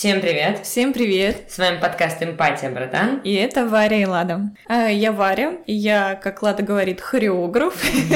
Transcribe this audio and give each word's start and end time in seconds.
Всем 0.00 0.22
привет! 0.22 0.64
Всем 0.64 0.94
привет! 0.94 1.50
С 1.50 1.58
вами 1.58 1.78
подкаст 1.78 2.22
«Эмпатия, 2.22 2.70
братан». 2.70 3.20
И 3.22 3.34
это 3.34 3.66
Варя 3.66 3.98
и 3.98 4.06
Лада. 4.06 4.50
А, 4.66 4.86
я 4.86 5.12
Варя, 5.12 5.58
я, 5.66 6.14
как 6.14 6.42
Лада 6.42 6.62
говорит, 6.62 7.02
хореограф. 7.02 7.74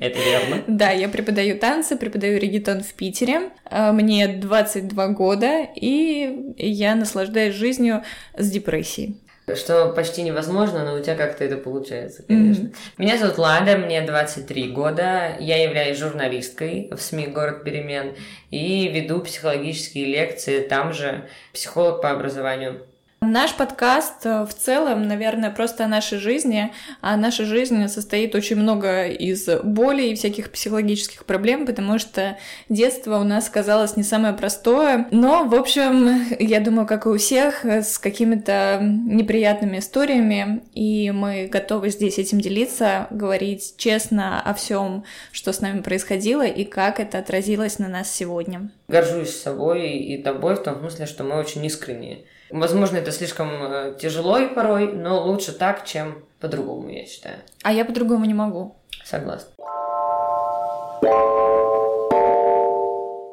Это 0.00 0.18
верно. 0.18 0.64
Да, 0.66 0.90
я 0.90 1.08
преподаю 1.08 1.58
танцы, 1.58 1.96
преподаю 1.96 2.38
регетон 2.38 2.82
в 2.82 2.92
Питере. 2.92 3.48
А, 3.64 3.92
мне 3.92 4.28
22 4.28 5.08
года, 5.08 5.66
и 5.74 6.52
я 6.58 6.94
наслаждаюсь 6.94 7.54
жизнью 7.54 8.04
с 8.36 8.50
депрессией. 8.50 9.16
Что 9.56 9.92
почти 9.92 10.22
невозможно, 10.22 10.84
но 10.84 10.96
у 10.96 11.00
тебя 11.00 11.14
как-то 11.14 11.44
это 11.44 11.56
получается, 11.56 12.22
конечно. 12.22 12.66
Mm-hmm. 12.66 12.74
Меня 12.98 13.18
зовут 13.18 13.38
Лада, 13.38 13.76
мне 13.78 14.02
23 14.02 14.72
года. 14.72 15.36
Я 15.38 15.62
являюсь 15.62 15.98
журналисткой 15.98 16.90
в 16.90 17.00
СМИ 17.00 17.28
«Город 17.28 17.64
перемен» 17.64 18.14
и 18.50 18.88
веду 18.88 19.20
психологические 19.20 20.06
лекции 20.06 20.60
там 20.60 20.92
же, 20.92 21.28
психолог 21.52 22.02
по 22.02 22.10
образованию. 22.10 22.87
Наш 23.20 23.52
подкаст 23.54 24.24
э, 24.26 24.44
в 24.44 24.54
целом, 24.54 25.08
наверное, 25.08 25.50
просто 25.50 25.84
о 25.84 25.88
нашей 25.88 26.18
жизни, 26.18 26.72
а 27.00 27.16
наша 27.16 27.44
жизнь 27.44 27.88
состоит 27.88 28.36
очень 28.36 28.54
много 28.54 29.08
из 29.08 29.48
боли 29.64 30.04
и 30.04 30.14
всяких 30.14 30.52
психологических 30.52 31.24
проблем, 31.24 31.66
потому 31.66 31.98
что 31.98 32.38
детство 32.68 33.18
у 33.18 33.24
нас 33.24 33.50
казалось 33.50 33.96
не 33.96 34.04
самое 34.04 34.34
простое. 34.34 35.08
Но, 35.10 35.44
в 35.44 35.54
общем, 35.56 36.26
я 36.38 36.60
думаю, 36.60 36.86
как 36.86 37.06
и 37.06 37.08
у 37.08 37.18
всех, 37.18 37.64
с 37.64 37.98
какими-то 37.98 38.78
неприятными 38.80 39.78
историями, 39.78 40.62
и 40.74 41.10
мы 41.10 41.48
готовы 41.48 41.90
здесь 41.90 42.18
этим 42.18 42.40
делиться, 42.40 43.08
говорить 43.10 43.74
честно 43.78 44.40
о 44.40 44.54
всем, 44.54 45.02
что 45.32 45.52
с 45.52 45.60
нами 45.60 45.80
происходило 45.80 46.46
и 46.46 46.62
как 46.62 47.00
это 47.00 47.18
отразилось 47.18 47.80
на 47.80 47.88
нас 47.88 48.14
сегодня. 48.14 48.70
Горжусь 48.86 49.34
собой 49.34 49.90
и 49.90 50.22
тобой 50.22 50.54
в 50.54 50.62
том 50.62 50.78
смысле, 50.78 51.06
что 51.06 51.24
мы 51.24 51.36
очень 51.36 51.66
искренние. 51.66 52.20
Возможно, 52.50 52.96
это 52.96 53.12
слишком 53.12 53.50
э, 53.50 53.94
тяжело 54.00 54.38
и 54.38 54.48
порой, 54.48 54.92
но 54.92 55.22
лучше 55.22 55.52
так, 55.52 55.84
чем 55.84 56.24
по-другому, 56.40 56.88
я 56.88 57.06
считаю. 57.06 57.36
А 57.62 57.72
я 57.72 57.84
по-другому 57.84 58.24
не 58.24 58.34
могу. 58.34 58.76
Согласна. 59.04 59.50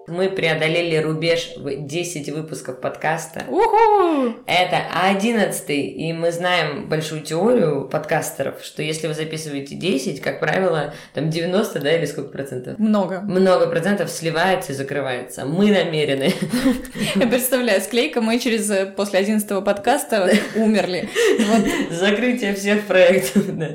Мы 0.07 0.29
преодолели 0.29 0.97
рубеж 0.97 1.53
в 1.57 1.87
10 1.87 2.29
выпусков 2.29 2.79
подкаста. 2.79 3.43
Уху! 3.47 4.35
Это 4.45 4.83
11 5.03 5.67
и 5.69 6.13
мы 6.13 6.31
знаем 6.31 6.87
большую 6.87 7.21
теорию 7.21 7.89
подкастеров, 7.91 8.63
что 8.63 8.83
если 8.83 9.07
вы 9.07 9.15
записываете 9.15 9.73
10, 9.73 10.21
как 10.21 10.39
правило, 10.39 10.93
там 11.15 11.31
90, 11.31 11.79
да, 11.79 11.97
или 11.97 12.05
сколько 12.05 12.29
процентов? 12.29 12.77
Много. 12.77 13.21
Много 13.21 13.65
процентов 13.65 14.11
сливается 14.11 14.73
и 14.73 14.75
закрывается. 14.75 15.43
Мы 15.43 15.71
намерены. 15.71 16.31
Я 17.15 17.25
представляю, 17.25 17.81
склейка, 17.81 18.21
мы 18.21 18.37
через 18.37 18.69
э, 18.69 18.85
после 18.85 19.19
11 19.19 19.63
подкаста 19.65 20.29
умерли. 20.55 21.09
Закрытие 21.89 22.53
всех 22.53 22.83
проектов, 22.83 23.57
да. 23.57 23.71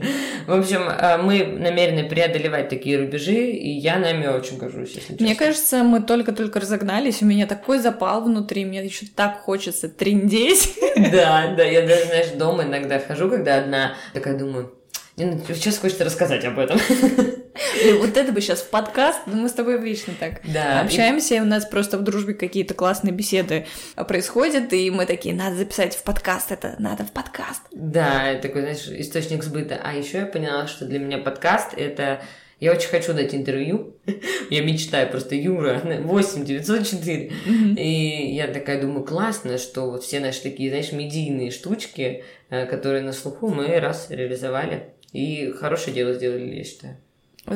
В 0.46 0.52
общем, 0.52 0.82
э, 0.88 1.16
мы 1.16 1.44
намерены 1.44 2.08
преодолевать 2.08 2.68
такие 2.68 2.98
рубежи, 2.98 3.50
и 3.50 3.70
я 3.70 3.98
нами 3.98 4.28
очень 4.28 4.58
горжусь, 4.58 4.90
если 4.94 5.12
честно. 5.12 5.26
Мне 5.26 5.34
кажется, 5.34 5.82
мы 5.82 6.00
только 6.00 6.19
только-только 6.20 6.60
разогнались, 6.60 7.22
у 7.22 7.26
меня 7.26 7.46
такой 7.46 7.78
запал 7.78 8.22
внутри, 8.22 8.64
мне 8.64 8.84
еще 8.84 9.06
так 9.06 9.40
хочется 9.40 9.88
триндеть. 9.88 10.78
Да, 11.10 11.54
да, 11.56 11.64
я 11.64 11.86
даже, 11.86 12.04
знаешь, 12.06 12.28
дома 12.36 12.64
иногда 12.64 12.98
хожу, 12.98 13.30
когда 13.30 13.58
одна, 13.58 13.94
такая 14.12 14.36
думаю, 14.36 14.74
ну, 15.16 15.40
сейчас 15.48 15.78
хочется 15.78 16.04
рассказать 16.04 16.44
об 16.44 16.58
этом. 16.58 16.78
И 17.84 17.92
вот 17.92 18.16
это 18.16 18.32
бы 18.32 18.40
сейчас 18.40 18.60
в 18.60 18.68
подкаст, 18.68 19.20
но 19.26 19.36
мы 19.36 19.48
с 19.48 19.52
тобой 19.52 19.76
обычно 19.76 20.12
так 20.18 20.40
да, 20.44 20.80
общаемся, 20.80 21.36
и 21.36 21.40
у 21.40 21.44
нас 21.44 21.64
просто 21.64 21.98
в 21.98 22.02
дружбе 22.02 22.34
какие-то 22.34 22.74
классные 22.74 23.12
беседы 23.12 23.66
происходят, 24.08 24.72
и 24.72 24.90
мы 24.90 25.06
такие, 25.06 25.34
надо 25.34 25.56
записать 25.56 25.94
в 25.94 26.02
подкаст, 26.02 26.52
это 26.52 26.76
надо 26.78 27.04
в 27.04 27.12
подкаст. 27.12 27.62
Да, 27.72 28.34
такой, 28.40 28.62
знаешь, 28.62 28.86
источник 28.88 29.42
сбыта. 29.42 29.80
А 29.82 29.94
еще 29.94 30.18
я 30.18 30.26
поняла, 30.26 30.66
что 30.66 30.84
для 30.84 30.98
меня 30.98 31.18
подкаст— 31.18 31.74
это 31.76 32.20
я 32.60 32.72
очень 32.72 32.88
хочу 32.88 33.14
дать 33.14 33.34
интервью. 33.34 33.96
я 34.50 34.62
мечтаю 34.62 35.10
просто 35.10 35.34
Юра 35.34 35.80
8 35.82 36.44
904. 36.44 37.32
И 37.76 38.34
я 38.34 38.48
такая 38.48 38.80
думаю, 38.80 39.04
классно, 39.04 39.58
что 39.58 39.90
вот 39.90 40.04
все 40.04 40.20
наши 40.20 40.42
такие, 40.42 40.68
знаешь, 40.68 40.92
медийные 40.92 41.50
штучки, 41.50 42.22
э, 42.50 42.66
которые 42.66 43.02
на 43.02 43.12
слуху, 43.12 43.48
мы 43.48 43.80
раз 43.80 44.08
реализовали. 44.10 44.92
И 45.12 45.52
хорошее 45.58 45.94
дело 45.94 46.12
сделали, 46.12 46.54
я 46.54 46.64
считаю. 46.64 46.96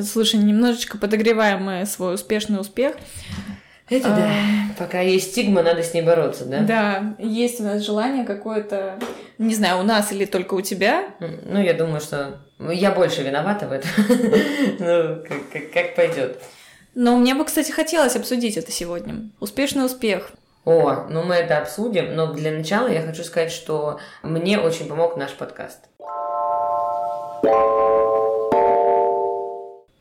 Слушай, 0.03 0.39
немножечко 0.39 0.97
подогреваем 0.97 1.63
мы 1.63 1.85
свой 1.85 2.15
успешный 2.15 2.59
успех. 2.59 2.95
Это 3.87 4.09
да. 4.09 4.27
А. 4.27 4.79
Пока 4.79 5.01
есть 5.01 5.31
стигма, 5.31 5.61
надо 5.61 5.83
с 5.83 5.93
ней 5.93 6.01
бороться, 6.01 6.45
да? 6.45 6.59
Да, 6.61 7.15
есть 7.19 7.59
у 7.59 7.63
нас 7.63 7.83
желание 7.83 8.25
какое-то, 8.25 8.97
не 9.37 9.53
знаю, 9.53 9.79
у 9.79 9.83
нас 9.83 10.11
или 10.11 10.25
только 10.25 10.55
у 10.55 10.61
тебя. 10.61 11.09
Ну, 11.19 11.61
я 11.61 11.73
думаю, 11.73 12.01
что 12.01 12.39
я 12.59 12.91
больше 12.91 13.21
виновата 13.21 13.67
в 13.67 13.71
этом. 13.71 13.89
ну, 14.79 15.23
как, 15.73 15.95
пойдет. 15.95 16.41
Но 16.95 17.15
мне 17.17 17.35
бы, 17.35 17.45
кстати, 17.45 17.71
хотелось 17.71 18.15
обсудить 18.15 18.57
это 18.57 18.71
сегодня. 18.71 19.29
Успешный 19.39 19.85
успех. 19.85 20.31
О, 20.63 21.05
ну 21.09 21.23
мы 21.23 21.35
это 21.35 21.59
обсудим, 21.59 22.15
но 22.15 22.33
для 22.33 22.51
начала 22.51 22.87
я 22.87 23.03
хочу 23.03 23.23
сказать, 23.23 23.51
что 23.51 23.99
мне 24.23 24.57
очень 24.57 24.87
помог 24.87 25.15
наш 25.15 25.31
подкаст. 25.33 25.81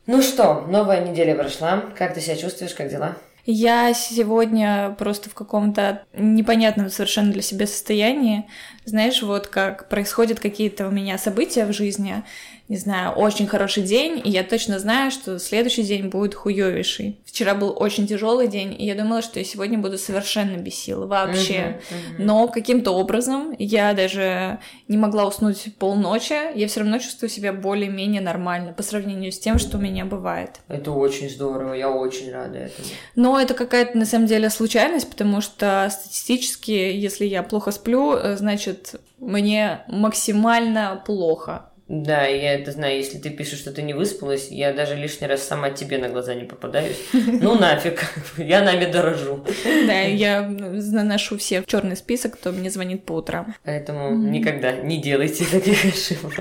Ну 0.07 0.23
что, 0.23 0.65
новая 0.69 1.07
неделя 1.07 1.35
прошла. 1.35 1.85
Как 1.99 2.15
ты 2.15 2.23
себя 2.23 2.37
чувствуешь, 2.37 2.73
как 2.73 2.89
дела? 2.89 3.17
Я 3.47 3.93
сегодня 3.93 4.95
просто 4.99 5.29
в 5.29 5.35
каком-то 5.35 6.05
непонятном 6.15 6.89
совершенно 6.89 7.31
для 7.31 7.43
себя 7.43 7.67
состоянии. 7.67 8.49
Знаешь, 8.87 9.23
вот 9.23 9.49
как 9.49 9.89
происходят 9.91 10.41
какие-то 10.41 10.89
у 10.89 10.91
меня 10.91 11.19
события 11.19 11.67
в 11.67 11.73
жизни, 11.73 12.25
не 12.69 12.79
знаю, 12.79 13.13
очень 13.13 13.47
хороший 13.47 13.83
день, 13.83 14.23
и 14.25 14.31
я 14.31 14.43
точно 14.43 14.79
знаю, 14.79 15.11
что 15.11 15.39
следующий 15.39 15.83
день 15.83 16.09
будет 16.09 16.35
хуёвейший. 16.35 17.19
Вчера 17.27 17.55
был 17.55 17.75
очень 17.77 18.07
тяжелый 18.07 18.49
день, 18.49 18.75
и 18.79 18.87
я 18.87 18.95
думала, 18.95 19.21
что 19.21 19.39
я 19.39 19.45
сегодня 19.45 19.79
буду 19.79 19.99
совершенно 19.99 20.57
без 20.57 20.75
сил 20.75 21.07
вообще. 21.07 21.53
Uh-huh, 21.53 21.75
uh-huh. 21.75 22.15
Но 22.19 22.49
каким-то 22.49 22.93
образом 22.93 23.55
я 23.59 23.93
даже 23.93 24.61
не 24.89 24.97
могла 24.97 25.27
уснуть 25.27 25.77
полночи, 25.79 26.57
я 26.59 26.67
все 26.67 26.81
равно 26.81 26.99
чувствую 26.99 27.29
себя 27.29 27.53
более-менее 27.53 28.23
нормально 28.23 28.73
по 28.73 28.83
сравнению 28.83 29.31
с 29.31 29.39
тем, 29.39 29.59
что 29.59 29.77
у 29.77 29.81
меня 29.81 30.07
бывает. 30.07 30.61
Это 30.69 30.91
очень 30.91 31.29
здорово, 31.29 31.75
я 31.75 31.91
очень 31.91 32.33
рада 32.33 32.59
этому. 32.59 32.89
Но 33.15 33.39
это 33.39 33.53
какая-то 33.53 33.99
на 33.99 34.07
самом 34.07 34.27
деле 34.27 34.49
случайность, 34.49 35.11
потому 35.11 35.43
что 35.43 35.87
статистически, 35.91 36.71
если 36.71 37.27
я 37.27 37.43
плохо 37.43 37.73
сплю, 37.73 38.15
э, 38.15 38.37
значит 38.37 38.95
мне 39.19 39.85
максимально 39.89 41.03
плохо. 41.05 41.71
Да, 42.03 42.27
я 42.27 42.55
это 42.55 42.73
знаю. 42.73 42.97
Если 42.97 43.19
ты 43.19 43.31
пишешь, 43.31 43.61
что 43.61 43.71
ты 43.71 43.83
не 43.83 43.95
выспалась, 43.95 44.49
я 44.51 44.73
даже 44.73 44.97
лишний 44.97 45.29
раз 45.29 45.45
сама 45.45 45.71
тебе 45.71 45.99
на 45.99 46.09
глаза 46.09 46.35
не 46.35 46.45
попадаюсь. 46.45 46.99
Ну 47.45 47.59
нафиг, 47.59 48.01
я 48.37 48.63
нами 48.63 48.91
дорожу. 48.91 49.45
Да, 49.87 50.01
я 50.01 50.43
наношу 50.43 51.37
всех 51.39 51.65
в 51.65 51.69
черный 51.69 51.97
список, 51.97 52.35
кто 52.35 52.53
мне 52.53 52.71
звонит 52.71 53.05
по 53.05 53.13
утрам. 53.13 53.55
Поэтому 53.65 54.15
никогда 54.15 54.73
не 54.73 55.01
делайте 55.01 55.45
таких 55.51 55.85
ошибок. 55.85 56.33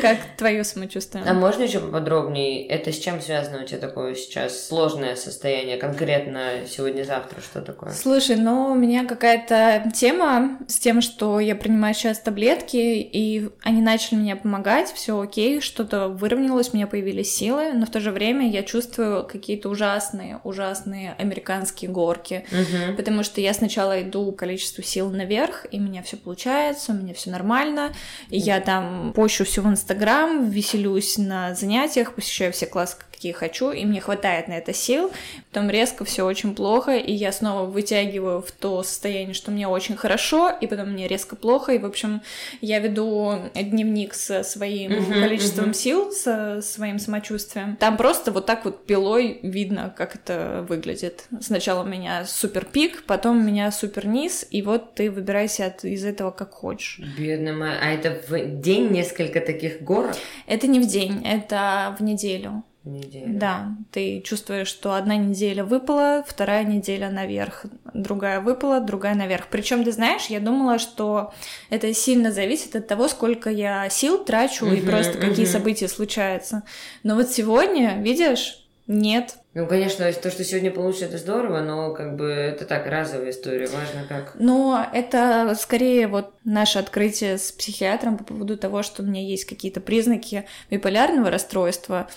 Как 0.00 0.18
твое 0.36 0.62
самочувствие? 0.64 1.24
А 1.26 1.34
можно 1.34 1.62
еще 1.62 1.80
поподробнее? 1.80 2.66
Это 2.66 2.92
с 2.92 2.98
чем 2.98 3.20
связано 3.20 3.62
у 3.62 3.66
тебя 3.66 3.78
такое 3.78 4.14
сейчас 4.14 4.68
сложное 4.68 5.16
состояние? 5.16 5.76
Конкретно 5.78 6.60
сегодня-завтра 6.68 7.40
что 7.40 7.60
такое? 7.60 7.92
Слушай, 7.92 8.36
ну 8.36 8.72
у 8.72 8.74
меня 8.74 9.04
какая-то 9.04 9.90
тема 9.94 10.58
с 10.68 10.78
тем, 10.78 11.00
что 11.00 11.40
я 11.40 11.54
принимаю 11.54 11.94
сейчас 11.94 12.18
таблетки, 12.18 12.76
и 12.76 13.48
они 13.62 13.82
начали 13.82 14.18
мне 14.18 14.36
помогать 14.36 14.69
помогать, 14.70 14.92
все 14.92 15.20
окей, 15.20 15.60
что-то 15.60 16.08
выровнялось, 16.08 16.70
у 16.72 16.76
меня 16.76 16.86
появились 16.86 17.34
силы, 17.34 17.72
но 17.72 17.86
в 17.86 17.90
то 17.90 18.00
же 18.00 18.10
время 18.10 18.48
я 18.48 18.62
чувствую 18.62 19.24
какие-то 19.24 19.68
ужасные, 19.68 20.40
ужасные 20.44 21.14
американские 21.18 21.90
горки, 21.90 22.44
угу. 22.50 22.96
потому 22.96 23.22
что 23.22 23.40
я 23.40 23.54
сначала 23.54 24.02
иду 24.02 24.32
количество 24.32 24.82
сил 24.82 25.10
наверх, 25.10 25.66
и 25.70 25.78
у 25.78 25.82
меня 25.82 26.02
все 26.02 26.16
получается, 26.16 26.92
у 26.92 26.94
меня 26.94 27.14
все 27.14 27.30
нормально, 27.30 27.92
и 28.28 28.38
я 28.38 28.60
там 28.60 29.12
пощу 29.14 29.44
все 29.44 29.62
в 29.62 29.66
Инстаграм, 29.66 30.48
веселюсь 30.48 31.18
на 31.18 31.54
занятиях, 31.54 32.14
посещаю 32.14 32.52
все 32.52 32.66
классы, 32.66 32.96
какие 33.20 33.32
хочу, 33.32 33.70
и 33.70 33.84
мне 33.84 34.00
хватает 34.00 34.48
на 34.48 34.54
это 34.54 34.72
сил, 34.72 35.12
потом 35.52 35.68
резко 35.68 36.06
все 36.06 36.24
очень 36.24 36.54
плохо, 36.54 36.96
и 36.96 37.12
я 37.12 37.32
снова 37.32 37.66
вытягиваю 37.66 38.40
в 38.40 38.50
то 38.50 38.82
состояние, 38.82 39.34
что 39.34 39.50
мне 39.50 39.68
очень 39.68 39.94
хорошо, 39.94 40.48
и 40.48 40.66
потом 40.66 40.92
мне 40.92 41.06
резко 41.06 41.36
плохо, 41.36 41.72
и, 41.72 41.78
в 41.78 41.84
общем, 41.84 42.22
я 42.62 42.78
веду 42.78 43.34
дневник 43.54 44.14
со 44.14 44.42
своим 44.42 44.92
uh-huh, 44.92 45.20
количеством 45.20 45.70
uh-huh. 45.70 45.74
сил, 45.74 46.12
со 46.12 46.62
своим 46.62 46.98
самочувствием. 46.98 47.76
Там 47.76 47.98
просто 47.98 48.32
вот 48.32 48.46
так 48.46 48.64
вот 48.64 48.86
пилой 48.86 49.38
видно, 49.42 49.92
как 49.94 50.14
это 50.14 50.64
выглядит. 50.66 51.24
Сначала 51.42 51.82
у 51.82 51.86
меня 51.86 52.24
супер 52.24 52.64
пик, 52.64 53.02
потом 53.04 53.38
у 53.38 53.42
меня 53.42 53.70
супер 53.70 54.06
низ, 54.06 54.46
и 54.50 54.62
вот 54.62 54.94
ты 54.94 55.10
выбирайся 55.10 55.66
от, 55.66 55.84
из 55.84 56.06
этого 56.06 56.30
как 56.30 56.52
хочешь. 56.52 57.02
Бедная 57.18 57.52
моя. 57.52 57.78
А 57.82 57.90
это 57.90 58.18
в 58.26 58.60
день 58.62 58.88
несколько 58.88 59.42
таких 59.42 59.82
гор? 59.82 60.10
Это 60.46 60.66
не 60.66 60.80
в 60.80 60.86
день, 60.86 61.20
это 61.22 61.94
в 61.98 62.02
неделю. 62.02 62.64
Неделя. 62.84 63.28
Да, 63.28 63.76
ты 63.90 64.20
чувствуешь, 64.20 64.68
что 64.68 64.94
одна 64.94 65.16
неделя 65.16 65.64
выпала, 65.64 66.24
вторая 66.26 66.64
неделя 66.64 67.10
наверх, 67.10 67.66
другая 67.92 68.40
выпала, 68.40 68.80
другая 68.80 69.14
наверх. 69.14 69.48
Причем, 69.50 69.84
ты 69.84 69.92
знаешь, 69.92 70.26
я 70.26 70.40
думала, 70.40 70.78
что 70.78 71.32
это 71.68 71.92
сильно 71.92 72.32
зависит 72.32 72.76
от 72.76 72.86
того, 72.86 73.08
сколько 73.08 73.50
я 73.50 73.88
сил 73.90 74.24
трачу 74.24 74.66
и 74.66 74.80
просто 74.80 75.18
какие 75.18 75.46
события 75.46 75.88
случаются. 75.88 76.62
Но 77.02 77.14
вот 77.14 77.30
сегодня, 77.30 78.00
видишь, 78.00 78.66
нет. 78.90 79.36
Ну, 79.54 79.66
конечно, 79.66 80.12
то, 80.12 80.30
что 80.30 80.42
сегодня 80.42 80.72
получится, 80.72 81.06
это 81.06 81.18
здорово, 81.18 81.60
но 81.60 81.94
как 81.94 82.16
бы 82.16 82.26
это 82.26 82.64
так, 82.64 82.86
разовая 82.86 83.30
история, 83.30 83.68
важно 83.68 84.04
как. 84.08 84.32
Но 84.34 84.84
это 84.92 85.56
скорее 85.58 86.08
вот 86.08 86.34
наше 86.44 86.80
открытие 86.80 87.38
с 87.38 87.52
психиатром 87.52 88.18
по 88.18 88.24
поводу 88.24 88.56
того, 88.58 88.82
что 88.82 89.02
у 89.02 89.06
меня 89.06 89.22
есть 89.22 89.44
какие-то 89.44 89.80
признаки 89.80 90.44
биполярного 90.70 91.30
расстройства, 91.30 92.08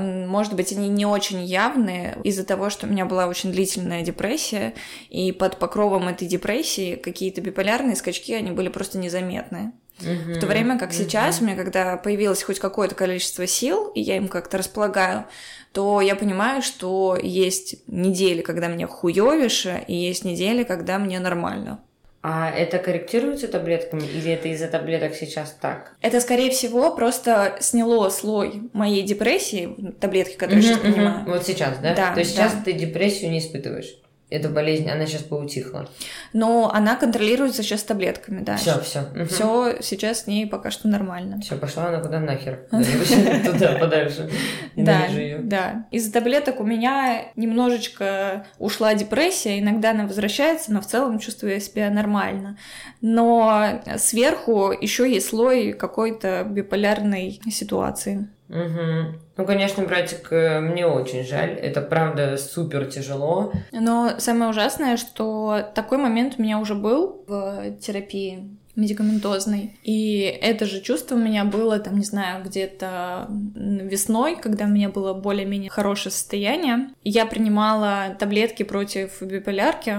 может 0.00 0.54
быть, 0.54 0.72
они 0.72 0.88
не 0.88 1.06
очень 1.06 1.44
явные 1.44 2.18
из-за 2.24 2.44
того, 2.44 2.70
что 2.70 2.86
у 2.86 2.90
меня 2.90 3.04
была 3.04 3.26
очень 3.26 3.52
длительная 3.52 4.02
депрессия, 4.02 4.74
и 5.10 5.32
под 5.32 5.58
покровом 5.58 6.08
этой 6.08 6.26
депрессии 6.26 6.96
какие-то 6.96 7.40
биполярные 7.40 7.96
скачки, 7.96 8.32
они 8.32 8.50
были 8.50 8.68
просто 8.68 8.98
незаметны. 8.98 9.72
В 9.98 10.40
то 10.40 10.46
время 10.46 10.78
как 10.78 10.92
сейчас 10.92 11.40
у 11.40 11.44
меня, 11.44 11.54
когда 11.54 11.96
появилось 11.96 12.42
хоть 12.42 12.58
какое-то 12.58 12.94
количество 12.94 13.46
сил, 13.46 13.88
и 13.88 14.00
я 14.00 14.16
им 14.16 14.28
как-то 14.28 14.58
располагаю, 14.58 15.26
то 15.72 16.00
я 16.00 16.16
понимаю, 16.16 16.62
что 16.62 17.16
есть 17.20 17.76
недели, 17.86 18.42
когда 18.42 18.68
мне 18.68 18.86
хуёвише, 18.86 19.84
и 19.86 19.94
есть 19.94 20.24
недели, 20.24 20.64
когда 20.64 20.98
мне 20.98 21.20
нормально. 21.20 21.80
А 22.22 22.50
это 22.50 22.78
корректируется 22.78 23.48
таблетками 23.48 24.02
или 24.02 24.30
это 24.30 24.46
из-за 24.48 24.68
таблеток 24.68 25.14
сейчас 25.16 25.56
так? 25.60 25.96
Это, 26.00 26.20
скорее 26.20 26.50
всего, 26.52 26.94
просто 26.94 27.56
сняло 27.58 28.10
слой 28.10 28.70
моей 28.72 29.02
депрессии, 29.02 29.92
таблетки, 30.00 30.36
которые 30.36 30.64
я 30.64 30.74
сейчас 30.74 30.78
принимаю. 30.78 31.24
Вот 31.26 31.44
сейчас, 31.44 31.78
да? 31.78 31.94
Да. 31.94 32.14
То 32.14 32.20
есть 32.20 32.32
сейчас 32.32 32.54
ты 32.64 32.74
депрессию 32.74 33.30
не 33.32 33.40
испытываешь? 33.40 33.96
Эта 34.32 34.48
болезнь, 34.48 34.88
она 34.88 35.06
сейчас 35.06 35.22
поутихла. 35.22 35.88
Но 36.32 36.70
она 36.72 36.96
контролируется 36.96 37.62
сейчас 37.62 37.82
таблетками, 37.82 38.42
да. 38.42 38.56
Все, 38.56 38.80
все. 38.80 39.06
Все 39.28 39.76
сейчас 39.82 40.22
с 40.22 40.26
ней 40.26 40.46
пока 40.46 40.70
что 40.70 40.88
нормально. 40.88 41.40
Все, 41.42 41.56
пошла 41.56 41.88
она 41.88 42.00
куда 42.00 42.18
нахер. 42.18 42.66
Туда 42.70 43.76
подальше. 43.78 44.30
Да, 44.74 45.02
да. 45.40 45.86
Из-за 45.90 46.12
таблеток 46.12 46.60
у 46.60 46.64
меня 46.64 47.26
немножечко 47.36 48.46
ушла 48.58 48.94
депрессия, 48.94 49.58
иногда 49.58 49.90
она 49.90 50.06
возвращается, 50.06 50.72
но 50.72 50.80
в 50.80 50.86
целом 50.86 51.18
чувствую 51.18 51.60
себя 51.60 51.90
нормально. 51.90 52.56
Но 53.02 53.82
сверху 53.98 54.72
еще 54.72 55.12
есть 55.12 55.28
слой 55.28 55.72
какой-то 55.72 56.44
биполярной 56.48 57.40
ситуации. 57.50 58.28
Угу. 58.52 59.18
Ну, 59.38 59.46
конечно, 59.46 59.84
братик, 59.84 60.30
э, 60.30 60.60
мне 60.60 60.86
очень 60.86 61.24
жаль. 61.24 61.52
Это 61.52 61.80
правда 61.80 62.36
супер 62.36 62.84
тяжело. 62.84 63.52
Но 63.72 64.16
самое 64.18 64.50
ужасное, 64.50 64.98
что 64.98 65.70
такой 65.74 65.96
момент 65.96 66.34
у 66.38 66.42
меня 66.42 66.58
уже 66.58 66.74
был 66.74 67.24
в 67.26 67.76
терапии 67.80 68.58
медикаментозной. 68.76 69.76
И 69.82 70.20
это 70.20 70.66
же 70.66 70.80
чувство 70.80 71.14
у 71.14 71.18
меня 71.18 71.44
было, 71.44 71.78
там, 71.78 71.98
не 71.98 72.04
знаю, 72.04 72.44
где-то 72.44 73.26
весной, 73.54 74.36
когда 74.36 74.64
у 74.64 74.68
меня 74.68 74.88
было 74.88 75.14
более-менее 75.14 75.70
хорошее 75.70 76.12
состояние. 76.12 76.88
Я 77.04 77.26
принимала 77.26 78.16
таблетки 78.18 78.62
против 78.62 79.20
биполярки, 79.22 79.96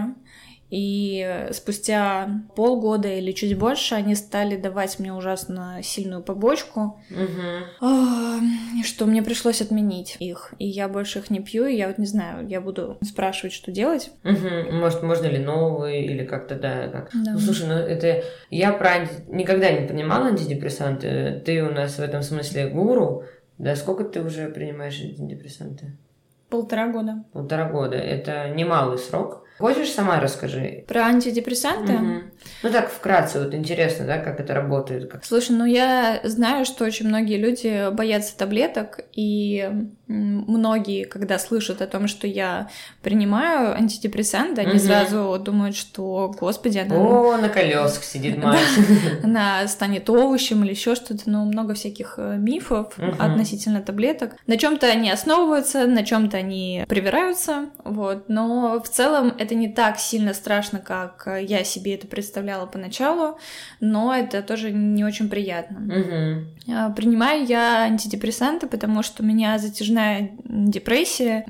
и 0.74 1.50
спустя 1.52 2.28
полгода 2.56 3.08
или 3.08 3.32
чуть 3.32 3.56
больше 3.56 3.94
они 3.94 4.16
стали 4.16 4.58
давать 4.58 4.98
мне 4.98 5.14
ужасно 5.14 5.82
сильную 5.84 6.24
побочку, 6.24 7.00
угу. 7.12 7.86
что 8.84 9.06
мне 9.06 9.22
пришлось 9.22 9.62
отменить 9.62 10.18
их. 10.20 10.56
И 10.58 10.68
я 10.68 10.88
больше 10.88 11.20
их 11.20 11.30
не 11.30 11.42
пью, 11.42 11.68
и 11.68 11.76
я 11.76 11.90
вот 11.90 12.00
не 12.00 12.08
знаю, 12.08 12.48
я 12.48 12.60
буду 12.60 12.98
спрашивать, 13.04 13.54
что 13.54 13.72
делать. 13.72 14.10
Угу. 14.24 14.72
Может, 14.76 15.04
можно 15.04 15.28
ли 15.28 15.38
новые, 15.38 16.06
или 16.06 16.26
как-то, 16.26 16.56
да, 16.56 16.88
как. 16.88 17.12
Да. 17.14 17.34
Ну, 17.34 17.40
слушай, 17.40 17.68
ну 17.68 17.76
это... 17.76 18.24
Я 18.50 18.74
про 18.74 18.94
анти... 18.94 19.14
никогда 19.28 19.72
не 19.72 19.88
понимала 19.88 20.30
антидепрессанты. 20.30 21.40
Ты 21.46 21.62
у 21.62 21.70
нас 21.70 22.00
в 22.00 22.02
этом 22.02 22.24
смысле 22.24 22.70
гуру. 22.70 23.26
Да, 23.60 23.76
сколько 23.76 24.06
ты 24.06 24.24
уже 24.24 24.50
принимаешь 24.50 25.00
антидепрессанты? 25.00 25.96
Полтора 26.50 26.88
года. 26.88 27.26
Полтора 27.32 27.70
года. 27.70 27.96
Это 27.96 28.50
немалый 28.50 28.98
срок. 28.98 29.43
Хочешь, 29.64 29.94
сама 29.94 30.20
расскажи. 30.20 30.84
Про 30.90 31.06
антидепрессанты? 31.06 31.94
Угу. 31.94 32.14
Ну 32.64 32.70
так, 32.70 32.92
вкратце, 32.92 33.42
вот 33.42 33.54
интересно, 33.54 34.06
да, 34.06 34.18
как 34.18 34.42
это 34.42 34.54
работает. 34.54 35.10
Как... 35.10 35.24
Слушай, 35.24 35.56
ну 35.56 35.64
я 35.64 36.20
знаю, 36.26 36.66
что 36.66 36.84
очень 36.84 37.08
многие 37.08 37.38
люди 37.38 37.90
боятся 37.94 38.38
таблеток, 38.38 39.00
и 39.14 39.72
многие, 40.08 41.06
когда 41.06 41.40
слышат 41.40 41.82
о 41.82 41.88
том, 41.88 42.08
что 42.08 42.28
я 42.28 42.70
принимаю 43.02 43.74
антидепрессанты, 43.76 44.62
они 44.62 44.74
угу. 44.74 44.80
сразу 44.80 45.42
думают, 45.44 45.76
что, 45.76 46.34
господи, 46.40 46.80
она... 46.80 46.96
О, 46.96 47.38
на 47.38 47.50
колесах 47.50 48.04
сидит 48.04 48.38
мать. 48.38 48.60
Она 49.24 49.66
станет 49.68 50.10
овощем 50.10 50.64
или 50.64 50.72
еще 50.72 50.96
что-то, 50.96 51.24
ну, 51.26 51.46
много 51.46 51.74
всяких 51.74 52.16
э, 52.18 52.38
мифов 52.38 52.94
относительно 53.20 53.82
таблеток. 53.82 54.36
На 54.46 54.58
чем-то 54.58 54.88
они 54.88 55.10
основываются, 55.10 55.88
на 55.88 56.04
чем-то 56.04 56.38
они 56.38 56.86
привираются, 56.88 57.70
вот, 57.84 58.28
но 58.28 58.82
в 58.84 58.90
целом 58.90 59.34
это 59.38 59.56
не 59.56 59.70
так 59.70 60.00
сильно 60.00 60.34
страшно, 60.34 60.80
как 60.80 61.28
я 61.42 61.64
себе 61.64 61.96
это 61.96 62.08
представляла 62.08 62.66
поначалу, 62.66 63.38
но 63.80 64.14
это 64.14 64.42
тоже 64.42 64.72
не 64.72 65.04
очень 65.04 65.30
приятно. 65.30 65.80
Угу. 65.80 66.94
Принимаю 66.96 67.46
я 67.46 67.84
антидепрессанты, 67.84 68.68
потому 68.68 69.04
что 69.04 69.24
у 69.24 69.26
меня 69.26 69.58
затяжная 69.58 70.03
депрессия. 70.46 71.46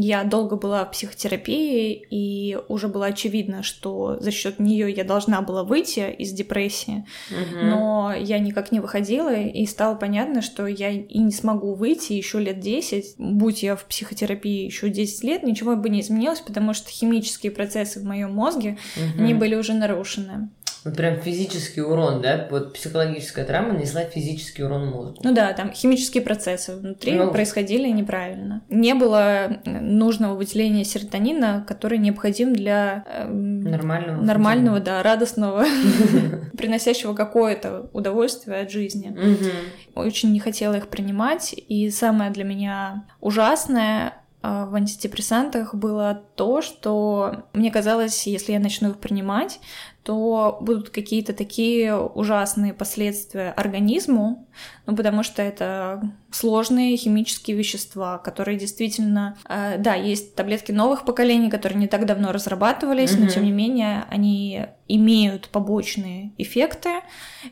Я 0.00 0.24
долго 0.24 0.56
была 0.56 0.84
в 0.84 0.92
психотерапии, 0.92 1.92
и 2.10 2.58
уже 2.68 2.88
было 2.88 3.06
очевидно, 3.06 3.62
что 3.62 4.18
за 4.20 4.30
счет 4.30 4.58
нее 4.58 4.90
я 4.90 5.04
должна 5.04 5.42
была 5.42 5.64
выйти 5.64 6.10
из 6.10 6.32
депрессии, 6.32 7.04
угу. 7.30 7.58
но 7.64 8.14
я 8.18 8.38
никак 8.38 8.72
не 8.72 8.80
выходила, 8.80 9.34
и 9.34 9.66
стало 9.66 9.94
понятно, 9.94 10.42
что 10.42 10.66
я 10.66 10.90
и 10.90 11.18
не 11.18 11.32
смогу 11.32 11.74
выйти 11.74 12.12
еще 12.12 12.40
лет 12.40 12.60
10. 12.60 13.14
Будь 13.18 13.62
я 13.62 13.76
в 13.76 13.84
психотерапии 13.84 14.64
еще 14.64 14.88
10 14.88 15.24
лет, 15.24 15.42
ничего 15.42 15.76
бы 15.76 15.88
не 15.88 16.00
изменилось, 16.00 16.40
потому 16.40 16.74
что 16.74 16.90
химически 16.90 17.38
химические 17.38 17.52
процессы 17.52 18.00
в 18.00 18.04
моем 18.04 18.32
мозге, 18.32 18.78
угу. 18.96 19.22
они 19.22 19.34
были 19.34 19.54
уже 19.54 19.74
нарушены. 19.74 20.50
Вот 20.88 20.96
прям 20.96 21.20
физический 21.20 21.82
урон, 21.82 22.22
да? 22.22 22.48
Вот 22.50 22.72
психологическая 22.72 23.44
травма 23.44 23.74
нанесла 23.74 24.04
физический 24.04 24.64
урон 24.64 24.86
мозгу. 24.86 25.20
Ну 25.22 25.34
да, 25.34 25.52
там 25.52 25.70
химические 25.70 26.22
процессы 26.22 26.74
внутри 26.76 27.12
ну... 27.12 27.30
происходили 27.30 27.88
неправильно. 27.88 28.62
Не 28.70 28.94
было 28.94 29.60
нужного 29.66 30.34
выделения 30.34 30.84
серотонина, 30.84 31.64
который 31.68 31.98
необходим 31.98 32.54
для 32.54 33.04
э, 33.06 33.28
нормального, 33.28 34.22
нормального 34.22 34.80
да, 34.80 35.02
радостного, 35.02 35.66
приносящего 36.56 37.12
какое-то 37.12 37.90
удовольствие 37.92 38.62
от 38.62 38.70
жизни. 38.70 39.14
Очень 39.94 40.32
не 40.32 40.40
хотела 40.40 40.74
их 40.74 40.88
принимать, 40.88 41.54
и 41.54 41.90
самое 41.90 42.30
для 42.30 42.44
меня 42.44 43.04
ужасное 43.20 44.14
в 44.42 44.74
антидепрессантах 44.74 45.74
было 45.74 46.22
то, 46.36 46.62
что 46.62 47.44
мне 47.52 47.70
казалось, 47.70 48.26
если 48.26 48.52
я 48.52 48.60
начну 48.60 48.90
их 48.90 48.98
принимать, 48.98 49.58
то 50.04 50.56
будут 50.62 50.88
какие-то 50.88 51.34
такие 51.34 51.94
ужасные 51.94 52.72
последствия 52.72 53.50
организму, 53.50 54.48
ну, 54.86 54.96
потому 54.96 55.22
что 55.22 55.42
это 55.42 56.00
сложные 56.30 56.96
химические 56.96 57.56
вещества, 57.56 58.16
которые 58.16 58.58
действительно, 58.58 59.36
э, 59.46 59.76
да, 59.78 59.94
есть 59.96 60.34
таблетки 60.34 60.72
новых 60.72 61.04
поколений, 61.04 61.50
которые 61.50 61.78
не 61.78 61.88
так 61.88 62.06
давно 62.06 62.32
разрабатывались, 62.32 63.10
mm-hmm. 63.10 63.24
но 63.24 63.28
тем 63.28 63.44
не 63.44 63.52
менее 63.52 64.06
они 64.08 64.66
имеют 64.86 65.50
побочные 65.50 66.32
эффекты, 66.38 67.00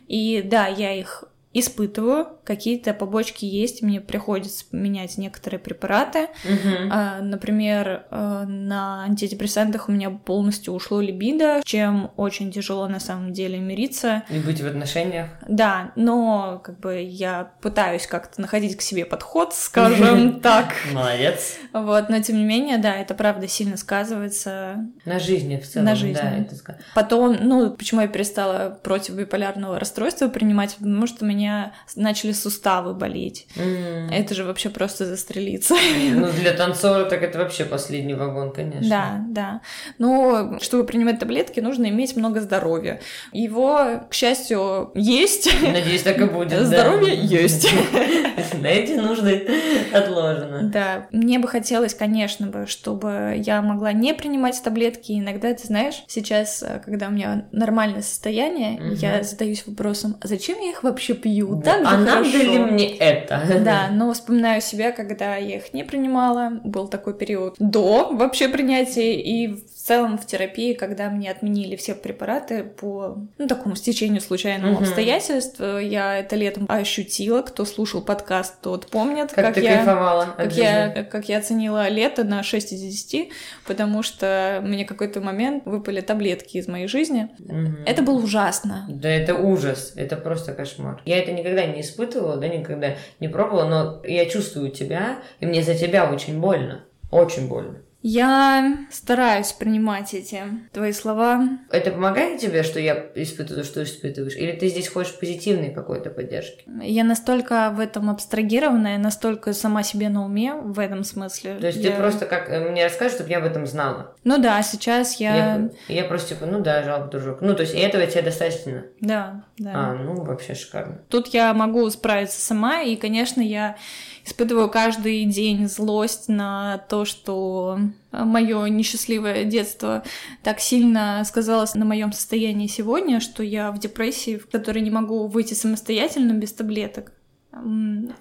и 0.09 0.40
да, 0.43 0.66
я 0.66 0.95
их 0.95 1.25
испытываю, 1.59 2.29
какие-то 2.45 2.93
побочки 2.93 3.45
есть, 3.45 3.83
мне 3.83 4.01
приходится 4.01 4.65
менять 4.73 5.17
некоторые 5.17 5.59
препараты. 5.59 6.29
Угу. 6.45 6.91
А, 6.91 7.21
например, 7.21 8.05
а, 8.11 8.45
на 8.45 9.05
антидепрессантах 9.05 9.89
у 9.89 9.93
меня 9.93 10.11
полностью 10.11 10.75
ушло 10.75 11.01
либидо, 11.01 11.63
чем 11.65 12.11
очень 12.17 12.53
тяжело 12.53 12.87
на 12.89 13.01
самом 13.01 13.33
деле 13.33 13.59
мириться. 13.59 14.25
И 14.29 14.39
быть 14.39 14.61
в 14.61 14.67
отношениях. 14.67 15.29
Да, 15.49 15.93
но 15.97 16.61
как 16.63 16.79
бы 16.79 17.01
я 17.01 17.53
пытаюсь 17.63 18.07
как-то 18.07 18.41
находить 18.41 18.77
к 18.77 18.83
себе 18.83 19.07
подход, 19.07 19.55
скажем 19.55 20.41
так. 20.43 20.75
Молодец. 20.93 21.57
Вот, 21.73 22.11
но 22.11 22.21
тем 22.21 22.37
не 22.37 22.45
менее, 22.45 22.79
да, 22.79 22.95
это 22.95 23.15
правда 23.15 23.49
сильно 23.49 23.79
сказывается. 23.79 24.87
На 25.07 25.19
жизни 25.19 25.57
в 25.57 25.67
целом. 25.67 25.87
На 25.87 25.95
жизни. 25.95 26.21
Да, 26.21 26.37
это... 26.37 26.79
Потом, 26.95 27.37
ну, 27.41 27.71
почему 27.71 28.03
я 28.03 28.09
перестала 28.09 28.79
против 28.83 29.15
биполярного 29.15 29.79
расстройства 29.79 30.29
принимать, 30.29 30.77
потому 30.77 31.07
что 31.07 31.25
у 31.25 31.29
меня 31.29 31.46
меня 31.47 31.73
начали 31.95 32.33
суставы 32.33 32.95
болеть. 32.95 33.47
М. 33.57 34.09
Это 34.11 34.35
же 34.35 34.45
вообще 34.45 34.69
просто 34.71 35.07
застрелиться. 35.07 35.75
Ну, 36.12 36.29
для 36.33 36.53
танцора 36.53 37.05
так 37.05 37.23
это 37.23 37.38
вообще 37.38 37.65
последний 37.65 38.15
вагон, 38.15 38.53
конечно. 38.53 38.88
Да, 38.88 39.25
да. 39.29 39.61
Но 39.99 40.59
чтобы 40.61 40.85
принимать 40.85 41.19
таблетки, 41.19 41.61
нужно 41.61 41.87
иметь 41.88 42.17
много 42.17 42.41
здоровья. 42.41 43.00
Его, 43.33 44.03
к 44.11 44.15
счастью, 44.15 44.91
есть. 44.95 45.49
Надеюсь, 45.62 46.03
так 46.03 46.19
и 46.21 46.25
будет. 46.25 46.49
да. 46.50 46.65
Здоровье 46.65 47.15
есть. 47.15 47.69
На 48.61 48.67
эти 48.67 48.93
нужды 48.93 49.49
отложено. 49.93 50.62
Да, 50.73 51.07
мне 51.12 51.38
бы 51.38 51.49
хотелось, 51.49 51.95
конечно 51.95 52.47
бы, 52.47 52.67
чтобы 52.67 53.35
я 53.45 53.62
могла 53.62 53.93
не 53.93 54.15
принимать 54.15 54.61
таблетки. 54.62 55.12
Иногда, 55.12 55.53
ты 55.55 55.67
знаешь, 55.67 56.03
сейчас, 56.07 56.62
э, 56.62 56.81
когда 56.85 57.09
у 57.09 57.11
меня 57.11 57.47
нормальное 57.53 58.03
состояние, 58.03 58.81
я 58.97 59.23
задаюсь 59.23 59.67
вопросом, 59.67 60.17
а 60.21 60.26
зачем 60.26 60.59
я 60.61 60.71
их 60.71 60.83
вообще 60.83 61.15
пью? 61.15 61.36
Так 61.64 61.81
же 61.81 61.95
а 61.95 61.99
надо 61.99 62.28
ли 62.28 62.59
мне 62.59 62.97
это? 62.97 63.43
Да, 63.64 63.88
но 63.90 64.12
вспоминаю 64.12 64.61
себя, 64.61 64.93
когда 64.93 65.37
я 65.37 65.57
их 65.57 65.73
не 65.75 65.85
принимала. 65.85 66.61
Был 66.64 66.88
такой 66.88 67.14
период 67.14 67.57
до 67.59 68.11
вообще 68.12 68.49
принятия 68.49 69.14
и 69.14 69.49
в 69.49 69.64
целом 69.87 70.19
в 70.19 70.26
терапии, 70.26 70.73
когда 70.75 71.11
мне 71.11 71.31
отменили 71.31 71.76
все 71.76 71.95
препараты 71.95 72.64
по 72.64 73.19
ну, 73.38 73.47
такому 73.47 73.76
стечению 73.76 74.21
случайного 74.21 74.73
Мгм. 74.73 74.83
обстоятельств. 74.83 75.61
Я 75.61 76.19
это 76.19 76.37
летом 76.37 76.66
ощутила. 76.69 77.43
Кто 77.43 77.64
слушал 77.64 78.02
подкаст, 78.02 78.61
тот 78.61 78.88
помнит, 78.88 79.33
Как, 79.33 79.55
ты 79.55 79.61
я 79.61 79.76
кайфовала 79.76 80.35
как 80.37 80.52
я, 80.52 81.05
как 81.05 81.28
я 81.28 81.38
оценила 81.38 81.88
лето 81.88 82.25
на 82.25 82.43
6 82.43 82.73
из 82.73 82.81
10, 82.81 83.28
потому 83.66 84.02
что 84.02 84.61
мне 84.62 84.85
какой-то 84.85 85.21
момент 85.21 85.64
выпали 85.66 86.00
таблетки 86.00 86.57
из 86.57 86.69
моей 86.69 86.88
жизни. 86.88 87.28
Мгм. 87.38 87.78
Это 87.87 88.02
было 88.02 88.19
ужасно. 88.23 88.87
Да 88.88 89.09
это 89.09 89.35
ужас, 89.35 89.93
это 89.97 90.16
просто 90.16 90.52
кошмар. 90.52 91.00
Я 91.05 91.21
это 91.26 91.33
никогда 91.33 91.66
не 91.66 91.80
испытывала, 91.80 92.37
да, 92.37 92.49
никогда 92.49 92.95
не 93.18 93.28
пробовала, 93.28 93.64
но 93.64 94.02
я 94.04 94.26
чувствую 94.26 94.71
тебя, 94.71 95.18
и 95.40 95.47
мне 95.47 95.62
за 95.62 95.75
тебя 95.75 96.11
очень 96.11 96.40
больно. 96.40 96.85
Очень 97.11 97.49
больно. 97.49 97.83
Я 98.09 98.87
стараюсь 98.93 99.51
принимать 99.51 100.15
эти 100.15 100.41
твои 100.73 100.93
слова. 100.93 101.43
Это 101.73 101.91
помогает 101.91 102.41
тебе, 102.41 102.63
что 102.63 102.79
я 102.79 103.07
испытываю, 103.17 103.65
что 103.65 103.83
испытываешь? 103.83 104.37
Или 104.37 104.53
ты 104.53 104.69
здесь 104.69 104.87
хочешь 104.87 105.19
позитивной 105.19 105.71
какой-то 105.71 106.11
поддержки? 106.11 106.63
Я 106.81 107.03
настолько 107.03 107.73
в 107.75 107.81
этом 107.81 108.09
абстрагированная, 108.09 108.99
настолько 108.99 109.53
сама 109.53 109.83
себе 109.83 110.09
на 110.09 110.25
уме 110.25 110.55
в 110.55 110.79
этом 110.79 111.03
смысле. 111.03 111.57
То 111.57 111.67
есть 111.67 111.81
Я- 111.81 111.91
ты 111.91 111.97
просто 111.97 112.27
как 112.27 112.49
э, 112.49 112.71
мне 112.71 112.85
расскажешь, 112.85 113.17
чтобы 113.17 113.31
я 113.31 113.39
об 113.39 113.45
этом 113.45 113.67
знала. 113.67 114.15
Ну 114.23 114.39
да, 114.39 114.63
сейчас 114.63 115.19
я... 115.19 115.35
Я, 115.37 115.71
я 115.89 116.05
просто 116.05 116.37
типа, 116.37 116.47
ну 116.47 116.61
да, 116.61 116.85
жалко, 116.85 117.09
дружок. 117.11 117.41
Ну, 117.41 117.55
то 117.55 117.63
есть 117.63 117.75
этого 117.75 118.07
тебе 118.07 118.23
достаточно. 118.23 118.85
Да, 119.01 119.43
да. 119.59 119.73
А, 119.75 119.95
ну 119.95 120.23
вообще 120.23 120.55
шикарно. 120.55 121.01
Тут 121.09 121.35
я 121.35 121.53
могу 121.55 121.91
справиться 121.91 122.41
сама, 122.41 122.83
и, 122.83 122.95
конечно, 122.95 123.41
я 123.41 123.77
испытываю 124.26 124.68
каждый 124.68 125.25
день 125.25 125.68
злость 125.68 126.28
на 126.28 126.78
то, 126.88 127.04
что 127.04 127.78
мое 128.11 128.66
несчастливое 128.66 129.45
детство 129.45 130.02
так 130.42 130.61
сильно 130.61 131.23
сказалось 131.25 131.75
на 131.75 131.85
моем 131.85 132.12
состоянии 132.12 132.66
сегодня, 132.66 133.21
что 133.21 133.42
я 133.42 133.71
в 133.71 133.78
депрессии, 133.78 134.37
в 134.37 134.49
которой 134.49 134.80
не 134.80 134.90
могу 134.90 135.26
выйти 135.28 135.54
самостоятельно 135.54 136.33
без 136.33 136.52
таблеток. 136.52 137.12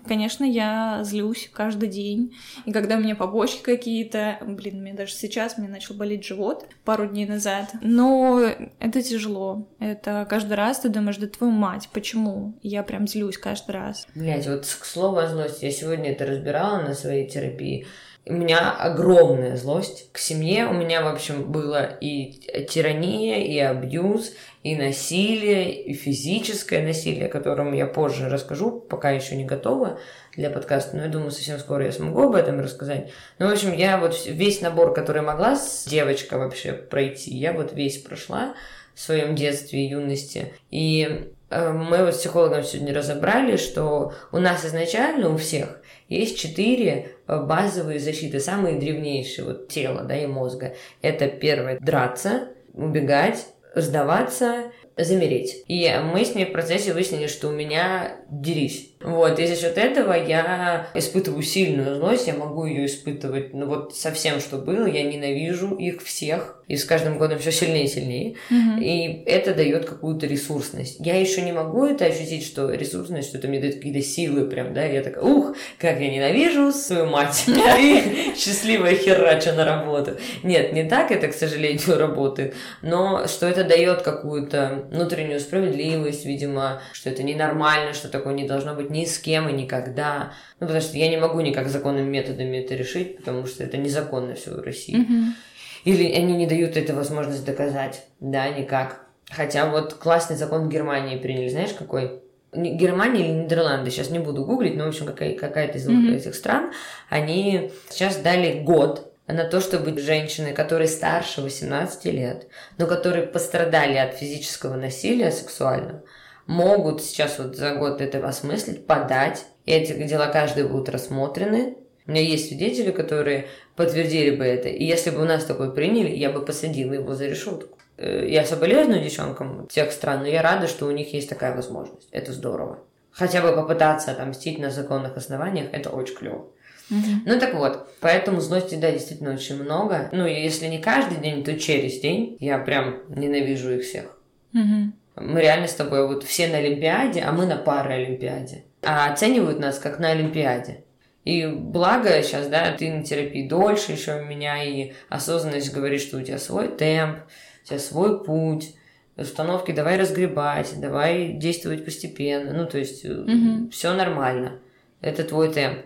Конечно, 0.07 0.43
я 0.43 1.01
злюсь 1.03 1.49
каждый 1.53 1.89
день. 1.89 2.35
И 2.65 2.71
когда 2.71 2.97
у 2.97 2.99
меня 2.99 3.15
побочки 3.15 3.61
какие-то, 3.61 4.37
блин, 4.41 4.81
мне 4.81 4.93
даже 4.93 5.13
сейчас 5.13 5.57
мне 5.57 5.67
начал 5.67 5.95
болеть 5.95 6.25
живот 6.25 6.67
пару 6.83 7.07
дней 7.07 7.25
назад. 7.25 7.71
Но 7.81 8.41
это 8.79 9.01
тяжело. 9.01 9.67
Это 9.79 10.25
каждый 10.29 10.53
раз 10.53 10.79
ты 10.79 10.89
думаешь, 10.89 11.17
да 11.17 11.27
твою 11.27 11.51
мать, 11.51 11.89
почему? 11.93 12.57
Я 12.61 12.83
прям 12.83 13.07
злюсь 13.07 13.37
каждый 13.37 13.71
раз. 13.71 14.07
Блять, 14.15 14.47
вот 14.47 14.65
к 14.65 14.85
слову 14.85 15.17
о 15.17 15.27
злости, 15.27 15.65
я 15.65 15.71
сегодня 15.71 16.11
это 16.11 16.25
разбирала 16.25 16.81
на 16.81 16.93
своей 16.93 17.27
терапии. 17.27 17.85
У 18.27 18.33
меня 18.33 18.71
огромная 18.71 19.55
злость 19.55 20.11
к 20.11 20.17
семье. 20.17 20.65
У 20.65 20.73
меня, 20.73 21.03
в 21.03 21.07
общем, 21.07 21.51
было 21.51 21.85
и 22.01 22.65
тирания, 22.65 23.43
и 23.43 23.59
абьюз, 23.59 24.33
и 24.63 24.75
насилие, 24.75 25.71
и 25.83 25.93
физическое 25.93 26.81
насилие, 26.81 27.27
о 27.27 27.29
котором 27.29 27.71
я 27.73 27.85
позже 27.85 28.27
расскажу, 28.27 28.71
пока 28.79 29.11
еще 29.11 29.35
не 29.35 29.45
готова 29.45 29.99
для 30.35 30.49
подкаста, 30.49 30.97
но 30.97 31.03
я 31.03 31.09
думаю, 31.09 31.29
совсем 31.29 31.59
скоро 31.59 31.85
я 31.85 31.91
смогу 31.91 32.23
об 32.23 32.35
этом 32.35 32.59
рассказать. 32.59 33.11
Ну, 33.37 33.47
в 33.47 33.51
общем, 33.51 33.73
я 33.73 33.99
вот 33.99 34.19
весь 34.25 34.59
набор, 34.59 34.95
который 34.95 35.21
могла 35.21 35.55
с 35.55 35.85
девочка 35.85 36.39
вообще 36.39 36.73
пройти, 36.73 37.31
я 37.31 37.53
вот 37.53 37.73
весь 37.73 37.99
прошла 37.99 38.55
в 38.95 39.01
своем 39.01 39.35
детстве 39.35 39.85
и 39.85 39.89
юности. 39.89 40.53
И 40.71 41.31
мы 41.71 42.03
вот 42.03 42.15
с 42.15 42.19
психологом 42.19 42.63
сегодня 42.63 42.93
разобрали, 42.93 43.57
что 43.57 44.13
у 44.31 44.37
нас 44.37 44.65
изначально, 44.65 45.29
у 45.29 45.37
всех, 45.37 45.81
есть 46.09 46.39
четыре 46.39 47.15
э, 47.27 47.41
базовые 47.41 47.99
защиты, 47.99 48.39
самые 48.39 48.79
древнейшие 48.79 49.45
вот 49.45 49.67
тела, 49.67 50.03
да, 50.03 50.17
и 50.17 50.27
мозга. 50.27 50.75
Это 51.01 51.27
первое– 51.27 51.79
драться, 51.81 52.49
убегать, 52.73 53.47
сдаваться, 53.75 54.71
замереть. 54.97 55.63
И 55.67 55.91
мы 56.03 56.23
с 56.23 56.35
ней 56.35 56.45
в 56.45 56.51
процессе 56.51 56.93
выяснили, 56.93 57.27
что 57.27 57.49
у 57.49 57.51
меня 57.51 58.17
дерись. 58.29 58.94
Вот, 59.05 59.39
и 59.39 59.45
за 59.45 59.55
счет 59.55 59.77
этого 59.77 60.13
я 60.13 60.87
испытываю 60.95 61.43
сильную 61.43 61.95
злость, 61.95 62.27
я 62.27 62.33
могу 62.33 62.65
ее 62.65 62.87
испытывать, 62.87 63.53
ну 63.53 63.67
вот 63.67 63.95
совсем 63.95 64.39
что 64.39 64.57
было, 64.57 64.87
я 64.87 65.03
ненавижу 65.03 65.75
их 65.75 66.01
всех, 66.03 66.63
и 66.67 66.77
с 66.77 66.85
каждым 66.85 67.17
годом 67.17 67.37
все 67.37 67.51
сильнее 67.51 67.85
и 67.85 67.87
сильнее. 67.87 68.35
И 68.79 69.23
это 69.27 69.53
дает 69.53 69.85
какую-то 69.85 70.25
ресурсность. 70.25 70.97
Я 70.99 71.19
еще 71.19 71.41
не 71.41 71.51
могу 71.51 71.85
это 71.85 72.05
ощутить, 72.05 72.43
что 72.43 72.71
ресурсность, 72.71 73.29
что 73.29 73.37
это 73.37 73.47
мне 73.47 73.59
дает 73.59 73.75
какие-то 73.75 74.01
силы 74.01 74.45
прям, 74.45 74.73
да, 74.73 74.83
я 74.83 75.03
такая, 75.03 75.23
ух, 75.23 75.55
как 75.77 75.99
я 75.99 76.09
ненавижу 76.09 76.71
свою 76.71 77.05
мать. 77.05 77.45
И 77.47 78.33
счастливая 78.35 78.95
херача 78.95 79.53
на 79.53 79.65
работу. 79.65 80.17
Нет, 80.43 80.73
не 80.73 80.83
так 80.83 81.11
это, 81.11 81.27
к 81.27 81.33
сожалению, 81.33 81.97
работает, 81.99 82.55
но 82.81 83.27
что 83.27 83.45
это 83.45 83.63
дает 83.63 84.01
какую-то 84.01 84.85
внутреннюю 84.91 85.39
справедливость, 85.39 86.25
видимо, 86.25 86.81
что 86.93 87.09
это 87.09 87.21
ненормально, 87.21 87.93
что 87.93 88.07
такое 88.07 88.33
не 88.33 88.47
должно 88.47 88.73
быть 88.73 88.89
ни 88.95 89.05
с 89.05 89.19
кем 89.19 89.49
и 89.49 89.53
никогда. 89.53 90.33
Ну, 90.59 90.67
потому 90.67 90.81
что 90.81 90.97
я 90.97 91.09
не 91.09 91.17
могу 91.17 91.41
никак 91.41 91.67
законными 91.69 92.09
методами 92.09 92.57
это 92.57 92.75
решить, 92.75 93.17
потому 93.17 93.45
что 93.45 93.63
это 93.63 93.77
незаконно 93.77 94.35
все 94.35 94.51
в 94.51 94.61
России. 94.61 94.95
Мгм. 94.95 95.35
Или 95.83 96.11
они 96.13 96.33
не 96.35 96.47
дают 96.47 96.77
эту 96.77 96.95
возможность 96.95 97.45
доказать. 97.45 98.03
Да, 98.19 98.49
никак. 98.49 99.01
Хотя 99.29 99.69
вот 99.69 99.93
классный 99.95 100.35
закон 100.35 100.65
в 100.67 100.69
Германии 100.71 101.17
приняли. 101.17 101.49
Знаешь, 101.49 101.73
какой? 101.73 102.21
Германия 102.53 103.21
или 103.25 103.33
Нидерланды, 103.43 103.91
сейчас 103.91 104.09
не 104.09 104.19
буду 104.19 104.45
гуглить, 104.45 104.75
но, 104.77 104.85
в 104.85 104.87
общем, 104.87 105.05
какая- 105.05 105.35
какая-то 105.35 105.77
из 105.77 105.87
Мгм. 105.87 106.13
этих 106.15 106.35
стран, 106.35 106.71
они 107.09 107.71
сейчас 107.89 108.15
дали 108.17 108.61
год 108.63 109.11
на 109.27 109.43
то, 109.43 109.59
чтобы 109.59 109.99
женщины, 109.99 110.53
которые 110.53 110.87
старше 110.87 111.41
18 111.41 112.11
лет, 112.11 112.47
но 112.77 112.87
которые 112.87 113.27
пострадали 113.27 113.97
от 113.97 114.13
физического 114.15 114.75
насилия 114.75 115.31
сексуального, 115.31 116.03
могут 116.47 117.01
сейчас 117.01 117.39
вот 117.39 117.55
за 117.55 117.75
год 117.75 118.01
это 118.01 118.25
осмыслить, 118.27 118.85
подать. 118.85 119.45
И 119.65 119.71
эти 119.71 119.93
дела 120.05 120.27
каждый 120.27 120.67
будут 120.67 120.89
рассмотрены. 120.89 121.77
У 122.07 122.11
меня 122.11 122.21
есть 122.21 122.49
свидетели, 122.49 122.91
которые 122.91 123.47
подтвердили 123.75 124.35
бы 124.35 124.43
это. 124.43 124.69
И 124.69 124.83
если 124.83 125.09
бы 125.09 125.21
у 125.21 125.25
нас 125.25 125.43
такое 125.43 125.71
приняли, 125.71 126.09
я 126.09 126.29
бы 126.29 126.45
посадила 126.45 126.93
его 126.93 127.15
за 127.15 127.25
решетку. 127.25 127.77
Э, 127.97 128.27
Я 128.27 128.45
соболезную 128.45 129.01
девчонкам 129.03 129.67
тех 129.67 129.91
стран, 129.91 130.21
но 130.21 130.27
я 130.27 130.41
рада, 130.41 130.67
что 130.67 130.85
у 130.85 130.91
них 130.91 131.13
есть 131.13 131.29
такая 131.29 131.55
возможность. 131.55 132.07
Это 132.11 132.31
здорово. 132.31 132.79
Хотя 133.11 133.41
бы 133.41 133.55
попытаться 133.55 134.11
отомстить 134.11 134.59
на 134.59 134.69
законных 134.69 135.17
основаниях, 135.17 135.67
это 135.71 135.89
очень 135.89 136.15
клево. 136.15 136.47
Мгм. 136.89 137.23
Ну 137.25 137.39
так 137.39 137.55
вот, 137.55 137.87
поэтому 138.01 138.41
злости, 138.41 138.75
да, 138.75 138.91
действительно 138.91 139.33
очень 139.33 139.55
много. 139.61 140.09
Ну, 140.11 140.27
если 140.27 140.67
не 140.67 140.77
каждый 140.79 141.17
день, 141.17 141.43
то 141.43 141.57
через 141.57 141.99
день. 141.99 142.37
Я 142.39 142.59
прям 142.59 142.99
ненавижу 143.09 143.71
их 143.71 143.83
всех. 143.83 144.19
Мгм. 144.51 144.93
Мы 145.15 145.41
реально 145.41 145.67
с 145.67 145.73
тобой 145.73 146.07
вот 146.07 146.23
все 146.23 146.47
на 146.47 146.57
Олимпиаде, 146.57 147.21
а 147.21 147.31
мы 147.31 147.45
на 147.45 147.55
параолимпиаде. 147.55 148.65
А 148.83 149.11
оценивают 149.11 149.59
нас 149.59 149.79
как 149.79 149.99
на 149.99 150.11
Олимпиаде. 150.11 150.83
И 151.23 151.47
благо 151.47 152.21
сейчас, 152.21 152.47
да, 152.47 152.71
ты 152.73 152.91
на 152.91 153.03
терапии 153.03 153.47
дольше 153.47 153.93
еще 153.93 154.21
у 154.21 154.25
меня, 154.25 154.63
и 154.63 154.93
осознанность 155.09 155.73
говорит, 155.73 156.01
что 156.01 156.17
у 156.17 156.21
тебя 156.21 156.37
свой 156.37 156.67
темп, 156.67 157.19
у 157.63 157.67
тебя 157.67 157.79
свой 157.79 158.23
путь, 158.23 158.75
установки 159.17 159.71
давай 159.71 159.97
разгребать, 159.97 160.79
давай 160.79 161.29
действовать 161.29 161.83
постепенно. 161.85 162.53
Ну, 162.53 162.67
то 162.67 162.77
есть 162.77 163.03
Мгм. 163.05 163.69
все 163.71 163.93
нормально. 163.93 164.59
Это 165.01 165.23
твой 165.23 165.51
темп. 165.51 165.79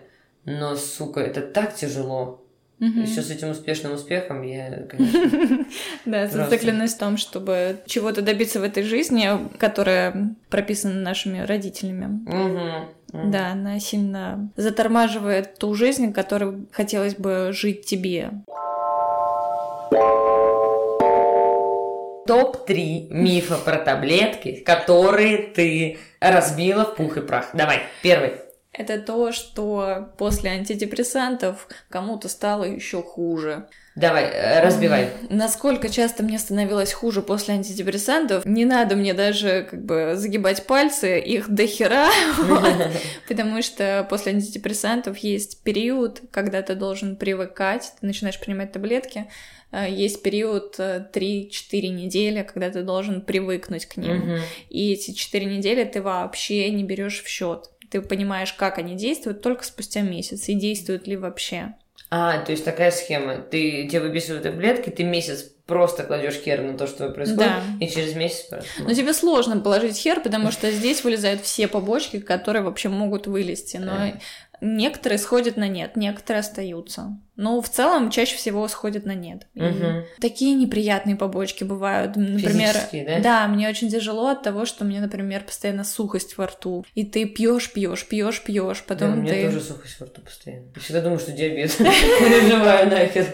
Но, 0.44 0.74
сука, 0.76 1.20
это 1.20 1.40
так 1.42 1.74
тяжело. 1.74 2.39
Мгм. 2.80 3.02
Еще 3.02 3.20
с 3.20 3.30
этим 3.30 3.50
успешным 3.50 3.92
успехом 3.92 4.42
я, 4.42 4.86
конечно... 4.88 5.66
Да, 6.06 6.26
зацикленность 6.26 6.96
в 6.96 6.98
том, 6.98 7.18
чтобы 7.18 7.80
чего-то 7.86 8.22
добиться 8.22 8.58
в 8.58 8.62
этой 8.62 8.82
жизни, 8.82 9.28
которая 9.58 10.34
прописана 10.48 10.94
нашими 10.94 11.40
родителями. 11.40 12.20
Да, 13.12 13.52
она 13.52 13.78
сильно 13.80 14.50
затормаживает 14.56 15.58
ту 15.58 15.74
жизнь, 15.74 16.12
которой 16.12 16.66
хотелось 16.72 17.14
бы 17.14 17.50
жить 17.52 17.84
тебе. 17.84 18.30
топ-3 22.26 23.08
мифа 23.10 23.56
про 23.56 23.78
таблетки, 23.78 24.62
которые 24.64 25.38
ты 25.38 25.98
разбила 26.20 26.84
в 26.84 26.94
пух 26.94 27.16
и 27.16 27.22
прах. 27.22 27.50
Давай, 27.54 27.80
первый. 28.02 28.34
Это 28.72 29.00
то, 29.00 29.32
что 29.32 30.12
после 30.16 30.50
антидепрессантов 30.50 31.66
кому-то 31.88 32.28
стало 32.28 32.64
еще 32.64 33.02
хуже. 33.02 33.66
Давай, 33.96 34.24
э, 34.24 34.60
разбивай. 34.60 35.10
Насколько 35.28 35.88
часто 35.88 36.22
мне 36.22 36.38
становилось 36.38 36.92
хуже 36.92 37.20
после 37.20 37.54
антидепрессантов, 37.54 38.46
не 38.46 38.64
надо 38.64 38.94
мне 38.94 39.12
даже 39.12 39.66
как 39.68 39.84
бы 39.84 40.12
загибать 40.14 40.66
пальцы, 40.66 41.18
их 41.18 41.50
до 41.50 41.66
хера, 41.66 42.08
потому 43.28 43.60
что 43.62 44.06
после 44.08 44.32
антидепрессантов 44.32 45.18
есть 45.18 45.64
период, 45.64 46.22
когда 46.30 46.62
ты 46.62 46.76
должен 46.76 47.16
привыкать, 47.16 47.92
ты 48.00 48.06
начинаешь 48.06 48.38
принимать 48.38 48.70
таблетки, 48.70 49.26
э, 49.72 49.90
есть 49.90 50.22
период 50.22 50.78
3-4 50.78 51.50
э, 51.72 51.86
недели, 51.88 52.42
когда 52.42 52.70
ты 52.70 52.82
должен 52.82 53.20
привыкнуть 53.20 53.86
к 53.86 53.96
ним. 53.96 54.38
И 54.68 54.92
эти 54.92 55.10
4 55.10 55.44
недели 55.46 55.82
ты 55.82 56.00
вообще 56.00 56.70
не 56.70 56.84
берешь 56.84 57.24
в 57.24 57.28
счет. 57.28 57.68
Ты 57.90 58.00
понимаешь, 58.00 58.52
как 58.52 58.78
они 58.78 58.94
действуют 58.94 59.42
только 59.42 59.64
спустя 59.64 60.00
месяц 60.00 60.48
и 60.48 60.54
действуют 60.54 61.06
ли 61.06 61.16
вообще. 61.16 61.74
А, 62.10 62.38
то 62.38 62.52
есть 62.52 62.64
такая 62.64 62.90
схема. 62.90 63.36
Ты 63.38 63.86
тебе 63.88 64.00
выписывают 64.00 64.42
таблетки, 64.42 64.90
ты 64.90 65.04
месяц 65.04 65.44
просто 65.66 66.02
кладешь 66.02 66.34
хер 66.34 66.62
на 66.62 66.76
то, 66.76 66.88
что 66.88 67.10
происходит, 67.10 67.38
да. 67.38 67.62
и 67.78 67.88
через 67.88 68.14
месяц 68.14 68.46
просто. 68.46 68.68
Но 68.80 68.92
тебе 68.92 69.14
сложно 69.14 69.60
положить 69.60 69.96
хер, 69.96 70.20
потому 70.20 70.50
что 70.50 70.72
здесь 70.72 71.04
вылезают 71.04 71.42
все 71.42 71.68
побочки, 71.68 72.18
которые 72.18 72.62
вообще 72.64 72.88
могут 72.88 73.28
вылезти. 73.28 73.76
Но 73.76 74.12
Некоторые 74.60 75.18
сходят 75.18 75.56
на 75.56 75.68
нет, 75.68 75.96
некоторые 75.96 76.40
остаются. 76.40 77.18
Но 77.40 77.62
в 77.62 77.70
целом 77.70 78.10
чаще 78.10 78.36
всего 78.36 78.68
сходят 78.68 79.06
на 79.06 79.14
нет. 79.14 79.46
Угу. 79.54 80.04
Такие 80.20 80.54
неприятные 80.54 81.16
побочки 81.16 81.64
бывают. 81.64 82.14
Например, 82.14 82.76
да? 82.92 83.20
да, 83.20 83.48
мне 83.48 83.66
очень 83.66 83.88
тяжело 83.88 84.28
от 84.28 84.42
того, 84.42 84.66
что 84.66 84.84
у 84.84 84.86
меня, 84.86 85.00
например, 85.00 85.44
постоянно 85.44 85.84
сухость 85.84 86.36
во 86.36 86.48
рту. 86.48 86.84
И 86.94 87.06
ты 87.06 87.24
пьешь, 87.24 87.72
пьешь, 87.72 88.06
пьешь, 88.06 88.42
пьешь, 88.42 88.84
потом 88.86 89.12
да, 89.12 89.16
у 89.16 89.20
меня 89.22 89.32
ты. 89.32 89.44
тоже 89.46 89.62
сухость 89.62 89.98
во 90.00 90.04
рту 90.04 90.20
постоянно. 90.20 90.66
Я 90.74 90.82
всегда 90.82 91.00
думаю, 91.00 91.18
что 91.18 91.32
диабет. 91.32 91.74
Переживаю 91.78 92.90
нахер. 92.90 93.26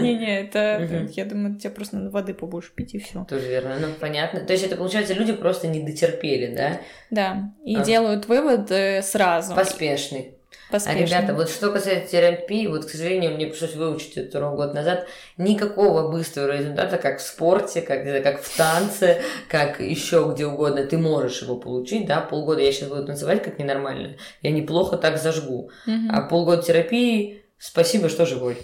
Не-не, 0.00 0.42
это, 0.42 1.08
я 1.10 1.24
думаю, 1.24 1.56
тебе 1.56 1.70
просто 1.70 1.96
надо 1.96 2.10
воды 2.10 2.34
побольше 2.34 2.70
пить 2.72 2.94
и 2.94 3.00
все. 3.00 3.24
Тоже 3.24 3.48
верно. 3.48 3.76
Ну, 3.80 3.88
понятно. 3.98 4.42
То 4.42 4.52
есть 4.52 4.64
это 4.64 4.76
получается, 4.76 5.12
люди 5.12 5.32
просто 5.32 5.66
не 5.66 5.80
дотерпели, 5.80 6.54
да? 6.54 6.80
Да. 7.10 7.52
И 7.64 7.74
делают 7.82 8.28
вывод 8.28 8.70
сразу. 9.04 9.56
Поспешный. 9.56 10.34
Поспешно. 10.70 11.00
А, 11.00 11.06
ребята, 11.06 11.34
вот 11.34 11.50
что 11.50 11.70
касается 11.70 12.10
терапии, 12.10 12.66
вот, 12.66 12.86
к 12.86 12.90
сожалению, 12.90 13.34
мне 13.34 13.46
пришлось 13.46 13.74
выучить 13.74 14.16
это 14.16 14.40
год 14.40 14.74
назад, 14.74 15.06
никакого 15.36 16.10
быстрого 16.10 16.56
результата, 16.56 16.96
как 16.96 17.18
в 17.18 17.22
спорте, 17.22 17.82
как, 17.82 18.04
как 18.22 18.42
в 18.42 18.56
танце, 18.56 19.20
как 19.48 19.80
еще 19.80 20.30
где 20.32 20.46
угодно, 20.46 20.84
ты 20.84 20.96
можешь 20.98 21.42
его 21.42 21.56
получить, 21.56 22.06
да, 22.06 22.20
полгода 22.20 22.60
я 22.62 22.72
сейчас 22.72 22.88
буду 22.88 23.06
танцевать 23.06 23.42
как 23.42 23.58
ненормально, 23.58 24.16
я 24.42 24.50
неплохо 24.50 24.96
так 24.96 25.18
зажгу, 25.18 25.70
угу. 25.86 25.92
а 26.10 26.22
полгода 26.22 26.62
терапии, 26.62 27.42
спасибо, 27.58 28.08
что 28.08 28.26
живой 28.26 28.56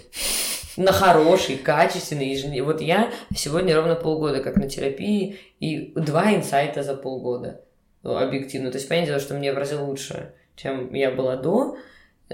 на 0.77 0.91
хороший, 0.91 1.57
качественный 1.57 2.29
ежедневный. 2.29 2.61
Вот 2.61 2.81
я 2.81 3.11
сегодня 3.35 3.75
ровно 3.75 3.95
полгода 3.95 4.41
как 4.41 4.55
на 4.55 4.69
терапии 4.69 5.37
и 5.59 5.93
два 5.95 6.33
инсайта 6.33 6.83
за 6.83 6.95
полгода. 6.95 7.61
Ну, 8.03 8.17
объективно. 8.17 8.71
То 8.71 8.77
есть, 8.77 8.87
понятное 8.87 9.11
дело, 9.11 9.19
что 9.19 9.33
мне 9.35 9.53
в 9.53 9.57
разы 9.57 9.77
лучше, 9.77 10.33
чем 10.55 10.93
я 10.93 11.11
была 11.11 11.35
до, 11.35 11.77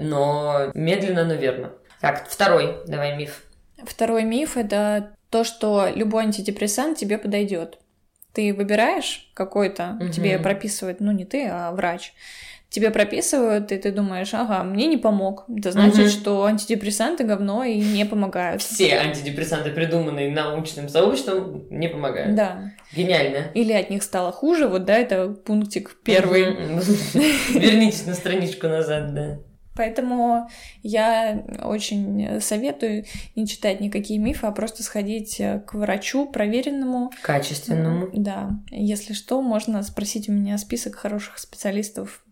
но 0.00 0.70
медленно, 0.74 1.24
но 1.24 1.34
верно. 1.34 1.72
Так, 2.00 2.28
второй, 2.28 2.78
давай 2.86 3.16
миф. 3.16 3.42
Второй 3.84 4.24
миф 4.24 4.56
это 4.56 5.10
то, 5.30 5.44
что 5.44 5.88
любой 5.94 6.24
антидепрессант 6.24 6.98
тебе 6.98 7.18
подойдет. 7.18 7.78
Ты 8.32 8.54
выбираешь 8.54 9.30
какой-то, 9.34 9.96
угу. 10.00 10.10
тебе 10.10 10.38
прописывает, 10.38 11.00
ну 11.00 11.12
не 11.12 11.24
ты, 11.24 11.48
а 11.50 11.72
врач. 11.72 12.12
Тебе 12.70 12.90
прописывают, 12.90 13.72
и 13.72 13.78
ты 13.78 13.90
думаешь, 13.90 14.34
ага, 14.34 14.62
мне 14.62 14.86
не 14.86 14.98
помог. 14.98 15.46
Это 15.48 15.72
значит, 15.72 16.00
угу. 16.00 16.08
что 16.08 16.44
антидепрессанты 16.44 17.24
говно 17.24 17.64
и 17.64 17.80
не 17.80 18.04
помогают. 18.04 18.60
Все 18.60 18.98
антидепрессанты, 18.98 19.70
придуманные 19.70 20.30
научным 20.30 20.90
сообществом, 20.90 21.66
не 21.70 21.88
помогают. 21.88 22.34
Да. 22.34 22.72
Гениально. 22.94 23.50
Или 23.54 23.72
от 23.72 23.88
них 23.88 24.02
стало 24.02 24.32
хуже, 24.32 24.68
вот 24.68 24.84
да, 24.84 24.98
это 24.98 25.30
пунктик 25.30 25.96
первый. 26.04 26.44
Вернитесь 27.54 28.04
на 28.06 28.12
страничку 28.12 28.68
назад, 28.68 29.14
да. 29.14 29.38
Поэтому 29.78 30.50
я 30.82 31.42
очень 31.62 32.40
советую 32.40 33.04
не 33.36 33.46
читать 33.46 33.80
никакие 33.80 34.18
мифы, 34.18 34.46
а 34.46 34.52
просто 34.52 34.82
сходить 34.82 35.40
к 35.66 35.72
врачу 35.72 36.26
проверенному. 36.26 37.10
Качественному. 37.22 38.10
Да. 38.12 38.50
Если 38.70 39.14
что, 39.14 39.40
можно 39.40 39.82
спросить 39.82 40.28
у 40.28 40.32
меня 40.32 40.58
список 40.58 40.96
хороших 40.96 41.38
специалистов 41.38 42.24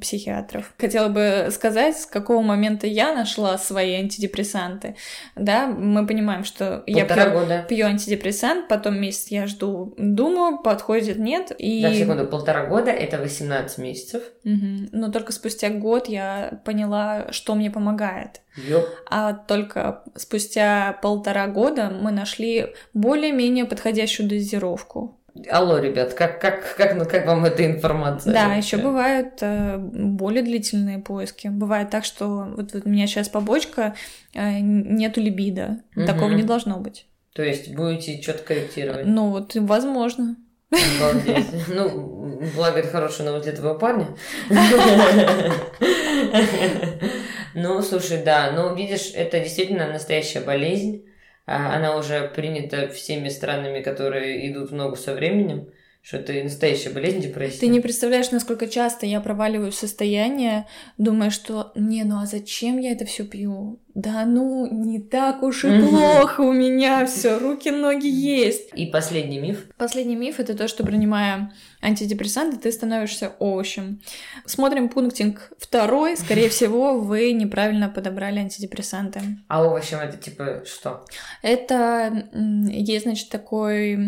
психиатров. 0.00 0.74
Хотела 0.78 1.08
бы 1.08 1.48
сказать, 1.50 1.96
с 1.98 2.06
какого 2.06 2.42
момента 2.42 2.86
я 2.86 3.14
нашла 3.14 3.56
свои 3.56 3.94
антидепрессанты. 3.94 4.96
Да, 5.34 5.66
мы 5.66 6.06
понимаем, 6.06 6.44
что 6.44 6.84
Полтора 6.86 7.22
я 7.22 7.30
пью, 7.30 7.40
года. 7.40 7.66
пью 7.68 7.86
антидепрессант, 7.86 8.68
потом 8.68 9.00
месяц 9.00 9.28
я 9.28 9.46
жду, 9.46 9.94
думаю, 9.96 10.58
подходит, 10.58 11.18
нет. 11.18 11.52
И... 11.58 11.80
За 11.82 11.94
секунду, 11.94 12.26
полтора 12.26 12.66
года— 12.66 12.90
это 12.92 13.18
18 13.18 13.78
месяцев. 13.78 14.22
Угу. 14.44 14.90
Но 14.92 15.10
только 15.10 15.32
спустя 15.32 15.70
год 15.70 16.08
я 16.08 16.60
поняла, 16.64 17.32
что 17.32 17.54
мне 17.54 17.70
помогает. 17.70 18.42
Ёп. 18.56 18.86
А 19.08 19.32
только 19.32 20.02
спустя 20.16 20.98
полтора 21.02 21.46
года 21.46 21.90
мы 21.90 22.10
нашли 22.10 22.74
более-менее 22.94 23.64
подходящую 23.64 24.28
дозировку. 24.28 25.18
Алло, 25.50 25.78
ребят, 25.78 26.14
как, 26.14 26.40
как, 26.40 26.76
как, 26.76 26.94
ну, 26.94 27.04
как 27.04 27.26
вам 27.26 27.44
эта 27.44 27.66
информация? 27.66 28.32
Да, 28.32 28.54
еще 28.54 28.76
бывают 28.78 29.38
э, 29.40 29.76
более 29.78 30.42
длительные 30.42 30.98
поиски. 30.98 31.48
Бывает 31.48 31.90
так, 31.90 32.04
что 32.04 32.48
вот, 32.56 32.72
вот 32.72 32.86
у 32.86 32.88
меня 32.88 33.06
сейчас 33.06 33.28
побочка, 33.28 33.94
э, 34.34 34.60
нету 34.60 35.20
либидо. 35.20 35.78
Угу. 35.94 36.06
Такого 36.06 36.30
не 36.32 36.42
должно 36.42 36.78
быть. 36.78 37.06
То 37.34 37.42
есть 37.42 37.74
будете 37.74 38.20
что-то 38.22 38.42
корректировать? 38.44 39.06
Ну 39.06 39.30
вот, 39.30 39.54
возможно. 39.54 40.36
Обалдеть. 40.70 41.46
Ну, 41.68 42.40
благо, 42.54 42.78
это 42.78 42.88
хорошая 42.88 43.26
новость 43.26 43.44
для 43.44 43.54
твоего 43.54 43.78
парня. 43.78 44.08
Ну, 47.58 47.80
слушай, 47.80 48.22
да, 48.22 48.52
ну, 48.54 48.74
видишь, 48.74 49.12
это 49.14 49.40
действительно 49.40 49.90
настоящая 49.90 50.40
болезнь. 50.40 51.06
А 51.46 51.76
она 51.76 51.96
уже 51.96 52.28
принята 52.34 52.88
всеми 52.88 53.28
странами, 53.28 53.80
которые 53.80 54.50
идут 54.50 54.70
в 54.70 54.74
ногу 54.74 54.96
со 54.96 55.14
временем, 55.14 55.68
что 56.02 56.18
это 56.18 56.32
настоящая 56.34 56.90
болезнь 56.90 57.20
депрессия. 57.20 57.60
Ты 57.60 57.68
не 57.68 57.80
представляешь, 57.80 58.30
насколько 58.30 58.68
часто 58.68 59.06
я 59.06 59.20
проваливаю 59.20 59.72
в 59.72 59.74
состояние, 59.74 60.66
думая, 60.98 61.30
что 61.30 61.72
не, 61.74 62.04
ну 62.04 62.20
а 62.20 62.26
зачем 62.26 62.78
я 62.78 62.92
это 62.92 63.04
все 63.04 63.24
пью? 63.24 63.80
Да 63.94 64.24
ну, 64.24 64.68
не 64.70 65.00
так 65.00 65.42
уж 65.42 65.64
и 65.64 65.80
плохо 65.80 66.42
у 66.42 66.52
меня 66.52 67.06
все, 67.06 67.38
руки, 67.38 67.70
ноги 67.70 68.08
есть. 68.08 68.70
И 68.74 68.86
последний 68.86 69.38
миф. 69.38 69.66
Последний 69.78 70.16
миф 70.16 70.38
это 70.38 70.54
то, 70.54 70.68
что 70.68 70.84
принимая 70.84 71.52
антидепрессанты, 71.80 72.58
ты 72.58 72.72
становишься 72.72 73.32
овощем. 73.38 74.00
Смотрим 74.44 74.88
пунктинг 74.88 75.52
второй. 75.58 76.16
Скорее 76.16 76.48
всего, 76.56 76.98
вы 76.98 77.32
неправильно 77.32 77.88
подобрали 77.88 78.38
антидепрессанты. 78.38 79.20
А 79.48 79.64
овощем 79.64 79.98
это 79.98 80.16
типа 80.16 80.62
что? 80.66 81.04
Это 81.42 82.28
есть, 82.32 83.04
значит, 83.04 83.28
такой 83.28 83.98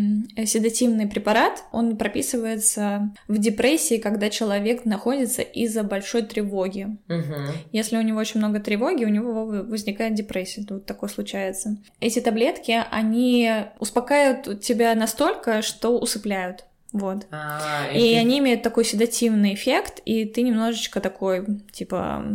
седативный 0.45 1.07
препарат. 1.07 1.63
Он 1.71 1.97
прописывается 1.97 3.13
в 3.27 3.37
депрессии, 3.37 3.97
когда 3.97 4.29
человек 4.29 4.85
находится 4.85 5.41
из-за 5.41 5.83
большой 5.83 6.23
тревоги. 6.23 6.97
Угу. 7.07 7.35
Если 7.71 7.97
у 7.97 8.01
него 8.01 8.19
очень 8.19 8.39
много 8.39 8.59
тревоги, 8.59 9.05
у 9.05 9.09
него 9.09 9.45
возникает 9.45 10.15
депрессия. 10.15 10.65
Вот 10.69 10.85
такое 10.85 11.09
случается. 11.09 11.77
Эти 11.99 12.19
таблетки, 12.19 12.79
они 12.91 13.51
успокаивают 13.79 14.61
тебя 14.61 14.95
настолько, 14.95 15.61
что 15.61 15.97
усыпляют. 15.99 16.65
Вот. 16.91 17.27
А, 17.31 17.87
и 17.91 17.99
если... 17.99 18.15
они 18.15 18.39
имеют 18.39 18.63
такой 18.63 18.85
седативный 18.85 19.53
эффект, 19.53 20.01
и 20.05 20.25
ты 20.25 20.41
немножечко 20.41 21.01
такой, 21.01 21.45
типа... 21.71 22.25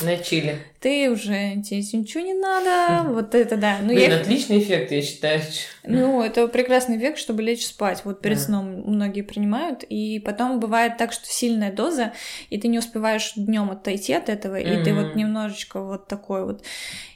На 0.00 0.16
чили. 0.16 0.58
Ты 0.80 1.10
уже, 1.10 1.60
тебе 1.62 1.80
ничего 2.00 2.24
не 2.24 2.32
надо, 2.32 3.10
вот 3.10 3.34
это 3.34 3.58
да. 3.58 3.78
Ну, 3.82 3.88
Блин, 3.88 4.10
я... 4.10 4.20
отличный 4.20 4.58
эффект, 4.58 4.90
я 4.90 5.02
считаю. 5.02 5.42
Ну, 5.84 6.22
это 6.22 6.48
прекрасный 6.48 6.96
эффект, 6.96 7.18
чтобы 7.18 7.42
лечь 7.42 7.66
спать. 7.66 8.02
Вот 8.04 8.22
перед 8.22 8.40
сном 8.40 8.82
многие 8.86 9.20
принимают, 9.20 9.82
и 9.82 10.18
потом 10.18 10.60
бывает 10.60 10.96
так, 10.96 11.12
что 11.12 11.26
сильная 11.26 11.72
доза, 11.72 12.12
и 12.48 12.58
ты 12.58 12.68
не 12.68 12.78
успеваешь 12.78 13.32
днем 13.36 13.70
отойти 13.70 14.14
от 14.14 14.28
этого, 14.28 14.58
и 14.58 14.82
ты 14.82 14.94
вот 14.94 15.14
немножечко 15.14 15.82
вот 15.82 16.08
такой 16.08 16.44
вот. 16.44 16.64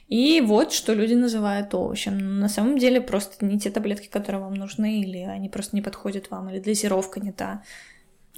И 0.07 0.41
вот 0.41 0.71
что 0.71 0.93
люди 0.93 1.15
называют 1.15 1.73
овощем. 1.73 2.39
На 2.39 2.47
самом 2.47 2.77
деле 2.77 3.01
просто 3.01 3.43
не 3.43 3.59
те 3.59 3.71
таблетки, 3.71 4.07
которые 4.07 4.41
вам 4.41 4.53
нужны, 4.53 5.01
или 5.01 5.17
они 5.17 5.49
просто 5.49 5.75
не 5.75 5.81
подходят 5.81 6.29
вам, 6.29 6.49
или 6.49 6.59
дозировка 6.59 7.19
не 7.19 7.31
та. 7.31 7.63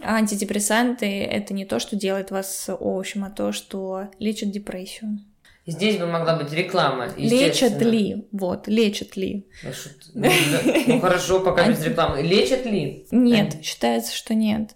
А 0.01 0.15
антидепрессанты— 0.15 1.23
это 1.23 1.53
не 1.53 1.65
то, 1.65 1.79
что 1.79 1.95
делает 1.95 2.31
вас 2.31 2.69
овощем, 2.79 3.23
а 3.25 3.29
то, 3.29 3.51
что 3.51 4.09
лечит 4.19 4.51
депрессию. 4.51 5.19
Здесь 5.65 5.97
бы 5.97 6.07
могла 6.07 6.35
быть 6.35 6.51
реклама. 6.51 7.09
Лечат 7.15 7.81
ли? 7.81 8.27
Вот, 8.31 8.67
лечат 8.67 9.15
ли? 9.15 9.45
Ну, 9.63 9.71
ну. 10.15 10.83
Ну, 10.87 10.99
хорошо, 10.99 11.41
пока 11.41 11.67
без 11.67 11.83
рекламы. 11.83 12.21
Лечат 12.23 12.65
ли? 12.65 13.05
Нет, 13.11 13.63
считается, 13.63 14.15
что 14.15 14.33
нет. 14.33 14.75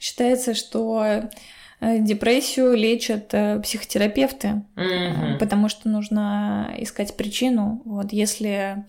Считается, 0.00 0.54
что 0.54 1.28
э, 1.80 1.98
депрессию 1.98 2.74
лечат 2.74 3.34
э, 3.34 3.60
психотерапевты, 3.60 4.62
потому 5.38 5.68
что 5.68 5.88
нужно 5.88 6.72
искать 6.78 7.16
причину. 7.16 7.82
Вот 7.84 8.12
если 8.12 8.86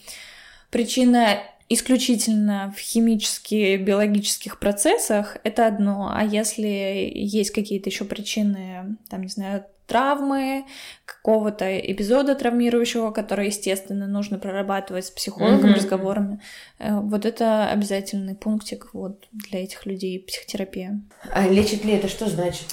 причина 0.69 1.39
исключительно 1.69 2.73
в 2.75 2.79
химических, 2.79 3.81
биологических 3.81 4.59
процессах, 4.59 5.37
это 5.43 5.67
одно. 5.67 6.11
А 6.13 6.23
если 6.23 7.11
есть 7.13 7.51
какие-то 7.51 7.89
еще 7.89 8.05
причины, 8.05 8.97
там, 9.09 9.21
не 9.21 9.27
знаю, 9.27 9.65
травмы, 9.87 10.65
какого-то 11.05 11.79
эпизода 11.79 12.35
травмирующего, 12.35 13.11
который, 13.11 13.47
естественно, 13.47 14.07
нужно 14.07 14.37
прорабатывать 14.37 15.05
с 15.05 15.11
психологом, 15.11 15.69
Мгм. 15.69 15.73
разговорами, 15.75 16.41
э, 16.79 16.99
вот 16.99 17.25
это 17.25 17.69
обязательный 17.69 18.35
пунктик 18.35 18.89
вот 18.93 19.25
для 19.31 19.63
этих 19.63 19.85
людей, 19.85 20.19
психотерапия. 20.19 21.01
А 21.33 21.47
лечат 21.47 21.85
ли 21.85 21.93
это 21.93 22.07
что 22.07 22.29
значит? 22.29 22.65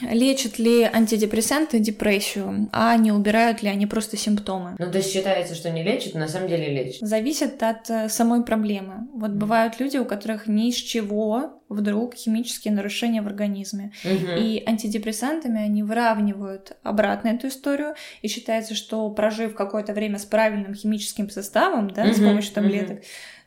Лечат 0.00 0.58
ли 0.58 0.82
антидепрессанты 0.84 1.78
депрессию, 1.80 2.68
а 2.72 2.96
не 2.96 3.12
убирают 3.12 3.62
ли 3.62 3.68
они 3.68 3.86
просто 3.86 4.16
симптомы? 4.16 4.76
Ну, 4.78 4.90
то 4.90 4.98
есть 4.98 5.12
считается, 5.12 5.54
что 5.54 5.70
не 5.70 5.82
лечат, 5.82 6.14
на 6.14 6.28
самом 6.28 6.48
деле 6.48 6.68
лечат. 6.68 7.06
Зависит 7.06 7.62
от 7.62 7.90
э, 7.90 8.08
самой 8.08 8.44
проблемы. 8.44 9.08
Вот 9.14 9.32
бывают 9.32 9.80
люди, 9.80 9.96
у 9.98 10.04
которых 10.04 10.46
ни 10.46 10.70
с 10.70 10.76
чего 10.76 11.59
вдруг 11.70 12.14
химические 12.14 12.74
нарушения 12.74 13.22
в 13.22 13.26
организме. 13.26 13.92
Мгм. 14.04 14.36
И 14.36 14.62
антидепрессантами 14.66 15.62
они 15.62 15.82
выравнивают 15.82 16.76
обратно 16.82 17.28
эту 17.28 17.48
историю. 17.48 17.94
И 18.20 18.28
считается, 18.28 18.74
что 18.74 19.08
прожив 19.10 19.54
какое-то 19.54 19.94
время 19.94 20.18
с 20.18 20.26
правильным 20.26 20.74
химическим 20.74 21.30
составом, 21.30 21.90
да, 21.90 22.12
с 22.12 22.16
Мгм, 22.18 22.26
помощью 22.26 22.52
таблеток, 22.54 23.00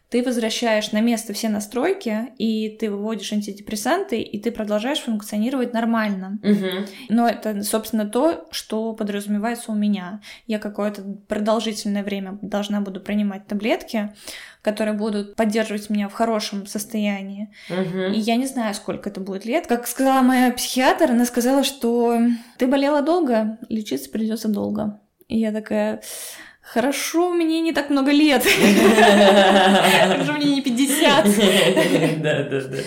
ты 0.10 0.22
возвращаешь 0.22 0.92
на 0.92 1.02
место 1.02 1.34
все 1.34 1.50
настройки, 1.50 2.28
и 2.38 2.70
ты 2.80 2.92
выводишь 2.92 3.34
антидепрессанты, 3.34 4.22
и 4.22 4.40
ты 4.40 4.52
продолжаешь 4.52 5.00
функционировать 5.00 5.74
нормально. 5.74 6.38
Мгм. 6.44 6.86
Но 7.10 7.28
это, 7.28 7.64
собственно, 7.64 8.06
то, 8.06 8.48
что 8.52 8.94
подразумевается 8.94 9.72
у 9.72 9.76
меня. 9.76 10.22
Я 10.46 10.60
какое-то 10.60 11.02
продолжительное 11.28 12.04
время 12.04 12.38
должна 12.44 12.80
буду 12.82 13.02
принимать 13.02 13.48
таблетки, 13.48 14.14
которые 14.64 14.96
будут 14.96 15.36
поддерживать 15.36 15.90
меня 15.90 16.08
в 16.08 16.14
хорошем 16.14 16.66
состоянии. 16.66 17.54
Мгм. 17.70 18.14
И 18.14 18.18
я 18.18 18.38
не 18.38 18.48
знаю, 18.48 18.74
сколько 18.74 19.10
это 19.10 19.20
будет 19.20 19.46
лет. 19.46 19.68
Как 19.68 19.86
сказала 19.88 20.22
моя 20.22 20.52
психиатр, 20.52 21.12
она 21.12 21.26
сказала, 21.26 21.64
что 21.64 22.18
ты 22.58 22.66
болела 22.66 23.02
долго, 23.02 23.60
лечиться 23.70 24.10
придется 24.10 24.48
долго. 24.48 25.00
И 25.28 25.38
я 25.38 25.52
такая, 25.52 26.02
хорошо, 26.62 27.32
мне 27.32 27.60
не 27.60 27.74
так 27.74 27.90
много 27.90 28.12
лет. 28.12 28.44
Хорошо, 30.08 30.34
мне 30.34 30.56
не 30.56 30.62
50. 30.62 31.26
Да, 32.24 32.44
да, 32.44 32.62
да. 32.62 32.78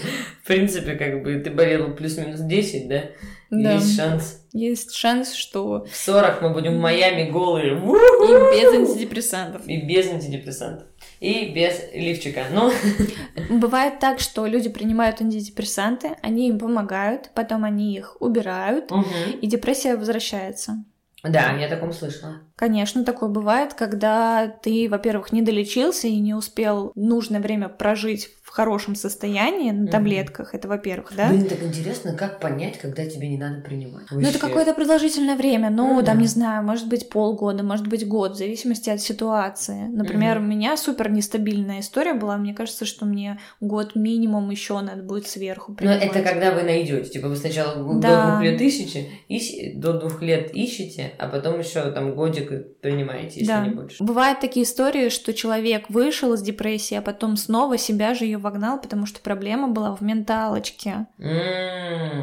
В 0.43 0.47
принципе, 0.47 0.95
как 0.95 1.23
бы 1.23 1.35
ты 1.41 1.51
болела 1.51 1.91
плюс-минус 1.91 2.41
10, 2.41 2.89
да? 2.89 3.03
Да. 3.51 3.75
Есть 3.75 3.97
шанс. 3.97 4.41
Есть 4.53 4.93
шанс, 4.95 5.35
что 5.35 5.85
В 5.91 5.97
40 5.97 6.43
мы 6.43 6.51
будем 6.51 6.77
в 6.79 6.81
Майами 6.81 7.31
голые. 7.31 7.75
и 7.77 8.61
без 8.61 8.73
антидепрессантов. 8.91 9.67
И 9.69 9.81
без 9.83 10.11
антидепрессантов. 10.11 10.87
И 11.21 11.53
без 11.55 11.81
лифчика. 11.95 12.45
Ну, 12.53 12.73
Бывает 13.59 14.01
так, 14.01 14.21
что 14.21 14.47
люди 14.47 14.69
принимают 14.69 15.21
антидепрессанты, 15.21 16.17
они 16.23 16.49
им 16.49 16.59
помогают, 16.59 17.31
потом 17.35 17.65
они 17.65 17.95
их 17.97 18.17
убирают, 18.21 18.91
мгм. 18.91 19.05
и 19.41 19.47
депрессия 19.47 19.97
возвращается. 19.97 20.85
да, 21.23 21.53
я 21.57 21.69
таком 21.69 21.93
слышала. 21.93 22.41
Конечно, 22.57 23.05
такое 23.05 23.29
бывает, 23.29 23.75
когда 23.75 24.49
ты, 24.49 24.89
во-первых, 24.89 25.33
не 25.33 25.43
долечился 25.43 26.07
и 26.09 26.19
не 26.19 26.35
успел 26.35 26.93
нужное 26.95 27.41
время 27.41 27.69
прожить 27.69 28.29
хорошем 28.57 28.95
состоянии 28.95 29.71
на 29.71 29.87
таблетках. 29.87 30.55
Это, 30.55 30.67
во-первых, 30.67 31.13
да? 31.15 31.29
Блин, 31.29 31.47
так 31.47 31.63
интересно, 31.63 32.15
как 32.15 32.41
понять, 32.41 32.79
когда 32.79 33.05
тебе 33.05 33.29
не 33.29 33.37
надо 33.37 33.61
принимать. 33.61 34.05
Ну, 34.11 34.19
это 34.21 34.27
Вообще. 34.27 34.39
какое-то 34.41 34.73
продолжительное 34.73 35.37
время, 35.37 35.69
ну, 35.69 35.95
Мгм. 35.97 36.05
там, 36.07 36.19
не 36.19 36.27
знаю, 36.27 36.65
может 36.65 36.89
быть, 36.89 37.11
полгода, 37.11 37.63
может 37.63 37.87
быть, 37.87 38.09
год, 38.09 38.33
в 38.33 38.37
зависимости 38.39 38.89
от 38.89 39.01
ситуации. 39.03 39.89
Например, 39.89 40.39
Мгм. 40.39 40.45
у 40.47 40.49
меня 40.49 40.77
супер 40.79 41.11
нестабильная 41.11 41.81
история 41.81 42.15
была, 42.15 42.39
мне 42.39 42.55
кажется, 42.55 42.87
что 42.87 43.05
мне 43.05 43.39
год 43.61 43.95
минимум 43.95 44.49
еще 44.51 44.81
надо 44.81 45.03
будет 45.03 45.27
сверху 45.27 45.73
Но 45.73 45.77
принимать. 45.77 46.01
Ну, 46.05 46.11
это 46.11 46.23
когда 46.23 46.53
вы 46.53 46.63
найдете. 46.63 47.11
Типа 47.11 47.29
вы 47.29 47.37
сначала 47.37 47.75
до 47.77 48.01
Да. 48.01 48.31
двух 48.31 48.43
лет 48.43 48.61
ищете, 48.61 49.09
ищ- 49.29 49.75
до 49.79 49.93
двух 50.01 50.23
лет 50.23 50.55
ищете, 50.55 51.13
а 51.19 51.29
потом 51.29 51.59
еще 51.59 51.91
там 51.91 52.15
годик 52.15 52.51
принимаете, 52.81 53.41
если 53.41 53.47
Да. 53.53 53.67
не 53.67 53.75
больше. 53.75 54.03
Бывают 54.03 54.41
такие 54.41 54.65
истории, 54.65 55.11
что 55.11 55.35
человек 55.35 55.91
вышел 55.91 56.33
из 56.33 56.41
депрессии, 56.43 56.95
а 56.97 57.03
потом 57.03 57.37
снова 57.37 57.77
себя 57.77 58.15
же 58.15 58.25
ее 58.25 58.39
вогнал, 58.47 58.81
потому 58.81 59.07
что 59.07 59.21
проблема 59.21 59.69
была 59.69 59.95
в 59.95 60.01
менталочке. 60.01 61.07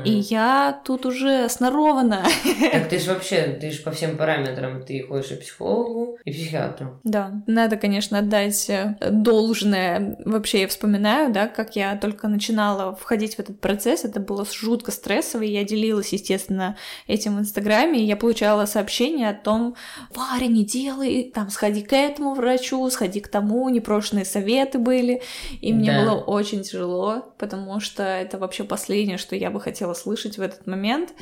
И 0.06 0.12
я 0.12 0.82
тут 0.86 1.06
уже 1.06 1.50
снорована. 1.50 2.24
Так 2.72 2.90
ты 2.90 3.00
ж 3.00 3.08
вообще, 3.08 3.58
ты 3.60 3.72
ж 3.72 3.84
по 3.84 3.92
всем 3.92 4.18
параметрам, 4.18 4.82
ты 4.82 5.04
ходишь 5.04 5.32
и 5.32 5.36
психологу, 5.36 6.18
и 6.24 6.32
психиатру. 6.32 7.00
Да, 7.04 7.32
надо, 7.48 7.76
конечно, 7.78 8.20
отдать 8.20 8.70
э, 8.70 8.96
должное. 9.12 10.18
Вообще, 10.26 10.62
я 10.62 10.68
вспоминаю, 10.68 11.32
да, 11.32 11.48
как 11.48 11.76
я 11.76 11.96
только 11.98 12.28
начинала 12.28 12.96
входить 12.96 13.36
в 13.36 13.40
этот 13.40 13.60
процесс, 13.60 14.06
это 14.06 14.20
было 14.20 14.46
жутко 14.46 14.92
стрессово, 14.92 15.44
и 15.44 15.52
я 15.52 15.64
делилась, 15.64 16.14
естественно, 16.14 16.78
этим 17.08 17.38
в 17.38 17.40
Инстаграме, 17.40 18.00
и 18.00 18.06
я 18.06 18.16
получала 18.16 18.66
сообщения 18.66 19.30
о 19.30 19.34
том, 19.34 19.76
Варя, 20.16 20.48
не 20.48 20.66
делай, 20.66 21.32
там, 21.34 21.50
сходи 21.50 21.82
к 21.82 21.94
этому 21.94 22.34
врачу, 22.34 22.90
сходи 22.90 23.20
к 23.20 23.28
тому, 23.28 23.68
непрошенные 23.70 24.26
советы 24.26 24.80
были, 24.80 25.22
и 25.62 25.74
мне 25.74 25.92
Да. 25.92 26.03
Было 26.06 26.20
очень 26.20 26.64
тяжело, 26.64 27.34
потому 27.38 27.80
что 27.80 28.04
это 28.04 28.38
вообще 28.38 28.64
последнее, 28.64 29.18
что 29.18 29.36
я 29.36 29.50
бы 29.50 29.60
хотела 29.62 29.94
слышать 29.94 30.38
в 30.38 30.42
этот 30.42 30.68
момент. 30.68 31.14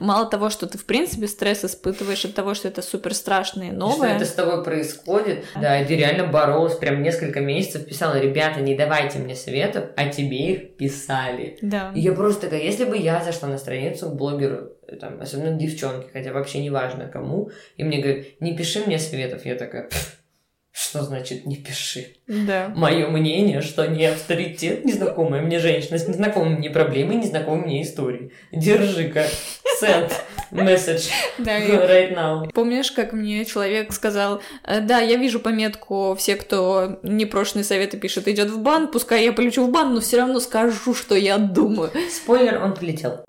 Мало 0.00 0.30
того, 0.30 0.48
что 0.48 0.68
ты, 0.68 0.78
в 0.78 0.84
принципе, 0.86 1.26
стресс 1.26 1.64
испытываешь 1.64 2.24
от 2.24 2.34
того, 2.34 2.54
что 2.54 2.68
это 2.68 2.82
супер 2.82 3.14
страшное 3.14 3.68
и 3.68 3.70
Что 3.70 3.78
новое. 3.78 4.14
это 4.14 4.24
с 4.24 4.32
тобой 4.32 4.62
происходит? 4.62 5.44
Да, 5.60 5.80
и 5.80 5.84
ты 5.84 5.96
реально 5.96 6.28
боролась, 6.28 6.76
прям 6.76 7.02
несколько 7.02 7.40
месяцев 7.40 7.84
писала, 7.84 8.14
ребята, 8.20 8.60
не 8.60 8.76
давайте 8.76 9.18
мне 9.18 9.34
советов, 9.34 9.86
а 9.96 10.08
тебе 10.08 10.52
их 10.52 10.76
писали. 10.76 11.58
Да. 11.62 11.90
И 11.96 12.00
я 12.00 12.12
просто 12.12 12.42
такая, 12.42 12.62
если 12.62 12.84
бы 12.84 12.96
я 12.96 13.22
зашла 13.24 13.48
на 13.48 13.58
страницу 13.58 14.08
к 14.08 14.14
блогеру, 14.14 14.68
там, 15.00 15.20
особенно 15.20 15.56
девчонки, 15.58 16.08
хотя 16.12 16.32
вообще 16.32 16.60
не 16.62 16.70
важно 16.70 17.08
кому, 17.08 17.50
и 17.76 17.82
мне 17.82 17.98
говорят, 18.00 18.26
не 18.40 18.56
пиши 18.56 18.82
мне 18.86 19.00
советов, 19.00 19.44
я 19.44 19.56
такая, 19.56 19.88
«Пф, 19.88 20.17
что 20.78 21.02
значит 21.02 21.44
не 21.44 21.56
пиши? 21.56 22.14
Да. 22.28 22.72
Мое 22.74 23.08
мнение, 23.08 23.62
что 23.62 23.86
не 23.86 24.06
авторитет, 24.06 24.84
незнакомая 24.84 25.42
мне 25.42 25.58
женщина 25.58 25.98
с 25.98 26.06
незнакомыми 26.06 26.58
мне 26.58 26.70
проблемой, 26.70 27.16
незнакомой 27.16 27.66
мне 27.66 27.82
историей. 27.82 28.30
Держи-ка, 28.52 29.26
send 29.82 30.12
message 30.52 31.10
Да, 31.38 31.58
right 31.58 32.14
now. 32.14 32.48
Помнишь, 32.54 32.92
как 32.92 33.12
мне 33.12 33.44
человек 33.44 33.92
сказал, 33.92 34.40
«Э, 34.64 34.80
да, 34.80 35.00
я 35.00 35.16
вижу 35.16 35.40
пометку, 35.40 36.14
все, 36.16 36.36
кто 36.36 37.00
непрошенные 37.02 37.64
советы 37.64 37.96
пишет, 37.96 38.28
идет 38.28 38.48
в 38.50 38.60
бан, 38.60 38.88
пускай 38.88 39.24
я 39.24 39.32
полечу 39.32 39.66
в 39.66 39.72
бан, 39.72 39.94
но 39.94 40.00
все 40.00 40.18
равно 40.18 40.38
скажу, 40.38 40.94
что 40.94 41.16
я 41.16 41.38
думаю. 41.38 41.90
Спойлер, 42.08 42.62
он 42.62 42.74
полетел. 42.74 43.24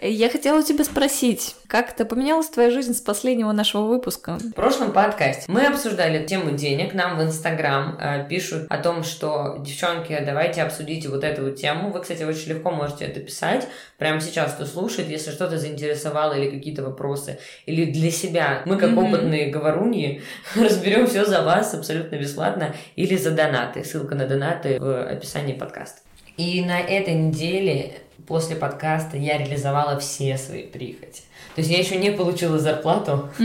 Я 0.00 0.30
хотела 0.30 0.60
у 0.60 0.62
тебя 0.62 0.84
спросить, 0.84 1.56
как 1.66 1.90
это 1.90 2.04
поменялась 2.04 2.48
твоя 2.48 2.70
жизнь 2.70 2.94
с 2.94 3.00
последнего 3.00 3.50
нашего 3.50 3.82
выпуска? 3.82 4.38
В 4.38 4.52
прошлом 4.52 4.92
подкасте 4.92 5.44
мы 5.48 5.66
обсуждали 5.66 6.24
тему 6.24 6.52
денег. 6.52 6.94
Нам 6.94 7.18
в 7.18 7.22
Инстаграм 7.22 7.98
э, 8.00 8.24
пишут 8.28 8.66
о 8.70 8.78
том, 8.78 9.02
что, 9.02 9.56
девчонки, 9.58 10.16
давайте 10.24 10.62
обсудите 10.62 11.08
вот 11.08 11.24
эту 11.24 11.42
вот 11.46 11.56
тему. 11.56 11.90
Вы, 11.90 12.00
кстати, 12.00 12.22
очень 12.22 12.50
легко 12.50 12.70
можете 12.70 13.06
это 13.06 13.18
писать. 13.18 13.66
Прямо 13.96 14.20
сейчас, 14.20 14.52
кто 14.52 14.66
слушает, 14.66 15.08
если 15.08 15.32
что-то 15.32 15.58
заинтересовало 15.58 16.34
или 16.34 16.48
какие-то 16.48 16.84
вопросы, 16.84 17.40
или 17.66 17.84
для 17.86 18.12
себя. 18.12 18.62
Мы, 18.66 18.76
как 18.76 18.90
Мгм. 18.90 18.98
опытные 18.98 19.50
говоруньи, 19.50 20.22
разберем 20.54 21.08
все 21.08 21.24
за 21.24 21.42
вас 21.42 21.74
абсолютно 21.74 22.14
бесплатно 22.14 22.72
или 22.94 23.16
за 23.16 23.32
донаты. 23.32 23.82
Ссылка 23.82 24.14
на 24.14 24.28
донаты 24.28 24.78
в 24.78 25.02
описании 25.10 25.54
подкаста. 25.54 26.02
И 26.36 26.64
на 26.64 26.78
этой 26.78 27.14
неделе 27.14 27.94
после 28.26 28.56
подкаста 28.56 29.16
я 29.16 29.38
реализовала 29.38 29.98
все 29.98 30.36
свои 30.36 30.64
прихоти. 30.64 31.22
То 31.54 31.62
есть 31.62 31.70
я 31.70 31.78
еще 31.78 31.96
не 31.96 32.10
получила 32.10 32.58
зарплату, 32.58 33.30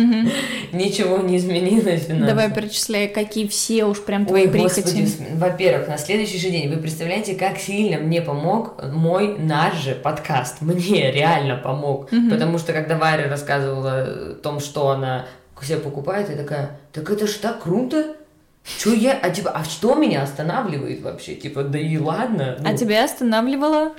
ничего 0.72 1.18
не 1.18 1.38
изменилось 1.38 2.04
финансово. 2.04 2.28
Давай 2.28 2.52
перечисляй, 2.52 3.08
какие 3.08 3.48
все 3.48 3.86
уж 3.86 4.02
прям 4.04 4.26
твои 4.26 4.44
Ой, 4.44 4.50
прихоти. 4.50 4.82
господи, 4.82 5.08
во-первых, 5.36 5.88
на 5.88 5.98
следующий 5.98 6.38
же 6.38 6.50
день, 6.50 6.70
вы 6.70 6.80
представляете, 6.80 7.34
как 7.36 7.58
сильно 7.58 7.98
мне 7.98 8.22
помог 8.22 8.84
мой 8.92 9.38
наш 9.38 9.82
же 9.82 9.96
подкаст. 9.96 10.58
Мне 10.62 11.12
реально 11.12 11.56
помог. 11.56 12.12
Мгм. 12.12 12.30
Потому 12.30 12.58
что 12.58 12.74
когда 12.74 12.98
Варя 12.98 13.30
рассказывала 13.30 13.92
о 14.02 14.34
том, 14.36 14.60
что 14.60 14.90
она 14.90 15.26
себе 15.64 15.78
покупает, 15.80 16.30
я 16.30 16.36
такая, 16.36 16.80
так 16.92 17.10
это 17.10 17.28
ж 17.28 17.32
так 17.34 17.64
круто. 17.64 18.16
Чё 18.80 18.94
я, 18.94 19.20
а 19.22 19.30
типа, 19.30 19.52
а 19.52 19.64
что 19.66 19.96
меня 19.96 20.24
останавливает 20.24 21.02
вообще? 21.02 21.36
Типа, 21.36 21.64
да 21.64 21.78
и 21.80 21.98
ладно. 21.98 22.58
А 22.64 22.72
ну, 22.72 22.78
тебя 22.78 23.04
останавливало? 23.04 23.94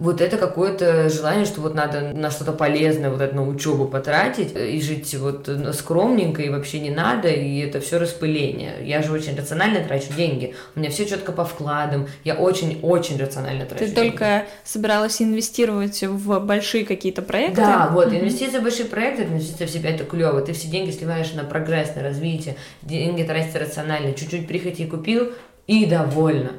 Вот 0.00 0.22
это 0.22 0.38
какое-то 0.38 1.10
желание, 1.10 1.44
что 1.44 1.60
вот 1.60 1.74
надо 1.74 2.12
на 2.14 2.30
что-то 2.30 2.52
полезное, 2.52 3.10
вот 3.10 3.20
это 3.20 3.36
на 3.36 3.46
учебу 3.46 3.86
потратить 3.86 4.56
и 4.56 4.80
жить 4.80 5.14
вот 5.16 5.48
скромненько, 5.74 6.40
и 6.40 6.48
вообще 6.48 6.80
не 6.80 6.88
надо, 6.88 7.28
и 7.28 7.58
это 7.60 7.80
все 7.80 7.98
распыление. 7.98 8.76
Я 8.82 9.02
же 9.02 9.12
очень 9.12 9.36
рационально 9.36 9.84
трачу 9.84 10.12
деньги. 10.16 10.54
У 10.74 10.80
меня 10.80 10.88
все 10.88 11.04
четко 11.04 11.32
по 11.32 11.44
вкладам. 11.44 12.08
Я 12.24 12.34
очень-очень 12.36 13.20
рационально 13.20 13.66
трачу 13.66 13.84
Ты 13.84 13.90
деньги. 13.90 14.10
только 14.10 14.46
собиралась 14.64 15.20
инвестировать 15.20 16.02
в 16.02 16.40
большие 16.40 16.86
какие-то 16.86 17.20
проекты? 17.20 17.56
Да, 17.56 17.90
вот, 17.92 18.10
инвестиции 18.10 18.58
в 18.58 18.62
большие 18.62 18.86
проекты, 18.86 19.24
инвестиция 19.24 19.66
в 19.66 19.70
себя 19.70 19.90
это 19.90 20.04
клево. 20.04 20.40
Ты 20.40 20.54
все 20.54 20.68
деньги 20.68 20.92
сливаешь 20.92 21.34
на 21.34 21.44
прогресс, 21.44 21.94
на 21.94 22.02
развитие, 22.02 22.56
деньги 22.80 23.22
тратятся 23.22 23.58
рационально. 23.58 24.14
Чуть-чуть 24.14 24.48
прихоти 24.48 24.86
купил 24.86 25.32
и 25.66 25.84
довольна. 25.84 26.52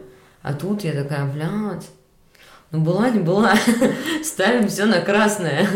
А 0.44 0.54
тут 0.54 0.84
я 0.84 0.92
такая, 0.92 1.26
блядь, 1.26 1.88
ну, 2.72 2.80
была, 2.80 3.10
не 3.10 3.20
была. 3.20 3.54
Ставим 4.24 4.68
все 4.70 4.86
на 4.86 5.02
красное. 5.02 5.68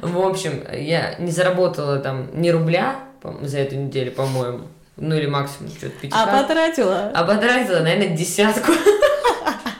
В 0.00 0.18
общем, 0.18 0.64
я 0.72 1.14
не 1.18 1.30
заработала 1.30 1.98
там 1.98 2.28
ни 2.32 2.48
рубля 2.48 2.96
за 3.42 3.58
эту 3.58 3.76
неделю, 3.76 4.12
по-моему. 4.12 4.60
Ну, 4.96 5.16
или 5.16 5.26
максимум 5.26 5.70
что-то 5.70 5.92
пятика. 6.00 6.22
А 6.22 6.42
потратила? 6.42 7.10
А 7.14 7.24
потратила, 7.24 7.80
наверное, 7.80 8.16
десятку. 8.16 8.72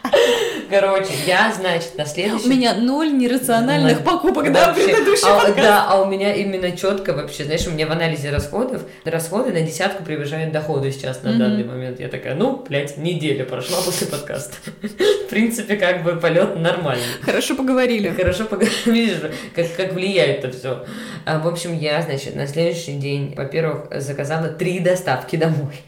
Короче, 0.71 1.13
я, 1.27 1.53
значит, 1.53 1.97
на 1.99 2.07
следующий... 2.07 2.47
У 2.47 2.49
меня 2.49 2.75
ноль 2.75 3.13
нерациональных 3.13 4.05
покупок, 4.05 4.53
да, 4.53 4.73
предыдущий 4.73 5.27
а, 5.27 5.53
Да, 5.53 5.87
а 5.89 6.01
у 6.01 6.07
меня 6.07 6.35
именно 6.35 6.71
четко 6.77 7.13
вообще, 7.13 7.45
знаешь, 7.45 7.67
у 7.67 7.73
меня 7.73 7.87
в 7.87 7.93
анализе 7.93 8.31
расходов, 8.31 8.83
расходы 9.05 9.53
на 9.53 9.63
десятку 9.63 10.05
превышают 10.05 10.53
доходы 10.53 10.93
сейчас 10.93 11.23
на 11.23 11.37
данный 11.37 11.65
момент. 11.65 11.99
Я 11.99 12.09
такая, 12.09 12.35
ну, 12.35 12.65
блядь, 12.69 12.97
неделя 12.97 13.45
прошла 13.45 13.79
после 13.85 14.07
подкаста. 14.07 14.57
В 14.81 15.29
принципе, 15.31 15.77
как 15.77 16.05
бы 16.05 16.17
полет 16.17 16.57
нормальный. 16.57 17.05
Хорошо 17.23 17.57
поговорили. 17.57 18.09
Хорошо 18.11 18.45
поговорили, 18.45 18.71
видишь, 18.87 19.19
как, 19.55 19.75
как 19.77 19.93
влияет 19.93 20.45
это 20.45 20.57
все. 20.57 20.85
А, 21.25 21.41
в 21.41 21.49
общем, 21.49 21.77
я, 21.77 22.01
значит, 22.03 22.37
на 22.37 22.47
следующий 22.47 22.95
день, 22.95 23.35
во-первых, 23.37 23.87
заказала 24.01 24.49
три 24.49 24.79
доставки 24.79 25.37
домой 25.37 25.83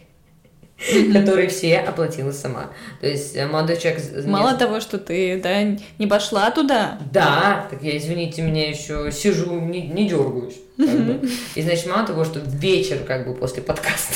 которые 1.12 1.48
все 1.48 1.78
оплатила 1.78 2.32
сама. 2.32 2.70
То 3.00 3.06
есть 3.06 3.36
э, 3.36 3.46
молодой 3.46 3.76
человек... 3.76 4.02
Мало 4.26 4.54
того, 4.54 4.80
что 4.80 4.98
ты, 4.98 5.40
да, 5.40 5.62
не 5.98 6.06
пошла 6.06 6.50
туда. 6.50 6.98
Да, 7.12 7.66
так 7.70 7.82
я, 7.82 7.96
извините 7.96 8.42
меня, 8.42 8.68
еще 8.68 9.10
сижу, 9.12 9.60
не, 9.60 9.82
не 9.88 10.08
дергаюсь. 10.08 10.56
И 11.54 11.62
значит, 11.62 11.86
мало 11.86 12.06
того, 12.06 12.24
что 12.24 12.40
вечер 12.40 12.98
как 13.06 13.26
бы 13.26 13.34
после 13.34 13.62
подкаста 13.62 14.14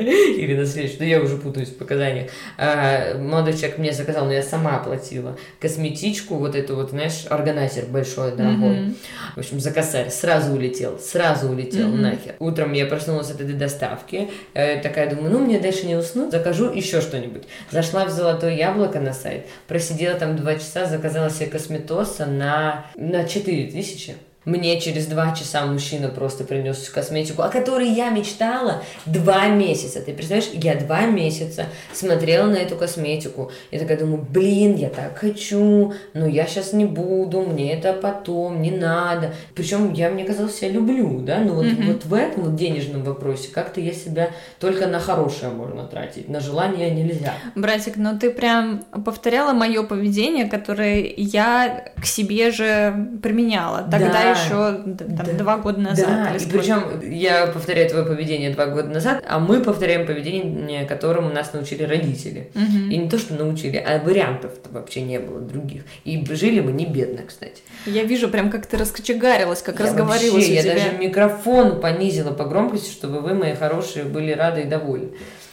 или 0.00 0.54
на 0.54 0.66
следующий, 0.66 0.96
ну 0.98 1.04
я 1.06 1.20
уже 1.20 1.36
путаюсь 1.36 1.68
в 1.68 1.76
показаниях. 1.76 2.30
А, 2.58 3.18
молодой 3.18 3.54
человек 3.54 3.78
мне 3.78 3.92
заказал, 3.92 4.26
но 4.26 4.32
я 4.32 4.42
сама 4.42 4.76
оплатила 4.76 5.36
косметичку, 5.60 6.36
вот 6.36 6.54
эту 6.54 6.76
вот, 6.76 6.90
знаешь, 6.90 7.26
органайзер 7.28 7.86
большой, 7.86 8.32
дорогой. 8.32 8.76
Mm-hmm. 8.76 8.94
В 9.36 9.38
общем, 9.38 9.60
за 9.60 9.70
косарь. 9.70 10.10
Сразу 10.10 10.52
улетел, 10.52 10.98
сразу 10.98 11.48
улетел 11.48 11.88
mm-hmm. 11.88 12.00
нахер. 12.00 12.34
Утром 12.38 12.72
я 12.72 12.86
проснулась 12.86 13.30
от 13.30 13.40
этой 13.40 13.54
доставки, 13.54 14.30
э, 14.54 14.80
такая 14.80 15.10
думаю, 15.10 15.30
ну 15.32 15.38
мне 15.40 15.58
дальше 15.58 15.86
не 15.86 15.96
уснуть, 15.96 16.32
закажу 16.32 16.72
еще 16.72 17.00
что-нибудь. 17.00 17.44
Зашла 17.70 18.04
в 18.04 18.10
Золотое 18.10 18.54
Яблоко 18.54 19.00
на 19.00 19.12
сайт, 19.12 19.46
просидела 19.68 20.18
там 20.18 20.36
два 20.36 20.54
часа, 20.54 20.86
заказала 20.86 21.30
себе 21.30 21.46
косметоса 21.46 22.26
на, 22.26 22.86
на 22.96 23.24
4 23.24 23.70
тысячи. 23.70 24.14
Мне 24.50 24.80
через 24.80 25.06
два 25.06 25.32
часа 25.32 25.64
мужчина 25.64 26.08
просто 26.08 26.42
принес 26.42 26.88
косметику, 26.88 27.42
о 27.42 27.48
которой 27.50 27.88
я 27.88 28.10
мечтала 28.10 28.82
два 29.06 29.46
месяца. 29.46 30.00
Ты 30.00 30.12
представляешь, 30.12 30.50
я 30.54 30.74
два 30.74 31.02
месяца 31.02 31.66
смотрела 31.92 32.46
на 32.46 32.56
эту 32.56 32.74
косметику. 32.74 33.52
Я 33.70 33.78
такая 33.78 33.98
думаю, 33.98 34.26
блин, 34.28 34.74
я 34.74 34.88
так 34.88 35.16
хочу, 35.16 35.94
но 36.14 36.26
я 36.26 36.46
сейчас 36.46 36.72
не 36.72 36.84
буду, 36.84 37.42
мне 37.42 37.74
это 37.74 37.92
потом, 37.92 38.60
не 38.60 38.72
надо. 38.72 39.34
Причем 39.54 39.92
я, 39.92 40.10
мне 40.10 40.24
казалось, 40.24 40.60
я 40.62 40.68
люблю, 40.68 41.20
да, 41.20 41.38
но 41.38 41.54
вот, 41.54 41.66
mm-hmm. 41.66 41.86
вот 41.86 42.04
в 42.06 42.14
этом 42.14 42.42
вот 42.42 42.56
денежном 42.56 43.04
вопросе 43.04 43.50
как-то 43.54 43.80
я 43.80 43.92
себя 43.92 44.30
только 44.58 44.88
на 44.88 44.98
хорошее 44.98 45.52
можно 45.52 45.84
тратить, 45.84 46.28
на 46.28 46.40
желание 46.40 46.90
нельзя. 46.90 47.34
Братик, 47.54 47.96
но 47.96 48.18
ты 48.18 48.32
прям 48.32 48.82
повторяла 49.04 49.52
мое 49.52 49.84
поведение, 49.84 50.46
которое 50.46 51.14
я 51.16 51.92
к 52.00 52.04
себе 52.04 52.50
же 52.50 53.10
применяла. 53.22 53.82
Тогда 53.88 54.10
да 54.10 54.30
еще 54.30 54.39
там, 54.48 54.96
да, 54.96 55.24
два 55.32 55.58
года 55.58 55.80
назад. 55.80 56.06
Да, 56.06 56.36
и 56.36 56.46
причем 56.46 57.00
я 57.10 57.46
повторяю 57.46 57.88
твое 57.88 58.04
поведение 58.04 58.50
два 58.50 58.66
года 58.66 58.88
назад, 58.88 59.24
а 59.28 59.38
мы 59.38 59.60
повторяем 59.62 60.06
поведение, 60.06 60.84
которому 60.86 61.30
нас 61.30 61.52
научили 61.52 61.82
родители. 61.82 62.50
Угу. 62.54 62.90
И 62.90 62.96
не 62.96 63.08
то, 63.08 63.18
что 63.18 63.34
научили, 63.34 63.76
а 63.76 63.98
вариантов 63.98 64.52
вообще 64.70 65.02
не 65.02 65.18
было 65.18 65.40
других. 65.40 65.82
И 66.04 66.24
жили 66.34 66.60
мы 66.60 66.72
не 66.72 66.86
бедно, 66.86 67.22
кстати. 67.26 67.62
Я 67.86 68.04
вижу 68.04 68.28
прям, 68.28 68.50
как 68.50 68.66
ты 68.66 68.76
раскочегарилась, 68.76 69.62
как 69.62 69.78
я 69.78 69.86
разговорилась 69.86 70.48
вообще, 70.48 70.54
Я 70.54 70.62
даже 70.62 70.96
микрофон 70.98 71.80
понизила 71.80 72.32
по 72.32 72.44
громкости, 72.44 72.90
чтобы 72.90 73.20
вы, 73.20 73.34
мои 73.34 73.54
хорошие, 73.54 74.04
были 74.04 74.32
рады 74.32 74.62
и 74.62 74.64
довольны. 74.64 75.10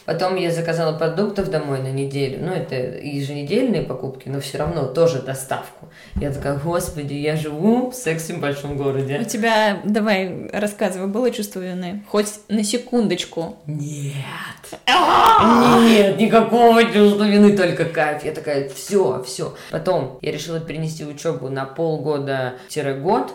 Потом 0.08 0.36
я 0.36 0.50
заказала 0.50 0.96
продуктов 0.96 1.50
домой 1.50 1.82
на 1.82 1.92
неделю. 1.92 2.38
Ну, 2.40 2.50
это 2.54 2.74
еженедельные 2.74 3.82
покупки, 3.82 4.30
но 4.30 4.40
все 4.40 4.56
равно 4.56 4.86
тоже 4.86 5.20
доставку. 5.20 5.90
Я 6.16 6.32
такая, 6.32 6.56
господи, 6.56 7.12
я 7.12 7.36
живу 7.36 7.90
в 7.90 7.94
сексе 7.94 8.32
в 8.32 8.40
большом 8.40 8.78
городе. 8.78 9.18
У 9.20 9.24
тебя, 9.24 9.82
давай, 9.84 10.48
рассказывай, 10.50 11.08
было 11.08 11.30
чувство 11.30 11.60
вины? 11.60 12.04
Хоть 12.08 12.40
на 12.48 12.64
секундочку. 12.64 13.58
Нет. 13.66 14.80
Нет, 14.86 16.18
никакого 16.18 16.82
чувства 16.84 17.24
вины, 17.24 17.54
только 17.54 17.84
кайф. 17.84 18.24
Я 18.24 18.32
такая, 18.32 18.70
все, 18.70 19.22
все. 19.24 19.54
Потом 19.70 20.18
я 20.22 20.32
решила 20.32 20.58
перенести 20.58 21.04
учебу 21.04 21.50
на 21.50 21.66
полгода-год, 21.66 23.34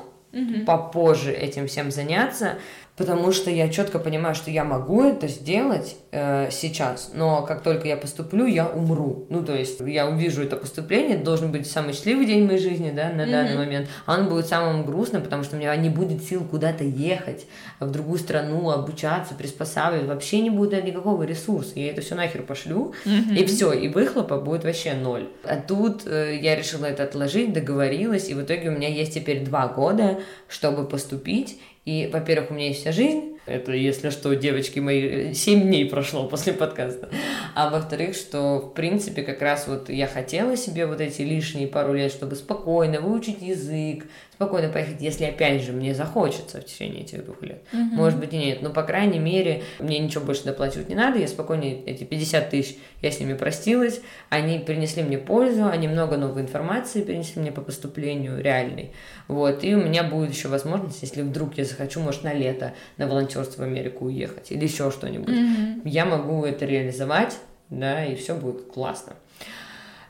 попозже 0.66 1.32
этим 1.32 1.68
всем 1.68 1.92
заняться 1.92 2.56
потому 2.96 3.32
что 3.32 3.50
я 3.50 3.70
четко 3.70 3.98
понимаю, 3.98 4.36
что 4.36 4.52
я 4.52 4.64
могу 4.64 5.04
это 5.04 5.28
сделать 5.28 5.96
э, 6.12 6.50
сейчас, 6.52 7.12
но 7.14 7.42
как 7.42 7.64
только 7.64 7.88
я 7.88 7.98
поступлю, 7.98 8.46
я 8.46 8.68
умру. 8.68 9.26
Ну, 9.30 9.44
то 9.44 9.56
есть 9.56 9.80
я 9.80 10.08
увижу 10.08 10.44
это 10.44 10.58
поступление, 10.58 11.16
это 11.16 11.26
должен 11.26 11.52
быть 11.52 11.66
самый 11.70 11.94
счастливый 11.94 12.28
день 12.28 12.46
моей 12.46 12.60
жизни, 12.60 12.92
да, 12.92 13.10
на 13.10 13.22
mm-hmm. 13.22 13.32
данный 13.32 13.58
момент, 13.58 13.90
а 14.06 14.20
он 14.20 14.30
будет 14.30 14.46
самым 14.46 14.86
грустным, 14.86 15.24
потому 15.24 15.44
что 15.44 15.56
у 15.56 15.60
меня 15.60 15.76
не 15.76 15.90
будет 15.90 16.24
сил 16.24 16.44
куда-то 16.44 16.84
ехать, 16.84 17.48
в 17.80 17.90
другую 17.90 18.20
страну, 18.20 18.70
обучаться, 18.70 19.34
приспосабливать, 19.34 20.08
вообще 20.08 20.42
не 20.42 20.52
будет 20.52 20.84
никакого 20.84 21.24
ресурса, 21.24 21.72
я 21.76 21.90
это 21.90 22.02
все 22.02 22.14
нахер 22.14 22.44
пошлю, 22.44 22.94
mm-hmm. 23.06 23.36
и 23.36 23.46
все, 23.46 23.74
и 23.74 23.88
выхлопа 23.88 24.38
будет 24.38 24.66
вообще 24.66 24.94
ноль. 24.94 25.28
А 25.44 25.56
тут 25.56 26.06
э, 26.06 26.38
я 26.40 26.56
решила 26.56 26.86
это 26.86 27.04
отложить, 27.04 27.54
договорилась, 27.54 28.30
и 28.30 28.36
в 28.36 28.44
итоге 28.44 28.70
у 28.70 28.72
меня 28.72 28.88
есть 28.88 29.16
теперь 29.16 29.44
два 29.44 29.68
года, 29.68 30.20
чтобы 30.48 30.88
поступить, 30.88 31.60
и, 31.86 32.10
во-первых, 32.12 32.52
у 32.52 32.54
меня 32.54 32.68
есть 32.68 32.82
вся 32.82 32.92
жизнь. 32.92 33.38
Это, 33.46 33.74
если 33.74 34.10
что, 34.10 34.34
девочки 34.36 34.80
мои, 34.80 35.34
7 35.34 35.64
дней 35.64 35.86
прошло 35.86 36.28
после 36.30 36.54
подкаста. 36.54 37.10
А 37.56 37.70
во-вторых, 37.70 38.16
что, 38.16 38.60
в 38.60 38.74
принципе, 38.74 39.22
как 39.22 39.42
раз 39.42 39.68
вот 39.68 39.90
я 39.90 40.08
хотела 40.08 40.56
себе 40.56 40.86
вот 40.86 41.02
эти 41.02 41.24
лишние 41.24 41.68
пару 41.68 41.94
лет, 41.94 42.12
чтобы 42.14 42.38
спокойно 42.38 43.02
выучить 43.02 43.42
язык, 43.42 44.06
спокойно 44.34 44.70
поехать, 44.70 45.00
если 45.00 45.26
опять 45.26 45.62
же 45.62 45.74
мне 45.74 45.94
захочется 45.94 46.60
в 46.60 46.66
течение 46.66 47.04
этих 47.04 47.24
двух 47.24 47.42
лет. 47.44 47.62
Угу. 47.72 47.82
Может 47.82 48.20
быть 48.20 48.34
и 48.34 48.38
нет, 48.38 48.62
но 48.64 48.72
по 48.72 48.82
крайней 48.82 49.20
мере 49.20 49.64
мне 49.80 50.00
ничего 50.00 50.26
больше 50.26 50.44
доплачивать 50.44 50.90
не 50.90 50.96
надо, 50.96 51.20
я 51.20 51.28
спокойно 51.28 51.64
эти 51.64 52.04
50 52.04 52.50
тысяч, 52.50 52.78
я 53.02 53.12
с 53.12 53.20
ними 53.20 53.36
простилась, 53.36 54.02
они 54.30 54.58
принесли 54.58 55.04
мне 55.04 55.20
пользу, 55.20 55.68
они 55.68 55.88
много 55.88 56.18
новой 56.18 56.42
информации 56.42 57.04
принесли 57.04 57.42
мне 57.42 57.52
по 57.52 57.62
поступлению 57.62 58.42
реальной, 58.42 58.92
вот, 59.28 59.64
и 59.64 59.76
у 59.76 59.82
меня 59.82 60.04
будет 60.04 60.32
еще 60.32 60.48
возможность, 60.48 61.04
если 61.04 61.22
вдруг 61.22 61.56
я 61.58 61.66
захочу, 61.66 62.00
может, 62.00 62.24
на 62.24 62.34
лето 62.34 62.74
на 62.98 63.08
волонтерство 63.08 63.62
в 63.62 63.66
Америку 63.66 64.06
уехать 64.06 64.52
или 64.52 64.64
еще 64.64 64.90
что-нибудь, 64.90 65.36
угу. 65.36 65.82
я 65.88 66.06
могу 66.06 66.44
это 66.44 66.66
реализовать, 66.66 67.38
да, 67.70 68.04
и 68.04 68.16
все 68.16 68.36
будет 68.36 68.64
классно. 68.64 69.14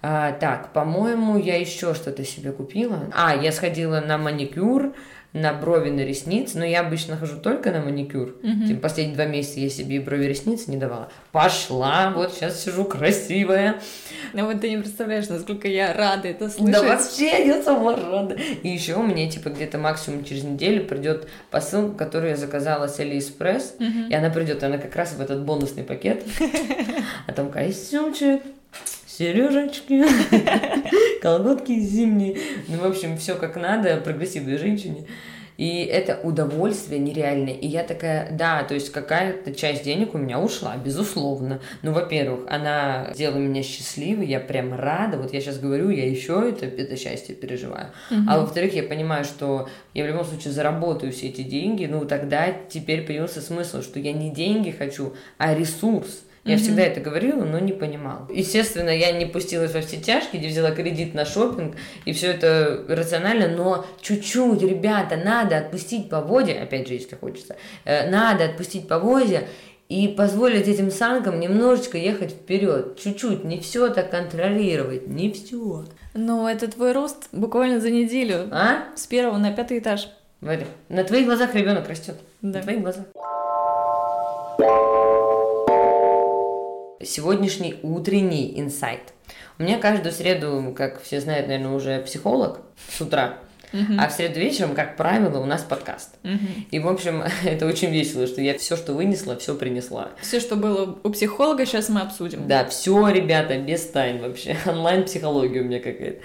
А, 0.05 0.33
так, 0.33 0.73
по-моему, 0.73 1.37
я 1.37 1.57
еще 1.57 1.93
что-то 1.93 2.25
себе 2.25 2.51
купила. 2.51 3.09
А, 3.15 3.33
я 3.33 3.53
сходила 3.53 4.01
на 4.01 4.17
маникюр, 4.17 4.93
на 5.31 5.53
брови, 5.53 5.91
на 5.91 6.01
ресницы, 6.01 6.57
но 6.57 6.65
я 6.65 6.81
обычно 6.81 7.15
хожу 7.15 7.37
только 7.37 7.71
на 7.71 7.79
маникюр. 7.79 8.35
Mm-hmm. 8.43 8.67
Типа 8.67 8.81
последние 8.81 9.15
два 9.15 9.25
месяца 9.25 9.61
я 9.61 9.69
себе 9.69 9.95
и 9.95 9.99
брови, 9.99 10.25
ресницы 10.25 10.69
не 10.71 10.75
давала. 10.75 11.09
Пошла, 11.31 12.11
вот 12.13 12.33
сейчас 12.33 12.61
сижу 12.61 12.83
красивая. 12.83 13.79
Ну 14.33 14.45
вот 14.45 14.59
ты 14.59 14.71
не 14.71 14.77
представляешь, 14.77 15.29
насколько 15.29 15.69
я 15.69 15.93
рада 15.93 16.27
это 16.27 16.49
слышать. 16.49 16.81
Да 16.81 16.83
вообще, 16.83 17.47
я 17.47 17.63
сама 17.63 17.95
рада. 17.95 18.35
И 18.35 18.67
еще 18.67 18.95
у 18.95 19.03
меня 19.03 19.29
типа 19.29 19.51
где-то 19.51 19.77
максимум 19.77 20.25
через 20.25 20.43
неделю 20.43 20.85
придет 20.85 21.29
посылка, 21.49 21.97
которую 21.97 22.31
я 22.31 22.35
заказала 22.35 22.87
с 22.87 22.99
Алиэкспресс, 22.99 23.75
mm-hmm. 23.79 24.09
и 24.09 24.13
она 24.13 24.29
придет, 24.29 24.61
она 24.65 24.77
как 24.77 24.97
раз 24.97 25.13
в 25.13 25.21
этот 25.21 25.45
бонусный 25.45 25.83
пакет. 25.83 26.23
А 27.25 27.31
там 27.31 27.51
костюмчик, 27.51 28.41
сережечки, 29.17 30.03
колготки 31.21 31.79
зимние. 31.79 32.37
Ну, 32.67 32.77
в 32.77 32.85
общем, 32.85 33.17
все 33.17 33.35
как 33.35 33.55
надо, 33.55 33.97
прогрессивной 33.97 34.57
женщине. 34.57 35.05
И 35.55 35.83
это 35.83 36.19
удовольствие 36.23 36.99
нереальное. 36.99 37.53
И 37.53 37.67
я 37.67 37.83
такая, 37.83 38.31
да, 38.31 38.63
то 38.63 38.73
есть 38.73 38.91
какая-то 38.91 39.53
часть 39.53 39.83
денег 39.83 40.15
у 40.15 40.17
меня 40.17 40.39
ушла, 40.39 40.75
безусловно. 40.77 41.61
Ну, 41.83 41.91
во-первых, 41.91 42.45
она 42.49 43.11
сделала 43.13 43.37
меня 43.37 43.61
счастливой, 43.61 44.25
я 44.25 44.39
прям 44.39 44.73
рада. 44.73 45.17
Вот 45.17 45.31
я 45.31 45.41
сейчас 45.41 45.59
говорю, 45.59 45.89
я 45.89 46.09
еще 46.09 46.49
это, 46.49 46.65
это 46.65 46.97
счастье 46.97 47.35
переживаю. 47.35 47.91
Угу. 48.09 48.21
А 48.27 48.39
во-вторых, 48.39 48.73
я 48.73 48.81
понимаю, 48.81 49.25
что 49.25 49.69
я 49.93 50.05
в 50.05 50.07
любом 50.07 50.25
случае 50.25 50.53
заработаю 50.53 51.11
все 51.11 51.27
эти 51.27 51.43
деньги. 51.43 51.85
Ну, 51.85 52.05
тогда 52.05 52.47
теперь 52.67 53.05
появился 53.05 53.39
смысл, 53.39 53.83
что 53.83 53.99
я 53.99 54.11
не 54.11 54.31
деньги 54.31 54.71
хочу, 54.71 55.13
а 55.37 55.53
ресурс. 55.53 56.23
Я 56.43 56.55
mm-hmm. 56.55 56.57
всегда 56.57 56.81
это 56.83 56.99
говорила, 56.99 57.45
но 57.45 57.57
не 57.59 57.71
понимала. 57.71 58.27
Естественно, 58.29 58.89
я 58.89 59.13
не 59.13 59.25
пустилась 59.25 59.73
во 59.73 59.79
все 59.79 59.97
тяжкие, 59.97 60.41
где 60.41 60.49
взяла 60.49 60.71
кредит 60.71 61.13
на 61.13 61.23
шопинг, 61.23 61.75
и 62.03 62.11
все 62.11 62.31
это 62.31 62.83
рационально, 62.89 63.47
но 63.47 63.85
чуть-чуть, 64.01 64.61
ребята, 64.61 65.15
надо 65.15 65.57
отпустить 65.57 66.09
поводья, 66.09 66.61
опять 66.61 66.87
же, 66.87 66.95
если 66.95 67.15
хочется, 67.15 67.55
э, 67.85 68.09
надо 68.09 68.45
отпустить 68.45 68.89
поводья 68.89 69.47
и 69.87 70.09
позволить 70.09 70.67
этим 70.67 70.91
санкам 70.91 71.39
немножечко 71.39 71.97
ехать 71.97 72.31
вперед, 72.31 72.99
чуть-чуть, 72.99 73.45
не 73.45 73.59
все 73.59 73.89
так 73.89 74.11
контролировать, 74.11 75.07
не 75.07 75.31
все. 75.31 75.85
Но 76.13 76.49
это 76.49 76.67
твой 76.67 76.91
рост 76.91 77.29
буквально 77.31 77.79
за 77.79 77.89
неделю. 77.89 78.49
А? 78.51 78.85
С 78.95 79.07
первого 79.07 79.37
на 79.37 79.53
пятый 79.53 79.79
этаж. 79.79 80.09
Варя, 80.41 80.65
на 80.89 81.03
твоих 81.03 81.25
глазах 81.25 81.55
ребенок 81.55 81.87
растет. 81.87 82.15
Да. 82.41 82.59
На 82.59 82.63
твоих 82.63 82.81
глазах. 82.81 83.05
Сегодняшний 87.05 87.75
утренний 87.83 88.59
инсайт. 88.59 89.13
У 89.59 89.63
меня 89.63 89.79
каждую 89.79 90.11
среду, 90.11 90.73
как 90.75 91.01
все 91.01 91.21
знают, 91.21 91.47
наверное, 91.47 91.71
уже 91.71 91.99
психолог 92.01 92.61
с 92.89 93.01
утра. 93.01 93.37
Uh-huh. 93.71 93.97
А 93.97 94.07
в 94.07 94.11
среду 94.11 94.39
вечером, 94.39 94.75
как 94.75 94.97
правило, 94.97 95.39
у 95.39 95.45
нас 95.45 95.63
подкаст. 95.63 96.15
Uh-huh. 96.21 96.37
И, 96.69 96.79
в 96.79 96.87
общем, 96.87 97.23
это 97.43 97.65
очень 97.65 97.89
весело, 97.89 98.27
что 98.27 98.39
я 98.39 98.57
все, 98.57 98.77
что 98.77 98.93
вынесла, 98.93 99.35
все 99.35 99.55
принесла. 99.55 100.09
Все, 100.21 100.39
что 100.39 100.55
было 100.55 100.99
у 101.03 101.09
психолога, 101.09 101.65
сейчас 101.65 101.89
мы 101.89 102.01
обсудим. 102.01 102.47
Да, 102.47 102.65
все, 102.65 103.07
ребята, 103.09 103.57
без 103.57 103.81
тайн 103.87 104.21
вообще. 104.21 104.57
Онлайн-психология 104.67 105.61
у 105.61 105.65
меня 105.65 105.79
какая-то. 105.79 106.21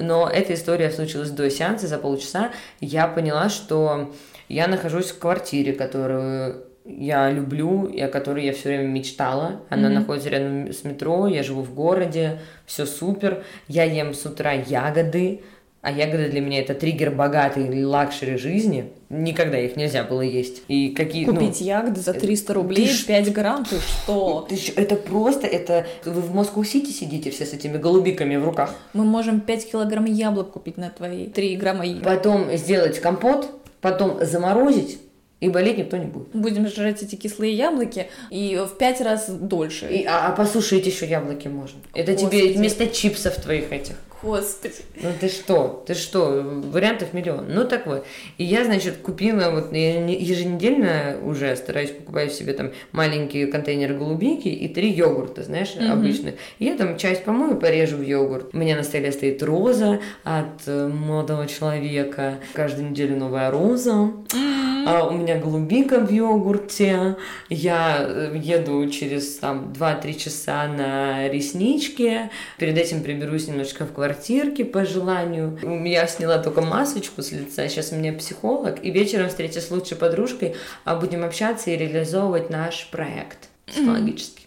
Но 0.00 0.28
эта 0.28 0.54
история 0.54 0.92
случилась 0.92 1.30
до 1.30 1.50
сеанса, 1.50 1.88
за 1.88 1.98
полчаса. 1.98 2.52
Я 2.80 3.08
поняла, 3.08 3.48
что 3.48 4.12
я 4.48 4.68
нахожусь 4.68 5.10
в 5.10 5.18
квартире, 5.18 5.72
которую 5.72 6.66
я 6.84 7.30
люблю 7.30 7.86
и 7.86 8.00
о 8.00 8.08
которой 8.08 8.44
я 8.44 8.52
все 8.52 8.70
время 8.70 8.88
мечтала. 8.88 9.62
Она 9.68 9.88
mm-hmm. 9.88 9.92
находится 9.92 10.28
рядом 10.28 10.72
с 10.72 10.84
метро, 10.84 11.26
я 11.26 11.42
живу 11.42 11.62
в 11.62 11.74
городе, 11.74 12.40
все 12.66 12.86
супер. 12.86 13.44
Я 13.68 13.84
ем 13.84 14.14
с 14.14 14.24
утра 14.26 14.52
ягоды, 14.52 15.42
а 15.80 15.90
ягоды 15.90 16.28
для 16.28 16.40
меня 16.40 16.60
это 16.60 16.74
триггер 16.74 17.10
богатой 17.10 17.84
luxury 17.84 18.36
жизни. 18.36 18.92
Никогда 19.10 19.58
их 19.58 19.76
нельзя 19.76 20.04
было 20.04 20.22
есть. 20.22 20.62
И 20.68 20.90
какие, 20.90 21.26
ну, 21.26 21.34
Купить 21.34 21.60
ну, 21.60 21.66
ягоды 21.66 22.00
за 22.00 22.14
300 22.14 22.54
рублей, 22.54 22.86
ты 22.86 23.06
5 23.06 23.32
грамм, 23.32 23.64
ты 23.64 23.76
что? 23.78 24.46
Ты, 24.48 24.58
это 24.76 24.96
просто, 24.96 25.46
это... 25.46 25.86
Вы 26.04 26.20
в 26.20 26.34
Москву-Сити 26.34 26.90
сидите 26.90 27.30
все 27.30 27.44
с 27.46 27.52
этими 27.52 27.78
голубиками 27.78 28.36
в 28.36 28.44
руках. 28.44 28.74
Мы 28.92 29.04
можем 29.04 29.40
5 29.40 29.72
килограмм 29.72 30.04
яблок 30.04 30.52
купить 30.52 30.78
на 30.78 30.90
твои 30.90 31.26
3 31.26 31.56
грамма 31.56 31.84
яблок. 31.84 32.04
Потом 32.04 32.56
сделать 32.56 33.00
компот, 33.00 33.50
потом 33.80 34.24
заморозить, 34.24 35.00
и 35.42 35.48
болеть 35.48 35.76
никто 35.76 35.96
не 35.96 36.06
будет. 36.06 36.28
Будем 36.28 36.68
жрать 36.68 37.02
эти 37.02 37.16
кислые 37.16 37.52
яблоки 37.52 38.06
и 38.30 38.64
в 38.64 38.78
пять 38.78 39.00
раз 39.00 39.28
дольше. 39.28 39.88
И, 39.88 40.04
а, 40.04 40.28
а 40.28 40.32
посушить 40.32 40.86
еще 40.86 41.04
яблоки 41.04 41.48
можно. 41.48 41.80
Это 41.94 42.12
Господи. 42.12 42.40
тебе 42.40 42.52
вместо 42.52 42.86
чипсов 42.86 43.34
твоих 43.34 43.72
этих. 43.72 43.96
Господи. 44.22 44.74
Ну 45.02 45.08
ты 45.18 45.28
что? 45.28 45.82
Ты 45.86 45.94
что? 45.94 46.60
Вариантов 46.70 47.12
миллион. 47.12 47.46
Ну 47.48 47.64
так 47.64 47.86
вот. 47.86 48.06
И 48.38 48.44
я, 48.44 48.64
значит, 48.64 48.98
купила 48.98 49.50
вот 49.50 49.72
я 49.72 50.06
еженедельно 50.06 51.16
уже 51.24 51.56
стараюсь 51.56 51.90
покупать 51.90 52.32
себе 52.32 52.52
там 52.52 52.70
маленькие 52.92 53.48
контейнеры 53.48 53.96
голубики 53.96 54.48
и 54.48 54.68
три 54.68 54.92
йогурта, 54.92 55.42
знаешь, 55.42 55.74
mm-hmm. 55.74 55.90
обычных. 55.90 56.34
И 56.60 56.66
я 56.66 56.76
там 56.76 56.96
часть 56.98 57.24
помою, 57.24 57.56
порежу 57.56 57.96
в 57.96 58.02
йогурт. 58.02 58.54
У 58.54 58.58
меня 58.58 58.76
на 58.76 58.84
столе 58.84 59.10
стоит 59.10 59.42
роза 59.42 60.00
от 60.22 60.66
э, 60.66 60.86
молодого 60.86 61.48
человека. 61.48 62.38
Каждую 62.52 62.90
неделю 62.90 63.16
новая 63.16 63.50
роза. 63.50 63.90
Mm-hmm. 63.90 64.84
А 64.86 65.08
у 65.08 65.16
меня 65.16 65.38
голубика 65.38 65.98
в 65.98 66.12
йогурте. 66.12 67.16
Я 67.48 67.96
э, 68.00 68.36
еду 68.36 68.88
через 68.88 69.36
там 69.38 69.72
2-3 69.76 70.14
часа 70.14 70.68
на 70.68 71.28
реснички. 71.28 72.30
Перед 72.58 72.78
этим 72.78 73.02
приберусь 73.02 73.48
немножко 73.48 73.84
в 73.84 73.92
квартиру 73.92 74.11
квартирке 74.12 74.64
по 74.64 74.84
желанию. 74.84 75.58
Я 75.84 76.06
сняла 76.06 76.38
только 76.38 76.60
масочку 76.60 77.22
с 77.22 77.32
лица, 77.32 77.68
сейчас 77.68 77.92
у 77.92 77.96
меня 77.96 78.12
психолог, 78.12 78.84
и 78.84 78.90
вечером 78.90 79.28
встреча 79.28 79.60
с 79.60 79.70
лучшей 79.70 79.96
подружкой, 79.96 80.54
а 80.84 80.96
будем 80.96 81.24
общаться 81.24 81.70
и 81.70 81.76
реализовывать 81.76 82.50
наш 82.50 82.88
проект 82.90 83.48
психологический. 83.66 84.41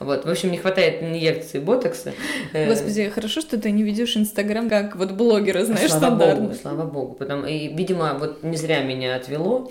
Вот, 0.00 0.24
в 0.24 0.28
общем, 0.28 0.50
не 0.50 0.58
хватает 0.58 1.02
инъекции 1.02 1.58
ботокса. 1.58 2.12
Э, 2.52 2.68
Господи, 2.68 3.08
хорошо, 3.08 3.40
что 3.40 3.58
ты 3.58 3.70
не 3.70 3.82
ведешь 3.82 4.16
Инстаграм, 4.16 4.68
как 4.68 4.96
вот 4.96 5.12
блогеры, 5.12 5.64
знаешь, 5.64 5.88
слава 5.88 6.06
стандартно. 6.06 6.44
Богу, 6.44 6.54
слава 6.60 6.82
богу. 6.84 7.14
Потому, 7.14 7.46
и, 7.46 7.68
видимо, 7.68 8.14
вот 8.18 8.42
не 8.42 8.56
зря 8.56 8.82
меня 8.82 9.16
отвело, 9.16 9.70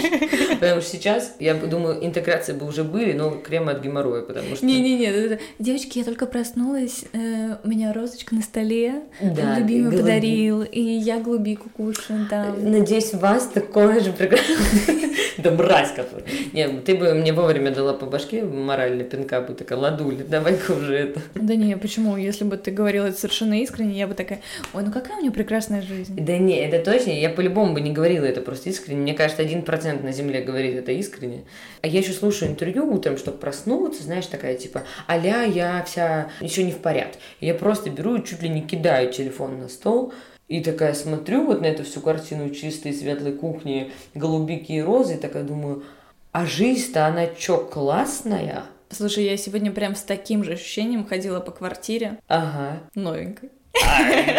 потому 0.60 0.80
что 0.80 0.90
сейчас, 0.90 1.36
я 1.40 1.54
думаю, 1.54 2.04
интеграции 2.04 2.52
бы 2.52 2.66
уже 2.66 2.84
были, 2.84 3.12
но 3.12 3.30
кремы 3.30 3.72
от 3.72 3.82
геморроя, 3.82 4.22
потому 4.22 4.54
что... 4.56 4.64
Не-не-не, 4.66 5.38
девочки, 5.58 5.98
я 5.98 6.04
только 6.04 6.26
проснулась, 6.26 7.04
э, 7.12 7.56
у 7.64 7.68
меня 7.68 7.92
розочка 7.92 8.34
на 8.34 8.42
столе, 8.42 9.02
любимый 9.20 9.96
подарил, 9.96 10.62
и 10.62 10.80
я 10.80 11.18
глубику 11.18 11.70
кушаю, 11.70 12.26
да. 12.30 12.54
Надеюсь, 12.58 13.14
у 13.14 13.18
вас 13.18 13.48
такое 13.48 14.00
же 14.00 14.12
прекрасное... 14.12 15.12
Да 15.38 15.50
мразь 15.50 15.92
какой. 15.94 16.24
Нет, 16.52 16.84
ты 16.84 16.94
бы 16.94 17.14
мне 17.14 17.32
вовремя 17.32 17.70
дала 17.70 17.94
по 17.94 18.06
башке 18.06 18.44
моральный 18.44 19.04
пинка, 19.04 19.40
бы 19.40 19.54
такая, 19.62 19.78
ладуля, 19.78 20.24
давай-ка 20.24 20.72
уже 20.72 20.96
это. 20.96 21.20
Да 21.34 21.54
не, 21.54 21.76
почему? 21.76 22.16
Если 22.16 22.44
бы 22.44 22.56
ты 22.56 22.70
говорила 22.70 23.06
это 23.06 23.18
совершенно 23.18 23.60
искренне, 23.60 23.98
я 23.98 24.06
бы 24.06 24.14
такая, 24.14 24.40
ой, 24.74 24.82
ну 24.82 24.92
какая 24.92 25.18
у 25.18 25.20
нее 25.20 25.30
прекрасная 25.30 25.82
жизнь. 25.82 26.14
Да 26.16 26.36
не, 26.36 26.56
это 26.56 26.84
точно, 26.84 27.10
я 27.10 27.30
по-любому 27.30 27.74
бы 27.74 27.80
не 27.80 27.92
говорила 27.92 28.24
это 28.24 28.40
просто 28.40 28.70
искренне. 28.70 29.00
Мне 29.00 29.14
кажется, 29.14 29.42
один 29.42 29.62
процент 29.62 30.02
на 30.02 30.12
Земле 30.12 30.42
говорит 30.42 30.76
это 30.76 30.92
искренне. 30.92 31.44
А 31.80 31.86
я 31.86 32.00
еще 32.00 32.12
слушаю 32.12 32.50
интервью 32.50 32.92
утром, 32.92 33.16
чтобы 33.16 33.38
проснуться, 33.38 34.02
знаешь, 34.02 34.26
такая 34.26 34.56
типа, 34.56 34.82
аля, 35.08 35.44
я 35.44 35.82
вся 35.84 36.30
еще 36.40 36.64
не 36.64 36.72
в 36.72 36.78
порядке. 36.78 37.18
Я 37.40 37.54
просто 37.54 37.90
беру 37.90 38.16
и 38.16 38.24
чуть 38.24 38.42
ли 38.42 38.48
не 38.48 38.62
кидаю 38.62 39.12
телефон 39.12 39.58
на 39.60 39.68
стол, 39.68 40.12
и 40.48 40.62
такая 40.62 40.92
смотрю 40.92 41.46
вот 41.46 41.60
на 41.62 41.66
эту 41.66 41.84
всю 41.84 42.00
картину 42.00 42.50
чистой 42.50 42.92
светлой 42.92 43.32
кухни, 43.32 43.90
голубики 44.14 44.72
и 44.72 44.82
розы, 44.82 45.14
и 45.14 45.18
такая 45.18 45.44
думаю, 45.44 45.84
а 46.32 46.46
жизнь-то 46.46 47.06
она 47.06 47.26
чё, 47.26 47.58
классная? 47.58 48.64
Слушай, 48.92 49.24
я 49.24 49.36
сегодня 49.36 49.72
прям 49.72 49.94
с 49.94 50.02
таким 50.02 50.44
же 50.44 50.52
ощущением 50.52 51.06
ходила 51.06 51.40
по 51.40 51.50
квартире. 51.50 52.18
Ага. 52.28 52.80
Новенькой. 52.94 53.50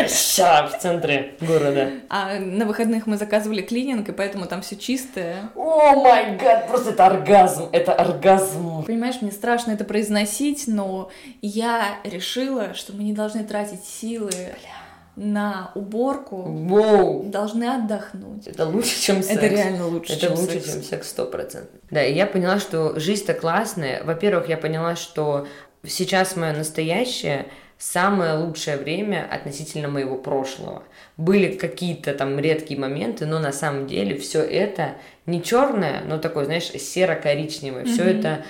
Ща, 0.08 0.68
в 0.68 0.80
центре 0.80 1.36
города. 1.42 1.89
А 2.10 2.38
на 2.38 2.66
выходных 2.66 3.08
мы 3.08 3.18
заказывали 3.18 3.62
клининг, 3.62 4.10
и 4.10 4.12
поэтому 4.12 4.46
там 4.46 4.62
все 4.62 4.76
чистое. 4.76 5.50
О 5.56 5.96
май 5.96 6.38
гад, 6.38 6.68
просто 6.68 6.92
это 6.92 7.08
оргазм, 7.08 7.70
это 7.72 7.94
оргазм. 7.94 8.84
Понимаешь, 8.84 9.22
мне 9.22 9.32
страшно 9.32 9.72
это 9.72 9.86
произносить, 9.86 10.66
но 10.68 11.10
я 11.42 11.98
решила, 12.04 12.76
что 12.76 12.94
мы 12.94 13.04
не 13.04 13.13
должны 13.13 13.44
тратить 13.44 13.84
силы 13.84 14.30
Бля 14.30 14.83
на 15.15 15.71
уборку 15.76 16.38
Воу. 16.38 17.23
должны 17.23 17.65
отдохнуть. 17.65 18.47
Это 18.47 18.65
лучше, 18.65 18.99
чем 18.99 19.21
секс. 19.21 19.38
Это 19.38 19.47
реально 19.47 19.88
лучше, 19.88 20.13
Это 20.13 20.28
чем 20.28 20.32
лучше, 20.34 20.54
секс. 20.54 20.73
чем 20.73 20.84
секс, 20.84 21.10
сто 21.10 21.26
процентов. 21.26 21.80
Да, 21.91 22.04
и 22.04 22.13
я 22.13 22.26
поняла, 22.26 22.60
что 22.60 22.99
жизнь-то 22.99 23.34
классная. 23.34 24.04
Во-первых, 24.04 24.49
я 24.49 24.58
поняла, 24.58 24.95
что 24.95 25.47
сейчас 25.86 26.36
мое 26.36 26.54
настоящее 26.54 27.47
самое 27.78 28.36
лучшее 28.36 28.78
время 28.78 29.28
относительно 29.30 29.88
моего 29.89 30.15
прошлого. 30.15 30.84
Были 31.17 31.54
какие-то 31.54 32.13
там 32.13 32.39
редкие 32.39 32.80
моменты, 32.80 33.26
но 33.26 33.39
на 33.39 33.52
самом 33.52 33.88
деле 33.88 34.17
все 34.17 34.39
это 34.39 34.95
не 35.26 35.43
черное, 35.43 36.02
но 36.06 36.17
такое, 36.17 36.45
знаешь, 36.45 36.69
серо-коричневое. 36.69 37.84
Mm-hmm. 37.84 37.93
Все 37.93 38.04
это 38.04 38.45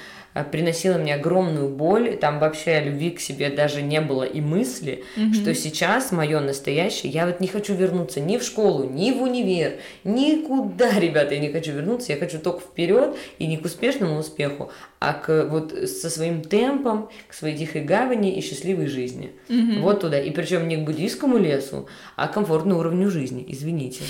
приносила 0.52 0.98
мне 0.98 1.16
огромную 1.16 1.70
боль, 1.70 2.18
там 2.18 2.40
вообще 2.40 2.82
любви 2.82 3.12
к 3.12 3.20
себе 3.20 3.50
даже 3.50 3.82
не 3.82 4.02
было 4.02 4.24
и 4.24 4.42
мысли, 4.42 5.04
mm-hmm. 5.16 5.34
что 5.34 5.54
сейчас 5.54 6.12
мое 6.12 6.40
настоящее, 6.40 7.12
я 7.12 7.28
вот 7.28 7.40
не 7.40 7.48
хочу 7.48 7.76
вернуться 7.76 8.20
ни 8.20 8.38
в 8.38 8.44
школу, 8.44 8.90
ни 8.90 9.12
в 9.12 9.22
универ, 9.22 9.74
никуда, 10.04 10.92
ребята, 11.00 11.36
я 11.36 11.40
не 11.40 11.50
хочу 11.50 11.72
вернуться, 11.72 12.14
я 12.14 12.18
хочу 12.18 12.40
только 12.40 12.62
вперед 12.62 13.16
и 13.38 13.46
не 13.46 13.58
к 13.58 13.66
успешному 13.66 14.18
успеху, 14.18 14.72
а 15.00 15.14
к 15.14 15.46
вот 15.50 15.74
со 15.90 16.10
своим 16.10 16.42
темпом, 16.42 17.10
к 17.28 17.34
своей 17.34 17.58
тихой 17.58 17.82
гавани 17.82 18.38
и 18.38 18.42
счастливой 18.42 18.88
жизни. 18.88 19.34
Mm-hmm. 19.50 19.82
Вот 19.82 20.00
туда. 20.00 20.20
И 20.20 20.32
причем 20.32 20.68
не 20.68 20.78
к 20.78 20.86
буддийскому 20.86 21.38
лесу, 21.38 21.88
а 22.16 22.28
к 22.28 22.34
комфортному 22.34 22.80
уровню 22.80 23.10
жизни, 23.10 23.44
извините. 23.48 24.04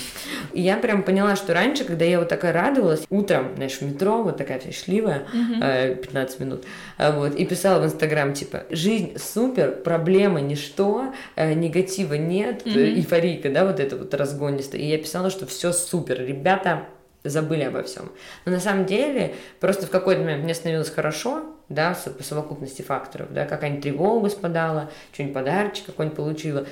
И 0.52 0.62
я 0.62 0.76
прям 0.76 1.02
поняла, 1.02 1.34
что 1.36 1.52
раньше, 1.52 1.84
когда 1.84 2.04
я 2.04 2.20
вот 2.20 2.28
такая 2.28 2.52
радовалась, 2.52 3.02
утром, 3.10 3.56
знаешь, 3.56 3.78
в 3.78 3.82
метро, 3.82 4.22
вот 4.22 4.36
такая 4.36 4.60
вся 4.60 4.70
счастливая, 4.70 5.26
mm-hmm. 5.34 5.96
15 6.14 6.40
минут. 6.40 6.64
А, 6.96 7.12
вот, 7.12 7.34
и 7.34 7.44
писала 7.44 7.82
в 7.82 7.86
Инстаграм, 7.86 8.32
типа, 8.32 8.64
жизнь 8.70 9.18
супер, 9.18 9.72
проблема 9.72 10.40
ничто, 10.40 11.12
э, 11.34 11.52
негатива 11.54 12.14
нет, 12.14 12.64
mm-hmm. 12.64 12.94
эйфорийка, 12.96 13.50
да, 13.50 13.64
вот 13.64 13.80
это 13.80 13.96
вот 13.96 14.14
разгонистая. 14.14 14.80
И 14.80 14.86
я 14.86 14.98
писала, 14.98 15.30
что 15.30 15.46
все 15.46 15.72
супер, 15.72 16.20
ребята, 16.24 16.86
забыли 17.24 17.64
обо 17.64 17.82
всем. 17.82 18.12
Но 18.44 18.52
на 18.52 18.60
самом 18.60 18.86
деле, 18.86 19.34
просто 19.58 19.86
в 19.86 19.90
какой-то 19.90 20.20
момент 20.20 20.44
мне 20.44 20.54
становилось 20.54 20.90
хорошо, 20.90 21.42
да, 21.68 21.96
по 22.16 22.22
совокупности 22.22 22.82
факторов, 22.82 23.32
да, 23.32 23.46
какая-нибудь 23.46 23.82
тревога 23.82 24.28
спадала, 24.28 24.90
что-нибудь 25.12 25.34
подарочек 25.34 25.86
какой-нибудь 25.86 26.16
получила. 26.16 26.66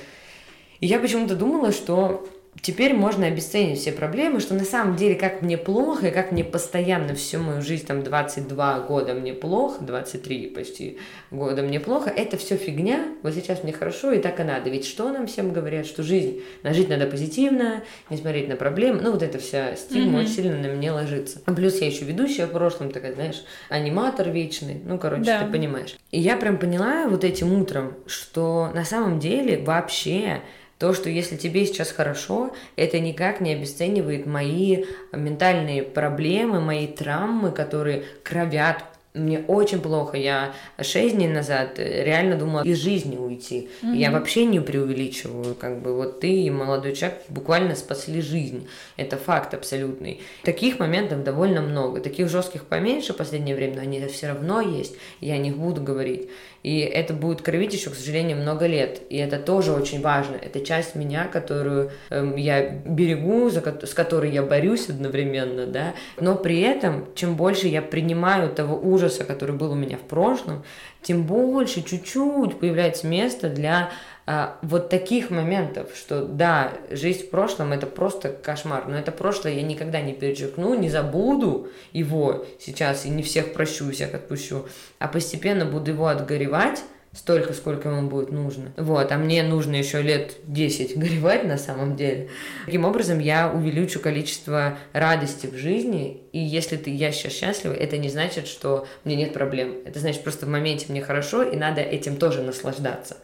И 0.79 0.85
я 0.85 0.99
почему-то 0.99 1.35
думала, 1.35 1.71
что 1.71 2.27
теперь 2.61 2.93
можно 2.93 3.27
обесценить 3.27 3.79
все 3.79 3.91
проблемы, 3.91 4.39
что 4.39 4.53
на 4.53 4.63
самом 4.63 4.95
деле 4.95 5.15
как 5.15 5.41
мне 5.41 5.57
плохо, 5.57 6.07
и 6.07 6.11
как 6.11 6.31
мне 6.31 6.43
постоянно 6.43 7.15
всю 7.15 7.39
мою 7.39 7.61
жизнь, 7.61 7.85
там 7.85 8.03
22 8.03 8.79
года 8.81 9.13
мне 9.13 9.33
плохо, 9.33 9.83
23 9.83 10.47
почти 10.47 10.97
года 11.31 11.61
мне 11.63 11.79
плохо, 11.79 12.09
это 12.09 12.37
все 12.37 12.57
фигня, 12.57 13.05
вот 13.23 13.33
сейчас 13.33 13.63
мне 13.63 13.73
хорошо, 13.73 14.11
и 14.11 14.19
так 14.19 14.39
и 14.39 14.43
надо. 14.43 14.69
Ведь 14.69 14.85
что 14.85 15.11
нам 15.11 15.27
всем 15.27 15.51
говорят, 15.51 15.85
что 15.85 16.03
жизнь, 16.03 16.41
на 16.63 16.73
жить 16.73 16.89
надо 16.89 17.07
позитивно, 17.07 17.83
не 18.09 18.17
смотреть 18.17 18.47
на 18.47 18.55
проблемы, 18.55 19.01
ну 19.01 19.11
вот 19.11 19.23
эта 19.23 19.39
вся 19.39 19.75
стигма 19.75 20.19
mm-hmm. 20.19 20.23
очень 20.23 20.33
сильно 20.33 20.57
на 20.57 20.73
мне 20.73 20.91
ложится. 20.91 21.39
Плюс 21.45 21.79
я 21.81 21.87
еще 21.87 22.05
ведущая 22.05 22.45
в 22.45 22.51
прошлом, 22.51 22.91
такая, 22.91 23.13
знаешь, 23.13 23.43
аниматор 23.69 24.29
вечный, 24.29 24.81
ну 24.85 24.97
короче, 24.97 25.23
да. 25.23 25.43
ты 25.43 25.51
понимаешь. 25.51 25.95
И 26.11 26.19
я 26.19 26.37
прям 26.37 26.57
поняла 26.57 27.07
вот 27.07 27.23
этим 27.23 27.59
утром, 27.59 27.95
что 28.05 28.71
на 28.73 28.85
самом 28.85 29.19
деле 29.19 29.57
вообще 29.57 30.41
то, 30.77 30.93
что 30.93 31.09
если 31.09 31.37
тебе 31.37 31.65
сейчас 31.65 31.91
хорошо, 31.91 32.53
это 32.75 32.99
никак 32.99 33.41
не 33.41 33.53
обесценивает 33.53 34.25
мои 34.25 34.85
ментальные 35.11 35.83
проблемы, 35.83 36.59
мои 36.59 36.87
травмы, 36.87 37.51
которые 37.51 38.03
кровят 38.23 38.83
мне 39.13 39.43
очень 39.47 39.79
плохо. 39.79 40.17
Я 40.17 40.53
шесть 40.81 41.15
дней 41.15 41.27
назад 41.27 41.73
реально 41.77 42.35
думала 42.35 42.63
из 42.63 42.77
жизни 42.79 43.15
уйти. 43.15 43.69
Mm-hmm. 43.81 43.95
Я 43.95 44.11
вообще 44.11 44.45
не 44.45 44.59
преувеличиваю. 44.59 45.55
Как 45.55 45.81
бы 45.81 45.95
вот 45.95 46.19
ты 46.19 46.31
и 46.31 46.49
молодой 46.49 46.93
человек 46.95 47.19
буквально 47.29 47.75
спасли 47.75 48.21
жизнь. 48.21 48.67
Это 48.97 49.17
факт 49.17 49.53
абсолютный. 49.53 50.21
Таких 50.43 50.79
моментов 50.79 51.23
довольно 51.23 51.61
много. 51.61 52.01
Таких 52.01 52.29
жестких 52.29 52.65
поменьше 52.65 53.13
в 53.13 53.17
последнее 53.17 53.55
время, 53.55 53.75
но 53.75 53.81
они 53.81 54.03
все 54.07 54.29
равно 54.29 54.61
есть. 54.61 54.95
Я 55.21 55.35
о 55.35 55.37
них 55.37 55.57
буду 55.57 55.81
говорить. 55.81 56.29
И 56.63 56.79
это 56.79 57.13
будет 57.13 57.41
кровить 57.41 57.73
еще, 57.73 57.89
к 57.89 57.95
сожалению, 57.95 58.37
много 58.37 58.65
лет. 58.67 59.01
И 59.09 59.17
это 59.17 59.37
тоже 59.37 59.73
очень 59.73 60.01
важно. 60.01 60.35
Это 60.35 60.65
часть 60.65 60.95
меня, 60.95 61.25
которую 61.25 61.91
эм, 62.09 62.37
я 62.37 62.69
берегу, 62.69 63.49
за, 63.49 63.61
с 63.85 63.93
которой 63.93 64.31
я 64.31 64.43
борюсь 64.43 64.89
одновременно, 64.89 65.67
да. 65.67 65.93
Но 66.19 66.35
при 66.35 66.61
этом, 66.61 67.07
чем 67.15 67.35
больше 67.35 67.67
я 67.67 67.81
принимаю 67.81 68.49
того 68.49 68.77
ужаса, 69.03 69.23
который 69.23 69.55
был 69.55 69.71
у 69.71 69.75
меня 69.75 69.97
в 69.97 70.01
прошлом, 70.01 70.63
тем 71.01 71.23
больше 71.23 71.83
чуть-чуть 71.83 72.59
появляется 72.59 73.07
место 73.07 73.49
для 73.49 73.91
а, 74.25 74.57
вот 74.61 74.89
таких 74.89 75.29
моментов, 75.29 75.89
что 75.95 76.25
да, 76.25 76.73
жизнь 76.89 77.27
в 77.27 77.29
прошлом 77.29 77.73
это 77.73 77.87
просто 77.87 78.29
кошмар, 78.29 78.87
но 78.87 78.97
это 78.97 79.11
прошлое 79.11 79.53
я 79.53 79.61
никогда 79.61 80.01
не 80.01 80.13
перечеркну, 80.13 80.75
не 80.75 80.89
забуду 80.89 81.67
его 81.91 82.45
сейчас 82.59 83.05
и 83.05 83.09
не 83.09 83.23
всех 83.23 83.53
прощу, 83.53 83.91
всех 83.91 84.13
отпущу, 84.13 84.65
а 84.99 85.07
постепенно 85.07 85.65
буду 85.65 85.91
его 85.91 86.07
отгоревать 86.07 86.83
столько, 87.13 87.53
сколько 87.53 87.89
ему 87.89 88.09
будет 88.09 88.31
нужно. 88.31 88.73
Вот, 88.75 89.11
а 89.11 89.17
мне 89.17 89.43
нужно 89.43 89.75
еще 89.75 90.01
лет 90.01 90.35
10 90.45 90.97
горевать 90.97 91.45
на 91.45 91.57
самом 91.57 91.95
деле. 91.95 92.29
Таким 92.65 92.85
образом, 92.85 93.19
я 93.19 93.51
увеличу 93.51 93.99
количество 93.99 94.77
радости 94.93 95.47
в 95.47 95.55
жизни, 95.55 96.21
и 96.31 96.39
если 96.39 96.77
ты, 96.77 96.89
я 96.89 97.11
сейчас 97.11 97.33
счастлива, 97.33 97.73
это 97.73 97.97
не 97.97 98.09
значит, 98.09 98.47
что 98.47 98.87
мне 99.03 99.15
нет 99.15 99.33
проблем. 99.33 99.75
Это 99.85 99.99
значит, 99.99 100.23
просто 100.23 100.45
в 100.45 100.49
моменте 100.49 100.87
мне 100.89 101.01
хорошо, 101.01 101.43
и 101.43 101.55
надо 101.55 101.81
этим 101.81 102.17
тоже 102.17 102.41
наслаждаться. 102.41 103.17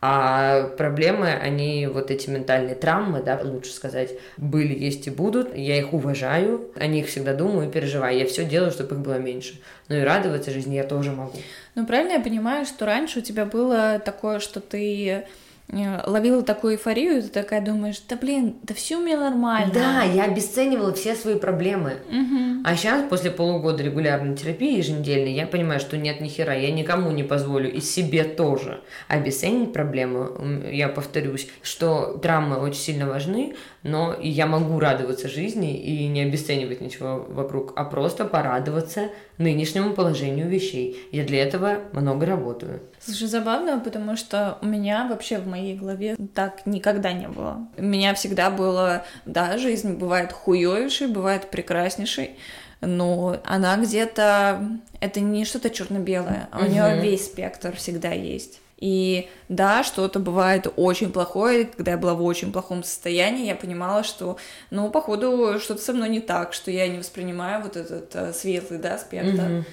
А 0.00 0.68
проблемы, 0.76 1.28
они, 1.30 1.86
вот 1.86 2.10
эти 2.10 2.28
ментальные 2.28 2.74
травмы, 2.74 3.22
да, 3.22 3.40
лучше 3.42 3.72
сказать, 3.72 4.10
были, 4.36 4.78
есть 4.78 5.06
и 5.06 5.10
будут. 5.10 5.56
Я 5.56 5.78
их 5.78 5.92
уважаю, 5.94 6.70
о 6.76 6.86
них 6.86 7.06
всегда 7.06 7.32
думаю 7.32 7.68
и 7.68 7.72
переживаю. 7.72 8.18
Я 8.18 8.26
все 8.26 8.44
делаю, 8.44 8.72
чтобы 8.72 8.96
их 8.96 9.00
было 9.00 9.18
меньше. 9.18 9.60
Но 9.88 9.96
и 9.96 10.02
радоваться 10.02 10.50
жизни 10.50 10.74
я 10.76 10.84
тоже 10.84 11.12
могу. 11.12 11.38
Ну, 11.74 11.86
правильно 11.86 12.12
я 12.12 12.20
понимаю, 12.20 12.66
что 12.66 12.84
раньше 12.84 13.20
у 13.20 13.22
тебя 13.22 13.46
было 13.46 13.98
такое, 13.98 14.38
что 14.38 14.60
ты 14.60 15.24
ловила 15.68 16.42
такую 16.42 16.74
эйфорию, 16.74 17.18
и 17.18 17.22
ты 17.22 17.28
такая 17.28 17.60
думаешь, 17.60 18.00
да 18.08 18.16
блин, 18.16 18.56
да 18.62 18.72
все 18.72 18.96
у 18.96 19.00
меня 19.00 19.18
нормально. 19.18 19.72
Да, 19.74 20.02
я 20.02 20.24
обесценивала 20.24 20.92
все 20.92 21.14
свои 21.16 21.34
проблемы. 21.36 21.96
Угу. 22.08 22.62
А 22.64 22.76
сейчас, 22.76 23.08
после 23.08 23.30
полугода 23.32 23.82
регулярной 23.82 24.36
терапии 24.36 24.76
еженедельной, 24.76 25.32
я 25.32 25.46
понимаю, 25.46 25.80
что 25.80 25.96
нет 25.96 26.20
ни 26.20 26.28
хера, 26.28 26.54
я 26.54 26.70
никому 26.70 27.10
не 27.10 27.24
позволю, 27.24 27.70
и 27.70 27.80
себе 27.80 28.24
тоже, 28.24 28.80
обесценить 29.08 29.72
проблему. 29.72 30.30
Я 30.70 30.88
повторюсь, 30.88 31.48
что 31.62 32.18
травмы 32.22 32.58
очень 32.58 32.80
сильно 32.80 33.06
важны, 33.06 33.56
но 33.86 34.16
я 34.20 34.46
могу 34.46 34.80
радоваться 34.80 35.28
жизни 35.28 35.76
и 35.78 36.08
не 36.08 36.22
обесценивать 36.22 36.80
ничего 36.80 37.24
вокруг, 37.28 37.72
а 37.76 37.84
просто 37.84 38.24
порадоваться 38.24 39.10
нынешнему 39.38 39.94
положению 39.94 40.48
вещей. 40.48 41.08
Я 41.12 41.24
для 41.24 41.42
этого 41.42 41.78
много 41.92 42.26
работаю. 42.26 42.82
Слушай, 43.00 43.28
забавно, 43.28 43.78
потому 43.78 44.16
что 44.16 44.58
у 44.60 44.66
меня 44.66 45.06
вообще 45.08 45.38
в 45.38 45.46
моей 45.46 45.76
голове 45.76 46.16
так 46.34 46.66
никогда 46.66 47.12
не 47.12 47.28
было. 47.28 47.68
У 47.76 47.82
меня 47.82 48.14
всегда 48.14 48.50
было, 48.50 49.04
да, 49.24 49.56
жизнь 49.56 49.94
бывает 49.94 50.32
хуёвейшей, 50.32 51.06
бывает 51.06 51.50
прекраснейшей, 51.50 52.32
но 52.80 53.38
она 53.44 53.76
где-то, 53.76 54.68
это 55.00 55.20
не 55.20 55.44
что-то 55.44 55.70
черно-белое, 55.70 56.48
а 56.50 56.64
у 56.64 56.68
нее 56.68 57.00
весь 57.00 57.26
спектр 57.26 57.74
всегда 57.76 58.10
есть. 58.10 58.60
И 58.78 59.28
да, 59.48 59.82
что-то 59.82 60.18
бывает 60.18 60.66
очень 60.76 61.10
плохое, 61.10 61.64
когда 61.64 61.92
я 61.92 61.96
была 61.96 62.14
в 62.14 62.22
очень 62.22 62.52
плохом 62.52 62.84
состоянии, 62.84 63.46
я 63.46 63.54
понимала, 63.54 64.04
что, 64.04 64.36
ну, 64.70 64.90
походу, 64.90 65.58
что-то 65.60 65.80
со 65.80 65.94
мной 65.94 66.10
не 66.10 66.20
так, 66.20 66.52
что 66.52 66.70
я 66.70 66.86
не 66.88 66.98
воспринимаю 66.98 67.62
вот 67.62 67.76
этот 67.76 68.14
uh, 68.14 68.34
светлый, 68.34 68.78
да, 68.78 68.98
спектр. 68.98 69.42
Mm-hmm. 69.42 69.64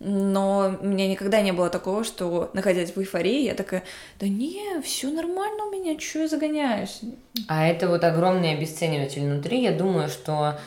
Но 0.00 0.78
у 0.80 0.86
меня 0.86 1.08
никогда 1.08 1.42
не 1.42 1.52
было 1.52 1.68
такого, 1.68 2.04
что, 2.04 2.50
находясь 2.54 2.94
в 2.94 2.98
эйфории, 2.98 3.44
я 3.44 3.54
такая, 3.54 3.82
да 4.18 4.28
не, 4.28 4.80
все 4.82 5.10
нормально 5.10 5.64
у 5.64 5.70
меня, 5.70 5.98
что 6.00 6.20
я 6.20 6.28
загоняюсь? 6.28 7.00
А 7.48 7.66
это 7.66 7.86
вот 7.86 8.02
огромный 8.02 8.54
обесцениватель 8.54 9.22
внутри. 9.22 9.62
Я 9.62 9.72
думаю, 9.72 10.08
что 10.08 10.58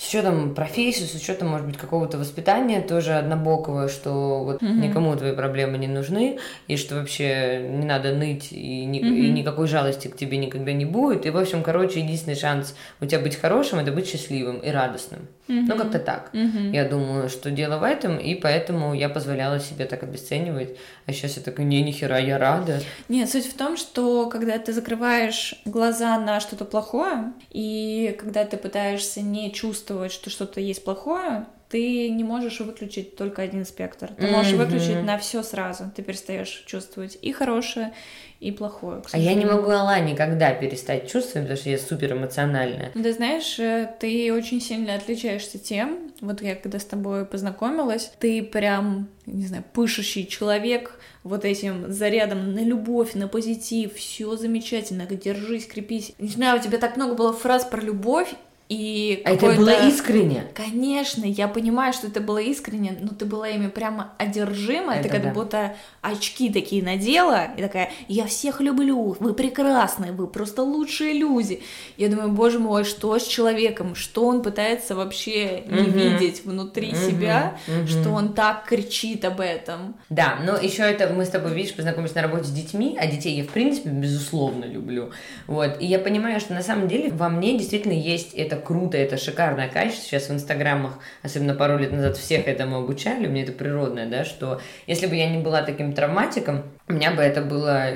с 0.00 0.08
учетом 0.08 0.54
профессии, 0.54 1.04
с 1.04 1.14
учетом, 1.14 1.48
может 1.48 1.66
быть, 1.66 1.76
какого-то 1.76 2.16
воспитания 2.16 2.80
тоже 2.80 3.12
однобокого, 3.12 3.86
что 3.90 4.44
вот 4.44 4.62
mm-hmm. 4.62 4.88
никому 4.88 5.14
твои 5.14 5.32
проблемы 5.32 5.76
не 5.76 5.88
нужны, 5.88 6.38
и 6.68 6.78
что 6.78 6.94
вообще 6.94 7.68
не 7.68 7.84
надо 7.84 8.14
ныть, 8.14 8.50
и, 8.50 8.86
ни, 8.86 8.98
mm-hmm. 8.98 9.14
и 9.14 9.30
никакой 9.30 9.66
жалости 9.66 10.08
к 10.08 10.16
тебе 10.16 10.38
никогда 10.38 10.72
не 10.72 10.86
будет. 10.86 11.26
И, 11.26 11.30
в 11.30 11.36
общем, 11.36 11.62
короче, 11.62 12.00
единственный 12.00 12.34
шанс 12.34 12.74
у 13.02 13.04
тебя 13.04 13.20
быть 13.20 13.36
хорошим, 13.36 13.78
это 13.78 13.92
быть 13.92 14.08
счастливым 14.08 14.60
и 14.60 14.70
радостным. 14.70 15.28
Mm-hmm. 15.50 15.64
Ну, 15.66 15.76
как-то 15.76 15.98
так. 15.98 16.30
Mm-hmm. 16.32 16.74
Я 16.74 16.88
думаю, 16.88 17.28
что 17.28 17.50
дело 17.50 17.78
в 17.78 17.82
этом, 17.82 18.18
и 18.18 18.34
поэтому 18.34 18.94
я 18.94 19.08
позволяла 19.08 19.58
себе 19.58 19.84
так 19.84 20.02
обесценивать. 20.02 20.76
А 21.06 21.12
сейчас 21.12 21.36
я 21.36 21.42
такая, 21.42 21.66
не, 21.66 21.82
нихера, 21.82 22.18
я 22.18 22.38
рада. 22.38 22.80
Нет, 23.08 23.28
суть 23.28 23.46
в 23.46 23.56
том, 23.56 23.76
что 23.76 24.28
когда 24.30 24.58
ты 24.58 24.72
закрываешь 24.72 25.60
глаза 25.64 26.18
на 26.18 26.40
что-то 26.40 26.64
плохое, 26.64 27.32
и 27.50 28.16
когда 28.18 28.44
ты 28.44 28.56
пытаешься 28.56 29.20
не 29.20 29.52
чувствовать 29.52 29.80
чувствовать, 29.80 30.12
что 30.12 30.30
что-то 30.30 30.60
есть 30.60 30.84
плохое, 30.84 31.46
ты 31.70 32.10
не 32.10 32.24
можешь 32.24 32.58
выключить 32.60 33.14
только 33.14 33.42
один 33.42 33.64
спектр. 33.64 34.10
Ты 34.18 34.26
можешь 34.26 34.52
mm-hmm. 34.52 34.56
выключить 34.56 35.02
на 35.04 35.18
все 35.18 35.44
сразу. 35.44 35.84
Ты 35.94 36.02
перестаешь 36.02 36.64
чувствовать 36.66 37.16
и 37.22 37.30
хорошее, 37.32 37.92
и 38.40 38.50
плохое. 38.50 39.02
А 39.12 39.18
я 39.18 39.34
не 39.34 39.44
могу 39.44 39.70
Алла 39.70 40.00
никогда 40.00 40.52
перестать 40.52 41.10
чувствовать, 41.10 41.46
потому 41.46 41.56
что 41.56 41.70
я 41.70 41.78
супер 41.78 42.12
эмоциональная. 42.14 42.90
Ты 42.92 43.12
знаешь, 43.12 43.58
э, 43.60 43.88
ты 44.00 44.32
очень 44.32 44.60
сильно 44.60 44.94
отличаешься 44.94 45.58
тем, 45.58 46.10
вот 46.20 46.42
я 46.42 46.56
когда 46.56 46.80
с 46.80 46.84
тобой 46.84 47.24
познакомилась, 47.24 48.10
ты 48.18 48.42
прям, 48.42 49.08
не 49.26 49.46
знаю, 49.46 49.62
пышущий 49.72 50.26
человек, 50.26 50.98
вот 51.22 51.44
этим 51.44 51.92
зарядом 51.92 52.54
на 52.54 52.64
любовь, 52.64 53.14
на 53.14 53.28
позитив, 53.28 53.94
все 53.94 54.36
замечательно, 54.36 55.06
держись, 55.06 55.66
крепись. 55.66 56.14
Не 56.18 56.28
знаю, 56.28 56.58
у 56.58 56.62
тебя 56.62 56.78
так 56.78 56.96
много 56.96 57.14
было 57.14 57.32
фраз 57.32 57.64
про 57.64 57.80
любовь, 57.80 58.34
и 58.70 59.20
а 59.24 59.32
это 59.32 59.50
было 59.56 59.88
искренне? 59.88 60.44
Конечно, 60.54 61.24
я 61.24 61.48
понимаю, 61.48 61.92
что 61.92 62.06
это 62.06 62.20
было 62.20 62.38
искренне, 62.38 62.96
но 63.00 63.08
ты 63.08 63.24
была 63.24 63.48
ими 63.48 63.66
прямо 63.66 64.12
одержима, 64.16 64.94
это 64.94 65.08
ты 65.08 65.08
как 65.08 65.22
да. 65.24 65.30
будто 65.30 65.76
очки 66.02 66.52
такие 66.52 66.80
надела, 66.80 67.48
и 67.56 67.62
такая, 67.62 67.90
я 68.06 68.26
всех 68.26 68.60
люблю, 68.60 69.16
вы 69.18 69.34
прекрасные, 69.34 70.12
вы 70.12 70.28
просто 70.28 70.62
лучшие 70.62 71.14
люди. 71.14 71.62
Я 71.96 72.10
думаю, 72.10 72.30
боже 72.30 72.60
мой, 72.60 72.84
что 72.84 73.18
с 73.18 73.26
человеком, 73.26 73.96
что 73.96 74.24
он 74.24 74.40
пытается 74.40 74.94
вообще 74.94 75.64
не 75.66 75.80
угу. 75.80 75.90
видеть 75.90 76.44
внутри 76.44 76.90
угу. 76.90 76.96
себя, 76.96 77.58
угу. 77.66 77.88
что 77.88 78.10
он 78.10 78.34
так 78.34 78.66
кричит 78.66 79.24
об 79.24 79.40
этом. 79.40 79.96
Да, 80.10 80.38
но 80.46 80.56
еще 80.56 80.84
это 80.84 81.12
мы 81.12 81.24
с 81.24 81.30
тобой, 81.30 81.54
видишь, 81.54 81.74
познакомились 81.74 82.14
на 82.14 82.22
работе 82.22 82.44
с 82.44 82.52
детьми, 82.52 82.96
а 83.00 83.08
детей 83.08 83.34
я, 83.36 83.42
в 83.42 83.48
принципе, 83.48 83.88
безусловно 83.88 84.64
люблю. 84.64 85.10
Вот, 85.48 85.80
и 85.80 85.86
я 85.86 85.98
понимаю, 85.98 86.38
что 86.38 86.54
на 86.54 86.62
самом 86.62 86.86
деле 86.86 87.10
во 87.10 87.28
мне 87.28 87.58
действительно 87.58 87.94
есть 87.94 88.32
это 88.34 88.59
круто, 88.64 88.96
это 88.96 89.16
шикарное 89.16 89.68
качество. 89.68 90.04
Сейчас 90.04 90.28
в 90.28 90.32
инстаграмах, 90.32 90.98
особенно 91.22 91.54
пару 91.54 91.78
лет 91.78 91.92
назад, 91.92 92.16
всех 92.16 92.46
этому 92.48 92.78
обучали. 92.78 93.26
У 93.26 93.30
меня 93.30 93.42
это 93.42 93.52
природное, 93.52 94.06
да, 94.06 94.24
что 94.24 94.60
если 94.86 95.06
бы 95.06 95.16
я 95.16 95.28
не 95.28 95.42
была 95.42 95.62
таким 95.62 95.92
травматиком, 95.92 96.62
у 96.88 96.92
меня 96.92 97.12
бы 97.12 97.22
это 97.22 97.42
было 97.42 97.88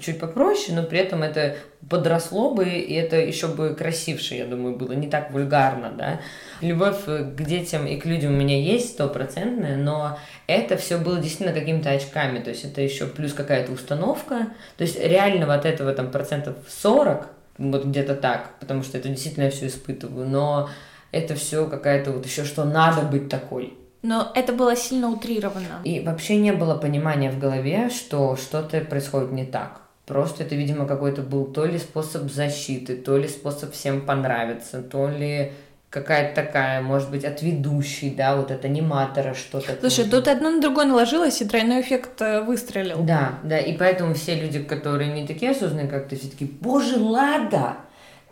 чуть 0.00 0.18
попроще, 0.18 0.76
но 0.76 0.84
при 0.84 0.98
этом 0.98 1.22
это 1.22 1.56
подросло 1.88 2.54
бы, 2.54 2.68
и 2.68 2.94
это 2.94 3.16
еще 3.16 3.48
бы 3.48 3.74
красивше, 3.74 4.34
я 4.34 4.44
думаю, 4.44 4.76
было, 4.76 4.92
не 4.92 5.08
так 5.08 5.30
вульгарно, 5.32 5.90
да. 5.90 6.20
Любовь 6.60 7.04
к 7.04 7.42
детям 7.42 7.86
и 7.86 7.96
к 7.96 8.06
людям 8.06 8.34
у 8.34 8.36
меня 8.36 8.60
есть 8.60 8.90
стопроцентная, 8.90 9.76
но 9.76 10.18
это 10.46 10.76
все 10.76 10.98
было 10.98 11.18
действительно 11.18 11.58
какими-то 11.58 11.90
очками, 11.90 12.38
то 12.38 12.50
есть 12.50 12.64
это 12.64 12.80
еще 12.80 13.06
плюс 13.06 13.32
какая-то 13.32 13.72
установка, 13.72 14.48
то 14.76 14.84
есть 14.84 14.98
реально 14.98 15.46
вот 15.46 15.64
этого 15.64 15.92
там 15.92 16.10
процентов 16.10 16.56
40, 16.68 17.26
вот 17.70 17.84
где-то 17.84 18.14
так, 18.14 18.58
потому 18.58 18.82
что 18.82 18.98
это 18.98 19.08
действительно 19.08 19.44
я 19.44 19.50
все 19.50 19.68
испытываю, 19.68 20.28
но 20.28 20.68
это 21.12 21.34
все 21.34 21.66
какая-то 21.66 22.12
вот 22.12 22.26
еще, 22.26 22.44
что 22.44 22.64
надо 22.64 23.02
быть 23.02 23.28
такой. 23.28 23.74
Но 24.02 24.32
это 24.34 24.52
было 24.52 24.74
сильно 24.74 25.08
утрировано. 25.08 25.80
И 25.84 26.00
вообще 26.00 26.36
не 26.36 26.52
было 26.52 26.74
понимания 26.74 27.30
в 27.30 27.38
голове, 27.38 27.88
что 27.90 28.36
что-то 28.36 28.80
происходит 28.80 29.30
не 29.30 29.44
так. 29.44 29.82
Просто 30.06 30.42
это, 30.42 30.56
видимо, 30.56 30.86
какой-то 30.86 31.22
был 31.22 31.44
то 31.44 31.64
ли 31.64 31.78
способ 31.78 32.30
защиты, 32.30 32.96
то 32.96 33.16
ли 33.16 33.28
способ 33.28 33.72
всем 33.72 34.00
понравиться, 34.00 34.82
то 34.82 35.08
ли 35.08 35.52
какая-то 35.92 36.42
такая, 36.42 36.80
может 36.80 37.10
быть, 37.10 37.24
от 37.24 37.42
ведущей, 37.42 38.10
да, 38.10 38.34
вот 38.34 38.50
от 38.50 38.64
аниматора 38.64 39.34
что-то. 39.34 39.76
Слушай, 39.78 40.08
тут 40.08 40.26
одно 40.26 40.50
на 40.50 40.60
другое 40.60 40.86
наложилось, 40.86 41.42
и 41.42 41.44
тройной 41.44 41.82
эффект 41.82 42.20
э, 42.22 42.40
выстрелил. 42.40 43.02
Да, 43.02 43.38
да, 43.42 43.58
и 43.58 43.76
поэтому 43.76 44.14
все 44.14 44.34
люди, 44.34 44.62
которые 44.62 45.12
не 45.12 45.26
такие 45.26 45.50
осознанные, 45.50 45.88
как 45.88 46.08
ты, 46.08 46.16
все 46.16 46.28
таки 46.28 46.46
боже, 46.46 46.98
Лада, 46.98 47.76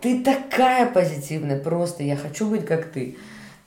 ты 0.00 0.24
такая 0.24 0.86
позитивная, 0.86 1.58
просто 1.58 2.02
я 2.02 2.16
хочу 2.16 2.48
быть 2.48 2.64
как 2.64 2.86
ты. 2.86 3.18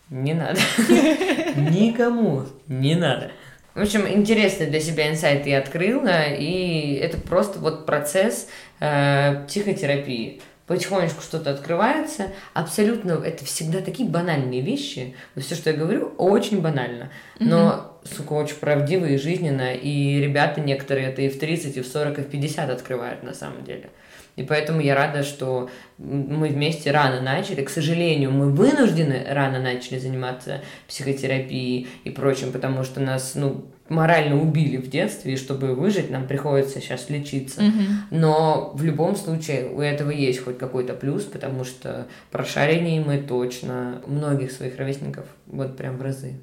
Не 0.10 0.34
надо. 0.34 0.60
Никому 1.56 2.44
не 2.68 2.96
надо. 2.96 3.32
В 3.76 3.82
общем, 3.82 4.08
интересный 4.08 4.68
для 4.68 4.80
себя 4.80 5.10
инсайт 5.12 5.46
я 5.46 5.60
открыла, 5.60 6.24
и 6.30 6.96
это 6.96 7.18
просто 7.18 7.60
вот 7.60 7.86
процесс 7.86 8.48
э, 8.80 9.46
психотерапии. 9.46 10.42
Потихонечку 10.68 11.22
что-то 11.22 11.52
открывается. 11.52 12.28
Абсолютно, 12.54 13.14
это 13.14 13.44
всегда 13.44 13.82
такие 13.82 14.08
банальные 14.08 14.62
вещи. 14.62 15.16
Но 15.36 15.42
все, 15.42 15.56
что 15.56 15.72
я 15.72 15.76
говорю, 15.76 16.14
очень 16.18 16.62
банально. 16.62 17.12
Но, 17.40 18.00
mm-hmm. 18.04 18.16
сука, 18.16 18.34
очень 18.34 18.56
правдиво 18.56 19.06
и 19.06 19.18
жизненно. 19.18 19.74
И 19.74 20.22
ребята 20.22 20.62
некоторые 20.62 21.08
это 21.08 21.22
и 21.22 21.30
в 21.30 21.38
30, 21.38 21.78
и 21.78 21.82
в 21.82 21.88
40, 21.88 22.20
и 22.20 22.22
в 22.22 22.30
50 22.30 22.70
открывают 22.70 23.24
на 23.24 23.34
самом 23.34 23.66
деле. 23.66 23.90
И 24.36 24.44
поэтому 24.44 24.82
я 24.82 24.96
рада, 24.96 25.24
что 25.24 25.70
мы 25.98 26.48
вместе 26.48 26.92
рано 26.92 27.22
начали. 27.22 27.62
К 27.64 27.70
сожалению, 27.70 28.32
мы 28.32 28.50
вынуждены 28.50 29.26
рано 29.30 29.60
начали 29.60 30.00
заниматься 30.00 30.62
психотерапией 30.88 31.88
и 32.04 32.10
прочим, 32.10 32.52
потому 32.52 32.84
что 32.84 33.00
нас, 33.00 33.36
ну, 33.36 33.66
морально 33.90 34.42
убили 34.42 34.78
в 34.78 34.90
детстве, 34.90 35.34
и 35.34 35.38
чтобы 35.38 35.76
выжить, 35.76 36.10
нам 36.10 36.28
приходится 36.28 36.80
сейчас 36.80 37.10
лечиться. 37.10 37.62
Mm-hmm. 37.62 37.88
Но 38.12 38.72
в 38.74 38.84
любом 38.84 39.16
случае 39.16 39.68
у 39.70 39.82
этого 39.82 40.10
есть 40.10 40.44
хоть 40.44 40.58
какой-то 40.58 40.94
плюс, 40.94 41.24
потому 41.24 41.64
что 41.64 42.08
прошареннее 42.32 43.02
мы 43.02 43.18
точно 43.18 44.02
многих 44.08 44.52
своих 44.52 44.78
ровесников 44.78 45.26
вот 45.48 45.78
прям 45.78 45.98
в 45.98 46.02
разы. 46.02 46.36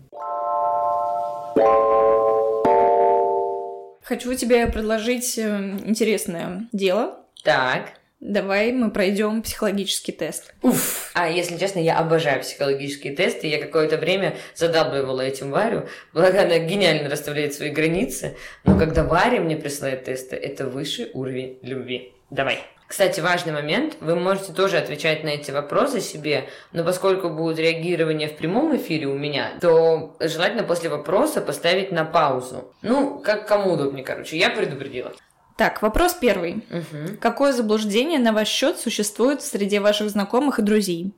Хочу 4.03 4.35
тебе 4.35 4.67
предложить 4.67 5.39
э, 5.39 5.79
интересное 5.85 6.67
дело. 6.73 7.21
Так. 7.45 8.00
Давай 8.21 8.71
мы 8.71 8.91
пройдем 8.91 9.41
психологический 9.41 10.13
тест. 10.13 10.53
Уф. 10.63 11.11
А 11.15 11.29
если 11.29 11.57
честно, 11.57 11.79
я 11.79 11.99
обожаю 11.99 12.43
психологические 12.43 13.17
тесты. 13.17 13.47
Я 13.47 13.59
какое-то 13.59 13.97
время 13.97 14.37
задабливала 14.55 15.23
этим 15.23 15.51
Варю. 15.51 15.89
Благо, 16.13 16.43
она 16.43 16.59
гениально 16.59 17.09
расставляет 17.09 17.55
свои 17.55 17.71
границы. 17.71 18.37
Но 18.65 18.79
когда 18.79 19.05
Варя 19.05 19.41
мне 19.41 19.57
присылает 19.57 20.05
тесты, 20.05 20.37
это 20.37 20.67
высший 20.67 21.11
уровень 21.15 21.59
любви. 21.63 22.13
Давай. 22.29 22.61
Кстати, 22.87 23.21
важный 23.21 23.53
момент. 23.53 23.97
Вы 24.01 24.17
можете 24.17 24.53
тоже 24.53 24.77
отвечать 24.77 25.25
на 25.25 25.29
эти 25.29 25.51
вопросы 25.51 26.01
себе, 26.01 26.49
но 26.73 26.85
поскольку 26.85 27.31
будет 27.31 27.59
реагирование 27.59 28.29
в 28.29 28.37
прямом 28.37 28.77
эфире 28.77 29.07
у 29.07 29.17
меня, 29.17 29.53
то 29.61 30.17
желательно 30.21 30.65
после 30.65 30.91
вопроса 30.91 31.41
поставить 31.41 31.93
на 31.93 32.05
паузу. 32.05 32.75
Ну, 32.83 33.21
как 33.21 33.47
кому 33.47 33.75
удобнее, 33.75 34.05
короче. 34.05 34.37
Я 34.37 34.51
предупредила. 34.51 35.13
Так, 35.61 35.83
вопрос 35.83 36.15
первый. 36.15 36.65
Угу. 36.71 37.19
Какое 37.21 37.53
заблуждение 37.53 38.19
на 38.19 38.33
ваш 38.33 38.49
счет 38.49 38.79
существует 38.79 39.43
среди 39.43 39.79
ваших 39.79 40.09
знакомых 40.09 40.59
и 40.59 40.63
друзей? 40.63 41.13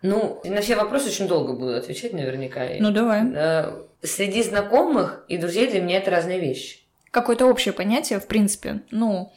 Ну, 0.00 0.40
на 0.44 0.60
все 0.60 0.76
вопросы 0.76 1.08
очень 1.08 1.26
долго 1.26 1.54
буду 1.54 1.74
отвечать 1.74 2.12
наверняка. 2.12 2.68
Ну, 2.78 2.92
давай. 2.92 3.22
Э, 3.34 3.72
среди 4.00 4.44
знакомых 4.44 5.24
и 5.26 5.38
друзей 5.38 5.68
для 5.68 5.80
меня 5.80 5.96
это 5.96 6.12
разные 6.12 6.38
вещи. 6.38 6.78
Какое-то 7.10 7.46
общее 7.46 7.72
понятие, 7.72 8.20
в 8.20 8.28
принципе. 8.28 8.82
Ну, 8.92 9.32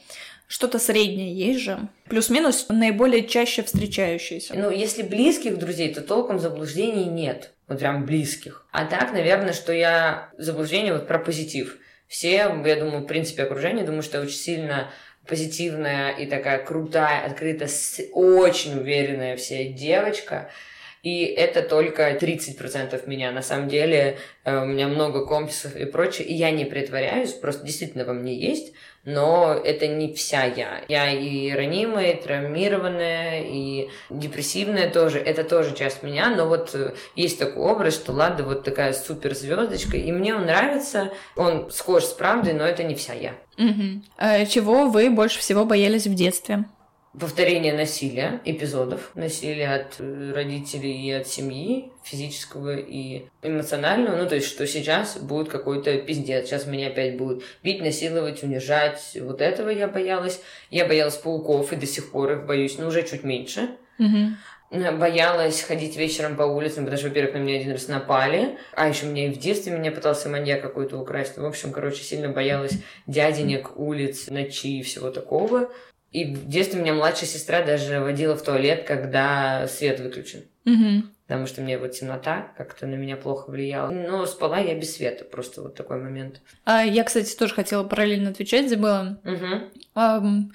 что-то 0.46 0.78
среднее 0.78 1.34
есть 1.34 1.58
же. 1.58 1.88
Плюс-минус 2.08 2.66
наиболее 2.68 3.26
чаще 3.26 3.64
встречающиеся. 3.64 4.54
Ну, 4.56 4.70
если 4.70 5.02
близких 5.02 5.58
друзей, 5.58 5.92
то 5.92 6.00
толком 6.00 6.38
заблуждений 6.38 7.06
нет. 7.06 7.54
Вот 7.66 7.80
прям 7.80 8.06
близких. 8.06 8.68
А 8.70 8.84
так, 8.84 9.12
наверное, 9.12 9.52
что 9.52 9.72
я 9.72 10.28
заблуждение 10.38 10.92
вот 10.92 11.08
про 11.08 11.18
позитив 11.18 11.76
все, 12.14 12.62
я 12.64 12.76
думаю, 12.76 13.00
в 13.00 13.06
принципе, 13.06 13.42
окружение, 13.42 13.84
думаю, 13.84 14.04
что 14.04 14.20
очень 14.20 14.36
сильно 14.36 14.92
позитивная 15.26 16.12
и 16.12 16.26
такая 16.26 16.64
крутая, 16.64 17.26
открытая, 17.26 17.68
очень 18.12 18.78
уверенная 18.78 19.36
вся 19.36 19.64
девочка. 19.64 20.48
И 21.04 21.24
это 21.24 21.62
только 21.62 22.10
30% 22.12 23.06
меня. 23.06 23.30
На 23.30 23.42
самом 23.42 23.68
деле 23.68 24.18
э, 24.44 24.62
у 24.62 24.64
меня 24.64 24.88
много 24.88 25.24
комплексов 25.24 25.76
и 25.76 25.84
прочее. 25.84 26.26
И 26.26 26.34
я 26.34 26.50
не 26.50 26.64
притворяюсь, 26.64 27.32
просто 27.32 27.64
действительно 27.64 28.04
во 28.04 28.14
мне 28.14 28.34
есть 28.34 28.74
но 29.04 29.52
это 29.52 29.86
не 29.86 30.12
вся 30.14 30.44
я. 30.44 30.82
Я 30.88 31.10
и 31.12 31.50
ранимая, 31.52 32.12
и 32.12 32.22
травмированная, 32.22 33.42
и 33.44 33.88
депрессивная 34.10 34.90
тоже. 34.90 35.18
Это 35.18 35.44
тоже 35.44 35.74
часть 35.74 36.02
меня, 36.02 36.30
но 36.30 36.46
вот 36.46 36.74
э, 36.74 36.94
есть 37.14 37.38
такой 37.38 37.62
образ, 37.62 37.94
что 37.94 38.12
Лада 38.12 38.44
вот 38.44 38.64
такая 38.64 38.92
суперзвездочка, 38.92 39.96
и 39.96 40.10
мне 40.10 40.34
он 40.34 40.46
нравится, 40.46 41.12
он 41.36 41.70
схож 41.70 42.04
с 42.04 42.12
правдой, 42.12 42.54
но 42.54 42.64
это 42.64 42.82
не 42.82 42.94
вся 42.94 43.12
я. 43.12 43.34
Угу. 43.58 44.46
Чего 44.48 44.88
вы 44.88 45.10
больше 45.10 45.38
всего 45.38 45.64
боялись 45.64 46.06
в 46.06 46.14
детстве? 46.14 46.64
Повторение 47.18 47.72
насилия, 47.72 48.40
эпизодов 48.44 49.12
насилия 49.14 49.74
от 49.74 49.94
э, 49.98 50.32
родителей 50.34 51.06
и 51.06 51.12
от 51.12 51.28
семьи, 51.28 51.92
физического 52.02 52.76
и 52.76 53.26
эмоционального. 53.42 54.16
Ну, 54.16 54.28
то 54.28 54.34
есть, 54.34 54.48
что 54.48 54.66
сейчас 54.66 55.18
будет 55.18 55.48
какой-то 55.48 55.96
пиздец. 55.98 56.46
Сейчас 56.46 56.66
меня 56.66 56.88
опять 56.88 57.16
будут 57.16 57.44
бить, 57.62 57.80
насиловать, 57.80 58.42
унижать. 58.42 59.16
Вот 59.20 59.40
этого 59.40 59.68
я 59.68 59.86
боялась. 59.86 60.40
Я 60.70 60.86
боялась 60.86 61.16
пауков 61.16 61.72
и 61.72 61.76
до 61.76 61.86
сих 61.86 62.10
пор 62.10 62.32
их 62.32 62.46
боюсь, 62.46 62.78
но 62.78 62.88
уже 62.88 63.02
чуть 63.04 63.22
меньше. 63.22 63.70
Угу. 63.98 64.90
Боялась 64.98 65.62
ходить 65.62 65.96
вечером 65.96 66.36
по 66.36 66.42
улицам, 66.42 66.84
потому 66.84 66.98
что, 66.98 67.08
во-первых, 67.08 67.34
на 67.34 67.38
меня 67.38 67.60
один 67.60 67.72
раз 67.72 67.86
напали, 67.86 68.58
а 68.74 68.88
еще 68.88 69.06
меня 69.06 69.28
и 69.28 69.32
в 69.32 69.38
детстве 69.38 69.72
меня 69.72 69.92
пытался 69.92 70.28
маньяк 70.28 70.62
какой-то 70.62 70.98
украсть. 70.98 71.36
В 71.36 71.46
общем, 71.46 71.70
короче, 71.70 72.02
сильно 72.02 72.28
боялась 72.28 72.72
дяденек, 73.06 73.78
улиц, 73.78 74.28
ночи 74.30 74.80
и 74.80 74.82
всего 74.82 75.10
такого. 75.10 75.70
И 76.14 76.26
в 76.26 76.48
детстве 76.48 76.80
меня 76.80 76.94
младшая 76.94 77.28
сестра 77.28 77.64
даже 77.64 77.98
водила 77.98 78.36
в 78.36 78.42
туалет, 78.42 78.84
когда 78.86 79.66
свет 79.66 79.98
выключен. 79.98 80.44
Угу. 80.64 81.08
Потому 81.26 81.46
что 81.48 81.60
мне 81.60 81.76
вот 81.76 81.90
темнота 81.90 82.52
как-то 82.56 82.86
на 82.86 82.94
меня 82.94 83.16
плохо 83.16 83.50
влияла. 83.50 83.90
Но 83.90 84.24
спала 84.24 84.60
я 84.60 84.76
без 84.76 84.94
света, 84.94 85.24
просто 85.24 85.62
вот 85.62 85.74
такой 85.74 86.00
момент. 86.00 86.40
А 86.64 86.84
я, 86.84 87.02
кстати, 87.02 87.34
тоже 87.34 87.52
хотела 87.52 87.82
параллельно 87.82 88.30
отвечать, 88.30 88.70
забыла. 88.70 89.18
Угу. 89.24 90.52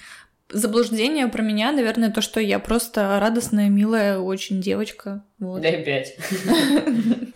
заблуждение 0.47 1.27
про 1.27 1.41
меня, 1.41 1.73
наверное, 1.73 2.09
то, 2.09 2.21
что 2.21 2.39
я 2.39 2.59
просто 2.59 3.19
радостная, 3.19 3.67
милая, 3.67 4.17
очень 4.17 4.61
девочка. 4.61 5.25
Вот. 5.39 5.61
Дай 5.61 5.83
пять. 5.83 6.15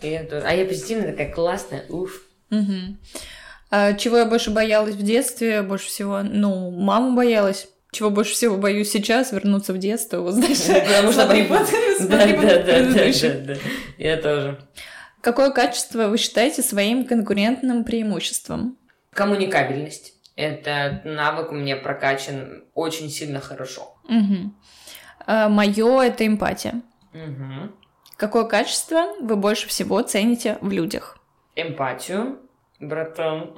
А 0.02 0.54
я 0.54 0.64
позитивная, 0.64 1.10
такая 1.10 1.30
классная, 1.30 1.84
уф. 1.90 2.22
А 3.70 3.92
чего 3.94 4.18
я 4.18 4.24
больше 4.24 4.50
боялась 4.50 4.94
в 4.94 5.02
детстве? 5.02 5.62
Больше 5.62 5.88
всего, 5.88 6.22
ну, 6.22 6.70
маму 6.70 7.16
боялась 7.16 7.68
чего 7.94 8.10
больше 8.10 8.34
всего 8.34 8.56
боюсь 8.56 8.90
сейчас, 8.90 9.32
вернуться 9.32 9.72
в 9.72 9.78
детство, 9.78 10.20
вот 10.20 10.34
знаешь, 10.34 10.62
потому 10.62 11.12
что 11.12 11.22
смотри, 11.24 11.44
под, 11.44 11.66
смотри 11.98 12.32
да, 12.32 12.42
да, 12.42 12.62
да, 12.62 12.92
да, 12.92 13.54
да, 13.54 13.54
я 13.96 14.16
тоже. 14.16 14.58
Какое 15.20 15.50
качество 15.50 16.08
вы 16.08 16.18
считаете 16.18 16.62
своим 16.62 17.06
конкурентным 17.06 17.84
преимуществом? 17.84 18.76
Коммуникабельность. 19.12 20.12
Это 20.36 21.00
навык 21.04 21.52
у 21.52 21.54
меня 21.54 21.76
прокачан 21.76 22.64
очень 22.74 23.08
сильно 23.08 23.40
хорошо. 23.40 23.96
Угу. 24.04 24.52
А, 25.26 25.48
Мое 25.48 26.02
это 26.02 26.26
эмпатия. 26.26 26.82
Угу. 27.14 27.72
Какое 28.16 28.44
качество 28.44 29.06
вы 29.20 29.36
больше 29.36 29.68
всего 29.68 30.02
цените 30.02 30.58
в 30.60 30.70
людях? 30.70 31.18
Эмпатию, 31.56 32.40
братан. 32.80 33.54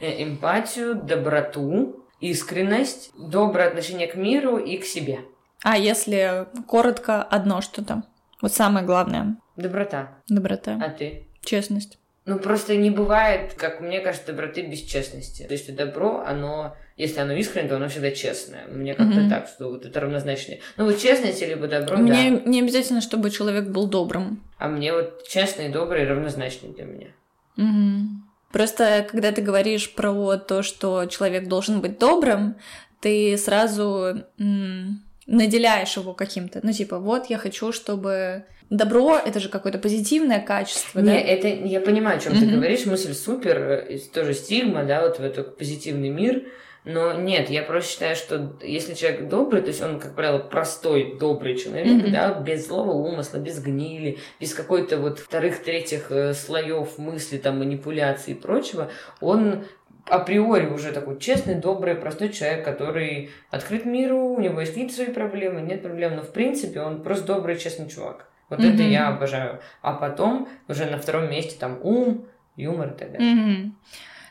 Эмпатию, 0.00 0.94
доброту, 0.94 1.97
искренность, 2.20 3.10
доброе 3.16 3.68
отношение 3.68 4.06
к 4.06 4.14
миру 4.14 4.56
и 4.58 4.76
к 4.78 4.84
себе. 4.84 5.20
А 5.62 5.76
если 5.76 6.46
коротко 6.66 7.22
одно 7.22 7.60
что-то? 7.60 8.04
Вот 8.40 8.52
самое 8.52 8.86
главное. 8.86 9.36
Доброта. 9.56 10.18
Доброта. 10.28 10.78
А 10.80 10.88
ты? 10.90 11.26
Честность. 11.44 11.98
Ну, 12.26 12.38
просто 12.38 12.76
не 12.76 12.90
бывает, 12.90 13.54
как 13.54 13.80
мне 13.80 14.00
кажется, 14.00 14.28
доброты 14.32 14.60
без 14.62 14.80
честности. 14.82 15.44
То 15.44 15.54
есть 15.54 15.74
добро, 15.74 16.22
оно, 16.26 16.76
если 16.98 17.20
оно 17.20 17.32
искреннее, 17.32 17.70
то 17.70 17.76
оно 17.76 17.88
всегда 17.88 18.10
честное. 18.10 18.66
Мне 18.68 18.94
как-то 18.94 19.20
Мгм. 19.20 19.30
так, 19.30 19.48
что 19.48 19.70
вот 19.70 19.86
это 19.86 19.98
равнозначно. 19.98 20.56
Ну, 20.76 20.84
вот 20.84 20.98
честность 20.98 21.40
либо 21.40 21.66
добро, 21.68 21.96
Мне 21.96 22.30
да. 22.32 22.42
не 22.44 22.60
обязательно, 22.60 23.00
чтобы 23.00 23.30
человек 23.30 23.68
был 23.70 23.88
добрым. 23.88 24.42
А 24.58 24.68
мне 24.68 24.92
вот 24.92 25.26
честный 25.26 25.70
добрый 25.70 26.06
равнозначны 26.06 26.68
для 26.74 26.84
меня. 26.84 27.08
Мгм. 27.56 28.27
Просто 28.52 29.06
когда 29.10 29.30
ты 29.32 29.42
говоришь 29.42 29.92
про 29.94 30.36
то, 30.36 30.62
что 30.62 31.04
человек 31.06 31.48
должен 31.48 31.80
быть 31.80 31.98
добрым, 31.98 32.56
ты 33.00 33.36
сразу 33.36 34.22
м, 34.38 35.02
наделяешь 35.26 35.96
его 35.96 36.14
каким-то. 36.14 36.60
Ну, 36.62 36.72
типа, 36.72 36.98
вот 36.98 37.26
я 37.26 37.38
хочу, 37.38 37.72
чтобы 37.72 38.44
добро 38.70 39.16
это 39.16 39.40
же 39.40 39.48
какое-то 39.48 39.78
позитивное 39.78 40.40
качество, 40.40 41.00
Не, 41.00 41.06
да? 41.06 41.14
это 41.14 41.48
я 41.48 41.80
понимаю, 41.80 42.18
о 42.18 42.20
чем 42.20 42.38
ты 42.38 42.46
Мгм. 42.46 42.56
говоришь, 42.56 42.86
мысль 42.86 43.14
супер, 43.14 43.86
тоже 44.12 44.34
стигма, 44.34 44.84
да, 44.84 45.02
вот 45.02 45.18
в 45.18 45.22
этот 45.24 45.56
позитивный 45.56 46.08
мир. 46.10 46.44
Но 46.84 47.12
нет, 47.12 47.50
я 47.50 47.62
просто 47.62 47.90
считаю, 47.90 48.16
что 48.16 48.56
если 48.62 48.94
человек 48.94 49.28
добрый, 49.28 49.60
то 49.60 49.68
есть 49.68 49.82
он, 49.82 50.00
как 50.00 50.14
правило, 50.14 50.38
простой, 50.38 51.18
добрый 51.18 51.56
человек, 51.56 51.86
Мгм. 51.86 52.12
да, 52.12 52.32
без 52.34 52.66
злого 52.66 52.92
умысла, 52.92 53.38
без 53.38 53.60
гнили, 53.60 54.18
без 54.40 54.54
какой-то 54.54 54.96
вот 54.98 55.18
вторых-третьих 55.18 56.10
э, 56.10 56.34
слоев 56.34 56.96
мысли, 56.98 57.38
там, 57.38 57.58
манипуляций 57.58 58.32
и 58.34 58.36
прочего, 58.36 58.90
он 59.20 59.64
априори 60.06 60.66
уже 60.66 60.92
такой 60.92 61.18
честный, 61.18 61.54
добрый, 61.56 61.94
простой 61.94 62.30
человек, 62.30 62.64
который 62.64 63.30
открыт 63.50 63.84
миру, 63.84 64.18
у 64.18 64.40
него 64.40 64.60
есть 64.60 64.72
какие-то 64.72 64.94
свои 64.94 65.08
проблемы, 65.08 65.60
нет 65.60 65.82
проблем, 65.82 66.16
но 66.16 66.22
в 66.22 66.32
принципе 66.32 66.80
он 66.80 67.02
просто 67.02 67.26
добрый, 67.26 67.58
честный 67.58 67.88
чувак. 67.88 68.30
Вот 68.48 68.60
это 68.60 68.82
Мгм. 68.82 68.90
я 68.90 69.08
обожаю. 69.08 69.60
А 69.82 69.92
потом 69.92 70.48
уже 70.68 70.86
на 70.86 70.98
втором 70.98 71.30
месте 71.30 71.56
там 71.60 71.78
ум, 71.82 72.26
юмор 72.56 72.88
и 72.94 72.98
так 72.98 73.12
далее. 73.12 73.34
Мгм. 73.34 73.76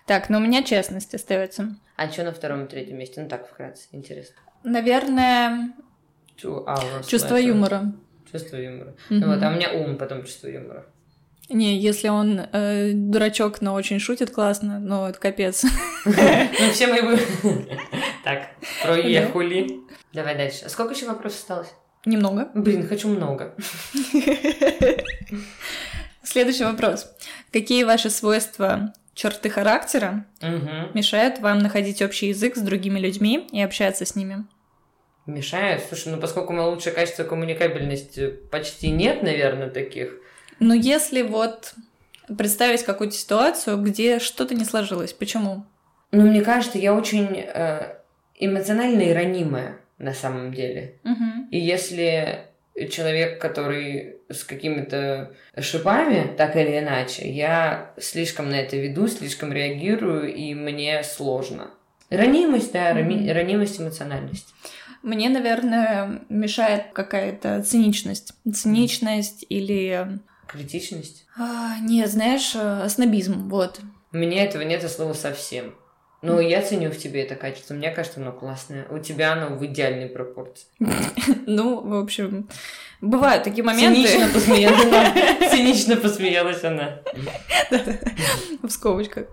Так, 0.08 0.30
но 0.30 0.38
у 0.38 0.41
меня 0.41 0.64
честность 0.64 1.14
остается. 1.14 1.76
А 1.97 2.10
что 2.10 2.24
на 2.24 2.32
втором 2.32 2.66
и 2.66 2.68
третьем 2.68 2.97
месте? 2.97 3.22
Ну 3.22 3.28
так, 3.30 3.47
вкратце, 3.47 3.88
интересно. 3.91 4.36
Наверное, 4.64 5.74
hours 6.41 7.08
чувство 7.08 7.36
юмора. 7.36 7.93
Чувство 8.32 8.55
юмора. 8.58 8.95
Мгм. 9.10 9.20
Ну 9.20 9.28
вот, 9.28 9.43
а 9.43 9.49
у 9.49 9.55
меня 9.55 9.72
ум, 9.74 9.97
потом 9.97 10.24
чувство 10.24 10.47
юмора. 10.47 10.86
Не, 11.49 11.78
если 11.80 12.10
он 12.10 12.41
э, 12.51 12.91
дурачок, 12.93 13.62
но 13.62 13.74
очень 13.74 13.99
шутит 13.99 14.32
классно, 14.32 14.80
но 14.80 15.10
это 15.10 15.20
капец. 15.20 15.64
Ну 16.05 16.72
все 16.72 16.88
мои... 16.88 17.01
вы- 17.01 17.20
Так, 18.24 18.49
проехали. 18.84 19.82
Давай 20.14 20.36
дальше. 20.36 20.66
А 20.66 20.70
сколько 20.70 20.93
еще 20.93 21.05
вопросов 21.05 21.39
осталось? 21.41 21.74
Немного. 22.05 22.49
Блин, 22.53 22.88
хочу 22.88 23.08
много. 23.10 23.53
Следующий 26.24 26.64
вопрос. 26.66 27.10
Какие 27.51 27.84
ваши 27.84 28.10
свойства, 28.10 28.93
черты 29.18 29.49
характера 29.49 30.26
Мгм. 30.41 30.91
мешают 30.93 31.39
вам 31.39 31.57
находить 31.57 32.01
общий 32.01 32.28
язык 32.28 32.55
с 32.55 32.61
другими 32.61 32.99
людьми 32.99 33.47
и 33.51 33.61
общаться 33.61 34.05
с 34.05 34.15
ними? 34.15 34.45
Мешает? 35.26 35.84
Слушай, 35.89 36.13
ну 36.13 36.22
поскольку 36.22 36.53
у 36.53 36.55
меня 36.55 36.68
лучшее 36.68 36.93
качество 36.93 37.24
коммуникабельности 37.24 38.30
почти 38.51 38.91
нет, 38.91 39.24
наверное, 39.24 39.70
таких. 39.70 40.13
Но 40.59 40.74
если 40.74 41.24
вот 41.24 41.74
представить 42.38 42.84
какую-то 42.84 43.15
ситуацию, 43.15 43.78
где 43.82 44.20
что-то 44.20 44.53
не 44.53 44.63
сложилось, 44.63 45.13
почему? 45.13 45.65
Ну, 46.11 46.22
мне 46.30 46.41
кажется, 46.41 46.78
я 46.78 46.93
очень 46.93 47.28
э, 47.36 47.97
эмоционально 48.36 49.01
и 49.01 49.13
ранимая 49.13 49.80
на 49.97 50.13
самом 50.13 50.53
деле. 50.53 50.99
Мгм. 51.03 51.49
И 51.51 51.59
если 51.59 52.47
человек, 52.92 53.40
который 53.42 54.18
с 54.30 54.44
какими-то 54.44 55.32
шипами, 55.60 56.34
так 56.38 56.56
или 56.56 56.80
иначе, 56.80 57.30
я 57.30 57.94
слишком 58.00 58.50
на 58.50 58.56
это 58.56 58.76
веду, 58.78 59.08
слишком 59.08 59.52
реагирую, 59.52 60.34
и 60.34 60.54
мне 60.54 61.04
сложно. 61.04 61.72
Ранимость, 62.10 62.72
да, 62.72 62.94
Мгм. 62.94 63.30
ранимость, 63.32 63.82
эмоциональность. 63.82 64.54
Мне, 65.04 65.30
наверное, 65.30 66.22
мешает 66.30 66.86
какая-то 66.94 67.62
циничность. 67.64 68.34
Циничность 68.54 69.46
или... 69.50 70.20
Критичность. 70.48 71.26
а, 71.38 71.78
не, 71.82 72.06
знаешь, 72.08 72.54
э, 72.56 72.88
снобизм, 72.90 73.50
вот. 73.50 73.80
У 74.14 74.18
меня 74.18 74.44
этого 74.46 74.62
нет 74.64 74.84
от 74.84 74.92
слова 74.92 75.14
совсем. 75.14 75.76
Но 76.34 76.42
я 76.42 76.62
ценю 76.62 76.92
в 76.92 76.98
тебе 76.98 77.24
это 77.24 77.36
качество. 77.36 77.74
Мне 77.74 77.92
кажется, 77.92 78.20
оно 78.20 78.32
классное. 78.32 78.86
У 78.90 79.00
тебя 79.00 79.34
оно 79.34 79.56
в 79.56 79.66
идеальной 79.66 80.08
пропорции. 80.08 80.66
Ну, 81.46 81.82
в 81.82 81.96
общем, 81.96 82.50
бывают 83.00 83.44
такие 83.44 83.64
моменты. 83.64 84.06
Цинично 84.06 84.28
посмеялась 84.34 84.86
она. 84.86 85.50
Цинично 85.50 85.96
посмеялась 85.96 86.64
она. 86.64 87.00
В 88.64 88.70
скобочках. 88.70 89.28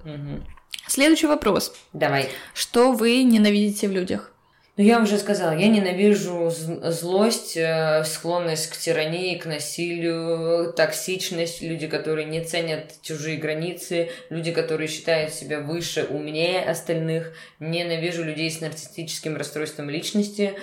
Следующий 0.87 1.27
вопрос. 1.27 1.75
Давай. 1.93 2.29
Что 2.53 2.93
вы 2.93 3.23
ненавидите 3.25 3.89
в 3.89 3.93
людях? 3.93 4.34
Ну, 4.77 4.83
я 4.83 5.01
уже 5.01 5.18
сказала, 5.18 5.57
я 5.57 5.68
ненавижу 5.68 6.51
злость, 6.51 7.57
э, 7.57 8.03
склонность 8.05 8.70
к 8.70 8.77
тирании, 8.77 9.39
к 9.39 9.47
насилию, 9.47 10.72
токсичность, 10.72 11.62
люди, 11.62 11.87
которые 11.87 12.27
не 12.27 12.43
ценят 12.43 13.01
чужие 13.01 13.37
границы, 13.37 14.11
люди, 14.31 14.51
которые 14.51 14.89
считают 14.89 15.33
себя 15.33 15.61
выше, 15.61 16.05
умнее 16.11 16.61
остальных. 16.61 17.35
Ненавижу 17.61 18.25
людей 18.25 18.51
с 18.51 18.61
нарциссическим 18.61 19.37
расстройством 19.37 19.91
личности. 19.91 20.55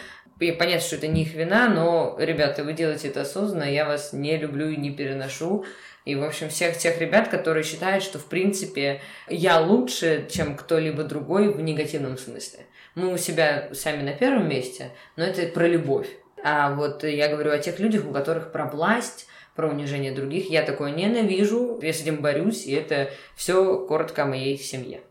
Понятно, 0.57 0.81
что 0.81 0.95
это 0.95 1.07
не 1.07 1.21
их 1.21 1.33
вина, 1.33 1.69
но, 1.69 2.15
ребята, 2.19 2.63
вы 2.63 2.73
делаете 2.73 3.09
это 3.09 3.21
осознанно, 3.21 3.71
я 3.71 3.85
вас 3.85 4.11
не 4.11 4.37
люблю 4.37 4.69
и 4.69 4.75
не 4.75 4.91
переношу. 4.91 5.65
И, 6.03 6.15
в 6.15 6.23
общем, 6.23 6.49
всех 6.49 6.77
тех 6.77 6.99
ребят, 6.99 7.27
которые 7.27 7.63
считают, 7.63 8.03
что, 8.03 8.17
в 8.17 8.25
принципе, 8.25 9.01
я 9.29 9.59
лучше, 9.59 10.27
чем 10.31 10.55
кто-либо 10.57 11.03
другой 11.03 11.53
в 11.53 11.61
негативном 11.61 12.17
смысле. 12.17 12.65
Мы 12.95 13.13
у 13.13 13.17
себя 13.17 13.69
сами 13.73 14.01
на 14.01 14.13
первом 14.13 14.49
месте, 14.49 14.89
но 15.15 15.23
это 15.23 15.45
про 15.47 15.67
любовь. 15.67 16.07
А 16.43 16.73
вот 16.73 17.03
я 17.03 17.27
говорю 17.27 17.51
о 17.51 17.59
тех 17.59 17.79
людях, 17.79 18.05
у 18.07 18.11
которых 18.11 18.51
про 18.51 18.65
власть, 18.65 19.27
про 19.55 19.69
унижение 19.69 20.11
других. 20.11 20.49
Я 20.49 20.63
такое 20.63 20.91
ненавижу, 20.91 21.79
я 21.81 21.93
с 21.93 22.01
этим 22.01 22.21
борюсь, 22.21 22.65
и 22.65 22.71
это 22.71 23.11
все 23.35 23.77
коротко 23.85 24.23
о 24.23 24.25
моей 24.25 24.57
семье. 24.57 25.01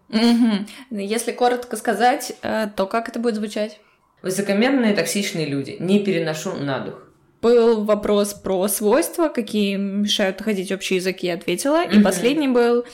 Если 0.90 1.30
коротко 1.30 1.76
сказать, 1.76 2.32
э, 2.42 2.66
то 2.74 2.86
как 2.86 3.08
это 3.08 3.20
будет 3.20 3.36
звучать? 3.36 3.78
Высокомерные, 4.22 4.94
токсичные 4.94 5.46
люди. 5.46 5.76
Не 5.78 6.00
переношу 6.00 6.52
на 6.54 6.80
дух. 6.80 6.94
Был 7.42 7.84
вопрос 7.84 8.34
про 8.34 8.68
свойства, 8.68 9.28
какие 9.28 9.76
мешают 9.76 10.40
находить 10.40 10.70
общий 10.72 10.96
язык, 10.96 11.20
я 11.20 11.34
ответила. 11.34 11.82
И 11.86 11.98
последний 12.00 12.48
был 12.48 12.84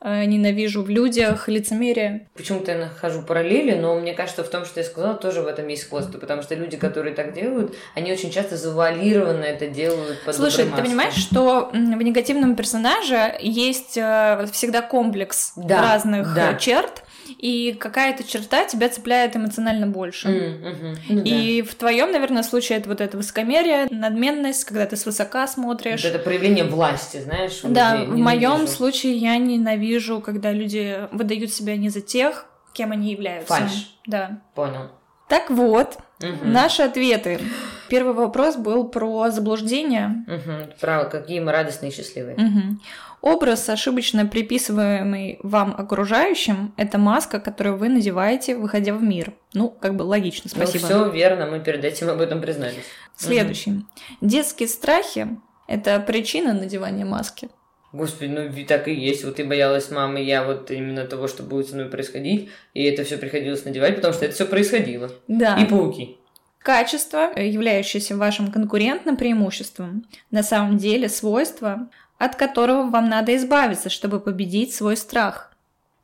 э, 0.00 0.24
ненавижу 0.26 0.84
в 0.84 0.88
людях 0.88 1.48
лицемерие. 1.48 2.28
Почему-то 2.36 2.70
я 2.70 2.78
нахожу 2.78 3.22
параллели, 3.22 3.74
но 3.74 3.98
мне 3.98 4.14
кажется, 4.14 4.44
в 4.44 4.48
том, 4.48 4.64
что 4.64 4.78
я 4.78 4.86
сказала, 4.86 5.14
тоже 5.14 5.42
в 5.42 5.48
этом 5.48 5.66
есть 5.66 5.82
сходство, 5.82 6.18
потому 6.18 6.42
что 6.42 6.54
люди, 6.54 6.76
которые 6.76 7.16
так 7.16 7.32
делают, 7.32 7.74
они 7.96 8.12
очень 8.12 8.30
часто 8.30 8.56
завуалированно 8.56 9.42
это 9.42 9.66
делают 9.66 10.22
под 10.24 10.36
Слушай, 10.36 10.66
ты 10.66 10.82
понимаешь, 10.82 11.14
что 11.16 11.70
в 11.72 11.76
негативном 11.76 12.54
персонаже 12.54 13.34
есть 13.40 13.96
э, 13.96 14.46
всегда 14.52 14.82
комплекс 14.82 15.52
Да, 15.56 15.82
разных 15.82 16.32
да. 16.32 16.54
черт, 16.54 17.02
и 17.38 17.72
какая-то 17.72 18.24
черта 18.24 18.64
тебя 18.64 18.88
цепляет 18.88 19.36
эмоционально 19.36 19.86
больше. 19.86 20.28
Мгм. 20.28 20.96
Ну 21.08 21.22
да. 21.22 21.30
И 21.30 21.62
в 21.62 21.74
твоем, 21.74 22.12
наверное, 22.12 22.42
случае 22.42 22.78
это 22.78 22.88
вот 22.88 23.00
это 23.00 23.16
высокомерие, 23.16 23.86
надменность, 23.90 24.64
когда 24.64 24.86
ты 24.86 24.96
свысока 24.96 25.46
смотришь. 25.46 26.02
Вот 26.02 26.14
это 26.14 26.18
проявление 26.18 26.64
власти, 26.64 27.20
знаешь? 27.20 27.60
Да, 27.62 28.04
в 28.04 28.16
моем 28.16 28.66
случае 28.66 29.14
я 29.16 29.36
ненавижу, 29.38 30.20
когда 30.20 30.52
люди 30.52 31.00
выдают 31.12 31.52
себя 31.52 31.76
не 31.76 31.88
за 31.88 32.00
тех, 32.00 32.46
кем 32.72 32.92
они 32.92 33.12
являются. 33.12 33.54
Фальшь. 33.54 33.90
Да. 34.06 34.40
Понял. 34.54 34.90
Так 35.28 35.50
вот, 35.50 35.98
Мгм. 36.20 36.52
наши 36.52 36.82
ответы. 36.82 37.40
Первый 37.88 38.14
вопрос 38.14 38.56
был 38.56 38.88
про 38.88 39.30
заблуждение. 39.30 40.24
Мгм. 40.26 40.72
Право, 40.80 41.04
какие 41.08 41.40
мы 41.40 41.52
радостные 41.52 41.90
и 41.90 41.94
счастливые. 41.94 42.36
Мгм. 42.36 42.80
Образ, 43.20 43.68
ошибочно 43.68 44.26
приписываемый 44.26 45.38
вам 45.42 45.74
окружающим, 45.76 46.72
это 46.76 46.98
маска, 46.98 47.40
которую 47.40 47.76
вы 47.76 47.88
надеваете, 47.88 48.56
выходя 48.56 48.94
в 48.94 49.02
мир. 49.02 49.32
Ну, 49.52 49.70
как 49.70 49.96
бы 49.96 50.02
логично, 50.02 50.48
спасибо. 50.48 50.86
Ну, 50.88 50.88
все 50.88 51.10
верно, 51.10 51.46
мы 51.46 51.60
перед 51.60 51.84
этим 51.84 52.08
об 52.08 52.20
этом 52.20 52.40
признались. 52.40 52.84
Следующий. 53.16 53.84
Детские 54.20 54.68
страхи– 54.68 55.28
это 55.66 55.98
причина 56.00 56.52
надевания 56.52 57.04
маски. 57.04 57.48
Господи, 57.92 58.28
ну 58.28 58.66
так 58.66 58.88
и 58.88 58.94
есть. 58.94 59.24
Вот 59.24 59.36
ты 59.36 59.44
боялась 59.44 59.90
мамы, 59.90 60.22
я 60.22 60.44
вот 60.44 60.70
именно 60.70 61.06
того, 61.06 61.28
что 61.28 61.42
будет 61.42 61.68
со 61.68 61.76
мной 61.76 61.88
происходить, 61.88 62.50
и 62.74 62.84
это 62.84 63.04
все 63.04 63.16
приходилось 63.16 63.64
надевать, 63.64 63.96
потому 63.96 64.12
что 64.12 64.26
это 64.26 64.34
все 64.34 64.44
происходило. 64.44 65.10
Да. 65.28 65.56
И 65.58 65.66
пауки. 65.66 66.18
Качество, 66.58 67.30
являющееся 67.38 68.16
вашим 68.16 68.50
конкурентным 68.50 69.16
преимуществом, 69.16 70.04
на 70.32 70.42
самом 70.42 70.78
деле 70.78 71.08
свойство, 71.08 71.88
от 72.18 72.36
которого 72.36 72.88
вам 72.90 73.08
надо 73.08 73.36
избавиться, 73.36 73.90
чтобы 73.90 74.20
победить 74.20 74.74
свой 74.74 74.96
страх. 74.96 75.52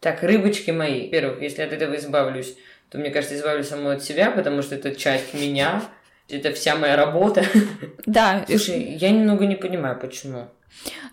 Так, 0.00 0.22
рыбочки 0.22 0.70
мои. 0.70 1.04
Во-первых, 1.04 1.42
если 1.42 1.62
от 1.62 1.72
этого 1.72 1.96
избавлюсь, 1.96 2.56
то, 2.90 2.98
мне 2.98 3.10
кажется, 3.10 3.36
избавлюсь 3.36 3.68
самой 3.68 3.96
от 3.96 4.02
себя, 4.02 4.30
потому 4.30 4.62
что 4.62 4.74
это 4.74 4.94
часть 4.94 5.32
меня, 5.34 5.82
Это 6.28 6.52
вся 6.52 6.76
моя 6.76 6.96
работа. 6.96 7.44
Да. 8.06 8.44
Слушай, 8.48 8.96
я 9.00 9.10
немного 9.10 9.46
не 9.46 9.56
понимаю, 9.56 9.98
почему. 9.98 10.48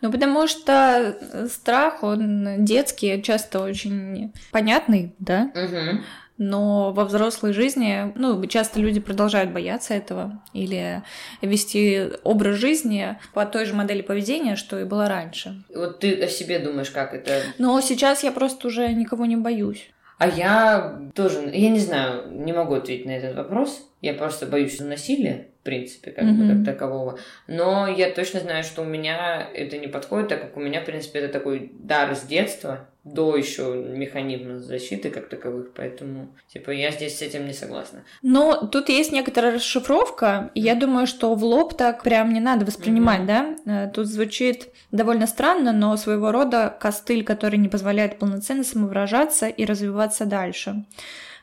Ну, 0.02 0.12
потому 0.12 0.48
что 0.48 1.18
страх, 1.50 2.04
он 2.04 2.64
детский, 2.64 3.22
часто 3.22 3.60
очень 3.60 4.34
понятный, 4.52 5.14
да? 5.20 5.52
Угу. 5.54 6.04
Но 6.40 6.94
во 6.94 7.04
взрослой 7.04 7.52
жизни, 7.52 8.14
ну, 8.16 8.44
часто 8.46 8.80
люди 8.80 9.02
продолжают 9.02 9.52
бояться 9.52 9.94
этого 9.94 10.42
или 10.54 11.04
вести 11.42 12.12
образ 12.24 12.56
жизни 12.56 13.18
по 13.34 13.46
той 13.46 13.66
же 13.66 13.76
модели 13.76 14.02
поведения, 14.02 14.56
что 14.56 14.80
и 14.80 14.86
было 14.86 15.10
раньше. 15.10 15.64
Вот 15.76 16.00
ты 16.00 16.14
о 16.24 16.28
себе 16.28 16.60
думаешь, 16.60 16.92
как 16.92 17.14
это? 17.14 17.42
Но 17.58 17.80
сейчас 17.82 18.24
я 18.24 18.32
просто 18.32 18.68
уже 18.68 18.88
никого 18.94 19.26
не 19.26 19.36
боюсь. 19.36 19.92
А 20.18 20.28
я 20.28 21.02
тоже, 21.14 21.50
я 21.54 21.70
не 21.70 21.80
знаю, 21.80 22.32
не 22.32 22.54
могу 22.54 22.76
ответить 22.76 23.06
на 23.06 23.12
этот 23.12 23.36
вопрос. 23.36 23.90
Я 24.02 24.14
просто 24.14 24.46
боюсь 24.46 24.80
насилия, 24.80 25.49
в 25.60 25.64
принципе, 25.64 26.12
как 26.12 26.24
Мгм. 26.24 26.48
бы 26.48 26.54
как 26.56 26.66
такового. 26.66 27.20
Но 27.48 27.88
я 27.88 28.10
точно 28.12 28.40
знаю, 28.40 28.64
что 28.64 28.82
у 28.82 28.86
меня 28.86 29.46
это 29.54 29.78
не 29.78 29.88
подходит, 29.88 30.30
так 30.30 30.42
как 30.42 30.58
у 30.58 30.60
меня, 30.62 30.82
в 30.82 30.86
принципе, 30.86 31.20
это 31.20 31.34
такой 31.34 31.72
дар 31.80 32.16
с 32.16 32.22
детства, 32.24 32.88
до 33.04 33.36
еще 33.36 33.64
механизма 33.74 34.60
защиты 34.60 35.10
как 35.10 35.30
таковых, 35.30 35.74
поэтому, 35.74 36.30
типа, 36.48 36.72
я 36.72 36.92
здесь 36.92 37.18
с 37.18 37.22
этим 37.22 37.46
не 37.48 37.54
согласна. 37.54 38.04
Но 38.22 38.68
тут 38.68 38.90
есть 38.90 39.12
некоторая 39.12 39.54
расшифровка, 39.56 40.52
и 40.54 40.62
я 40.62 40.76
думаю, 40.76 41.08
что 41.08 41.34
в 41.36 41.44
лоб 41.44 41.76
так 41.76 42.04
прям 42.04 42.34
не 42.34 42.40
надо 42.40 42.66
воспринимать, 42.66 43.20
Мгм. 43.20 43.28
да? 43.28 43.56
Э, 43.66 43.92
Тут 43.92 44.08
звучит 44.08 44.68
довольно 44.92 45.28
странно, 45.28 45.72
но 45.74 45.98
своего 45.98 46.32
рода 46.32 46.76
костыль, 46.80 47.24
который 47.24 47.58
не 47.58 47.68
позволяет 47.70 48.18
полноценно 48.20 48.64
самовыражаться 48.64 49.48
и 49.48 49.66
развиваться 49.66 50.26
дальше. 50.26 50.86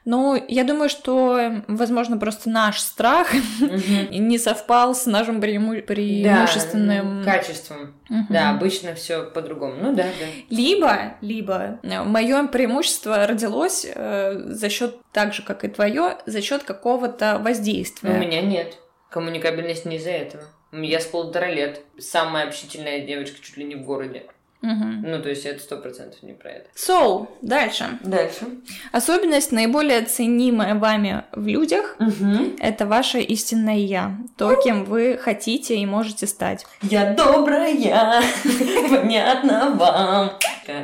Ну, 0.06 0.40
я 0.48 0.62
думаю, 0.62 0.88
что, 0.88 1.36
э, 1.36 1.62
возможно, 1.66 2.16
просто 2.16 2.48
наш 2.48 2.78
страх 2.80 3.32
не 4.10 4.38
совпал 4.38 4.94
с 4.94 5.04
нашим 5.06 5.40
преиму- 5.40 5.82
преимущественным... 5.82 7.24
Качеством. 7.24 7.94
Да, 8.30 8.50
обычно 8.50 8.94
все 8.94 9.24
по-другому. 9.24 9.74
Ну 9.80 9.94
да, 9.94 10.04
да. 10.04 10.26
Либо, 10.48 11.14
либо 11.20 11.80
мое 11.82 12.46
преимущество 12.46 13.26
родилось 13.26 13.84
э, 13.92 14.38
за 14.46 14.68
счет 14.68 14.96
так 15.12 15.34
же, 15.34 15.42
как 15.42 15.64
и 15.64 15.68
твое, 15.68 16.18
за 16.24 16.40
счет 16.40 16.62
какого-то 16.62 17.40
воздействия. 17.42 18.10
У 18.10 18.18
меня 18.18 18.40
нет. 18.42 18.78
Коммуникабельность 19.10 19.86
не 19.86 19.96
из-за 19.96 20.10
этого. 20.10 20.44
Я 20.70 21.00
с 21.00 21.06
полутора 21.06 21.46
лет. 21.46 21.80
Самая 21.98 22.46
общительная 22.46 23.00
девочка 23.04 23.42
чуть 23.42 23.56
ли 23.56 23.64
не 23.64 23.74
в 23.74 23.82
городе. 23.82 24.26
Мгм. 24.62 25.02
Ну, 25.02 25.22
то 25.22 25.28
есть 25.28 25.44
это 25.46 25.60
сто 25.60 25.76
процентов 25.76 26.22
не 26.22 26.32
про 26.32 26.50
это. 26.50 26.68
So, 26.74 27.28
дальше. 27.42 27.98
Дальше. 28.02 28.46
Особенность, 28.92 29.52
наиболее 29.52 30.02
ценимая 30.02 30.74
вами 30.74 31.24
в 31.32 31.46
людях, 31.46 31.96
Угу. 32.00 32.56
это 32.60 32.86
ваше 32.86 33.20
истинное 33.20 33.76
я. 33.76 34.16
То, 34.36 34.56
кем 34.56 34.84
вы 34.84 35.18
хотите 35.18 35.76
и 35.76 35.86
можете 35.86 36.26
стать. 36.26 36.66
Я 36.82 37.12
добрая, 37.14 38.22
понятно 38.90 39.70
вам. 39.74 40.32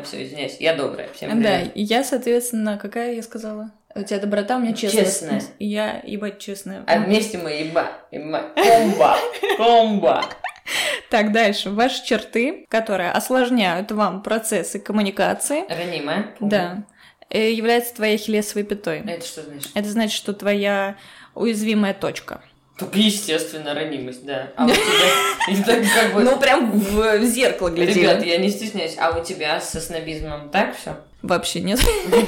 Все, 0.04 0.24
извиняюсь, 0.24 0.56
я 0.60 0.74
добрая. 0.74 1.08
Всем 1.14 1.42
Да, 1.42 1.60
я, 1.74 2.04
соответственно, 2.04 2.78
какая 2.80 3.14
я 3.14 3.22
сказала? 3.22 3.70
У 3.94 4.02
тебя 4.02 4.20
доброта, 4.20 4.56
у 4.56 4.60
меня 4.60 4.72
честность. 4.72 5.20
Честная. 5.20 5.42
Я, 5.58 6.00
ебать, 6.04 6.38
честная. 6.38 6.82
А 6.86 6.98
вместе 7.00 7.36
мы 7.36 7.50
еба, 7.50 7.88
еба, 8.10 8.44
комба, 8.54 9.18
комба. 9.58 10.24
Так, 11.10 11.32
дальше. 11.32 11.70
Ваши 11.70 12.04
черты, 12.04 12.66
которые 12.68 13.10
осложняют 13.10 13.92
вам 13.92 14.22
процессы 14.22 14.78
коммуникации, 14.78 15.64
Ранимая. 15.68 16.34
да, 16.40 16.84
э, 17.28 17.52
является 17.52 17.94
твоей 17.94 18.16
хилесовой 18.16 18.64
пятой. 18.64 19.00
Это 19.06 19.26
что 19.26 19.42
значит? 19.42 19.70
Это 19.74 19.88
значит, 19.90 20.16
что 20.16 20.32
твоя 20.32 20.96
уязвимая 21.34 21.94
точка. 21.94 22.42
Только 22.78 22.98
естественно, 22.98 23.74
ранимость, 23.74 24.24
да. 24.24 24.50
А 24.56 24.64
у 24.64 24.68
тебя... 24.68 25.48
И 25.48 25.62
так 25.62 25.82
как 25.94 26.14
бы... 26.14 26.22
Ну, 26.22 26.38
прям 26.38 26.70
в, 26.72 27.18
в 27.18 27.24
зеркало 27.24 27.68
Ребят, 27.74 28.24
я 28.24 28.38
не 28.38 28.48
стесняюсь. 28.48 28.96
А 28.98 29.16
у 29.16 29.22
тебя 29.22 29.60
со 29.60 29.80
снобизмом 29.80 30.48
так 30.50 30.76
все? 30.76 30.96
Вообще 31.22 31.60
нет. 31.60 31.80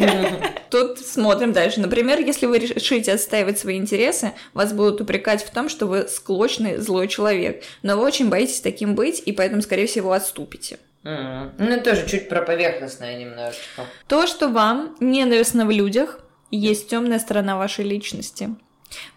Тут 0.71 0.99
смотрим 0.99 1.53
дальше. 1.53 1.81
Например, 1.81 2.19
если 2.21 2.47
вы 2.47 2.59
решите 2.59 3.13
отстаивать 3.13 3.59
свои 3.59 3.77
интересы, 3.77 4.33
вас 4.55 4.73
будут 4.73 5.01
упрекать 5.01 5.45
в 5.45 5.51
том, 5.51 5.69
что 5.69 5.87
вы 5.87 6.07
склочный, 6.09 6.77
злой 6.79 7.09
человек. 7.09 7.65
Но 7.83 7.97
вы 7.97 8.05
очень 8.05 8.29
боитесь 8.29 8.61
таким 8.61 8.95
быть, 8.95 9.23
и 9.25 9.33
поэтому, 9.33 9.63
скорее 9.63 9.87
всего, 9.87 10.13
отступите. 10.13 10.79
Ну, 11.03 11.51
это 11.59 11.91
тоже 11.91 12.09
чуть 12.09 12.29
про 12.29 12.41
поверхностное 12.41 13.19
немножечко. 13.19 13.85
То, 14.09 14.27
что 14.27 14.49
вам 14.49 14.97
ненавистно 15.01 15.67
в 15.67 15.71
людях, 15.71 16.21
есть 16.51 16.89
темная 16.89 17.19
сторона 17.19 17.59
вашей 17.59 17.85
личности, 17.85 18.55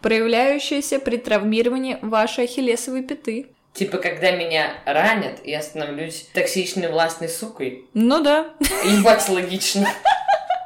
проявляющаяся 0.02 1.00
при 1.00 1.18
травмировании 1.18 1.98
вашей 2.02 2.46
ахиллесовой 2.46 3.04
пяты. 3.04 3.48
Типа, 3.78 4.00
когда 4.00 4.32
меня 4.32 4.74
ранят, 4.86 5.46
я 5.46 5.62
становлюсь 5.62 6.28
токсичной 6.34 6.88
властной 6.88 7.30
сукой. 7.30 7.86
Ну 7.94 8.24
да. 8.24 8.56
Ебать, 8.84 9.30
логично. 9.30 9.88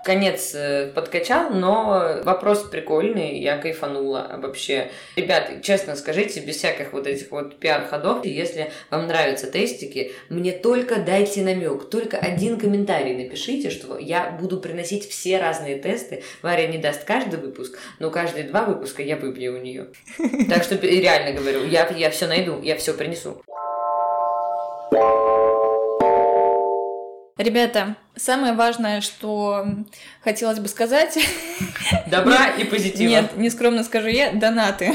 Конец 0.04 0.56
э, 0.56 0.91
подкачал, 0.95 1.52
но 1.52 2.22
вопрос 2.24 2.64
прикольный, 2.64 3.38
я 3.39 3.58
кайфанула 3.58 4.39
вообще. 4.41 4.89
Ребят, 5.16 5.62
честно 5.62 5.95
скажите, 5.95 6.39
без 6.39 6.58
всяких 6.58 6.93
вот 6.93 7.06
этих 7.06 7.30
вот 7.30 7.60
пиар-ходов, 7.60 8.26
если 8.26 8.72
вам 8.89 9.06
нравятся 9.08 9.52
тестики, 9.52 10.12
мне 10.30 10.54
только 10.54 11.02
дайте 11.02 11.43
намек, 11.43 11.89
только 11.89 12.18
один 12.18 12.58
комментарий 12.58 13.16
напишите, 13.16 13.70
что 13.70 13.99
я 13.99 14.32
буду 14.32 14.60
приносить 14.60 15.08
все 15.08 15.39
разные 15.39 15.78
тесты. 15.78 16.24
Варя 16.41 16.66
не 16.66 16.80
даст 16.80 17.04
каждый 17.04 17.39
выпуск, 17.39 17.78
но 17.99 18.10
каждые 18.10 18.45
два 18.45 18.64
выпуска 18.64 19.04
я 19.04 19.18
выбью 19.18 19.56
у 19.56 19.62
нее. 19.62 19.88
Так 20.49 20.64
что 20.64 20.76
реально 20.76 21.39
говорю, 21.39 21.66
я, 21.66 21.88
я 21.89 22.10
все 22.10 22.26
найду, 22.26 22.60
я 22.62 22.76
все 22.76 22.93
принесу. 22.93 23.41
Ребята, 27.38 27.95
самое 28.16 28.53
важное, 28.53 29.01
что 29.01 29.66
хотелось 30.24 30.59
бы 30.59 30.68
сказать... 30.68 31.18
Добра 32.07 32.47
и 32.57 32.64
позитива. 32.64 33.09
Нет, 33.09 33.38
нескромно 33.38 33.84
скажу 33.84 34.07
я, 34.07 34.32
донаты. 34.32 34.93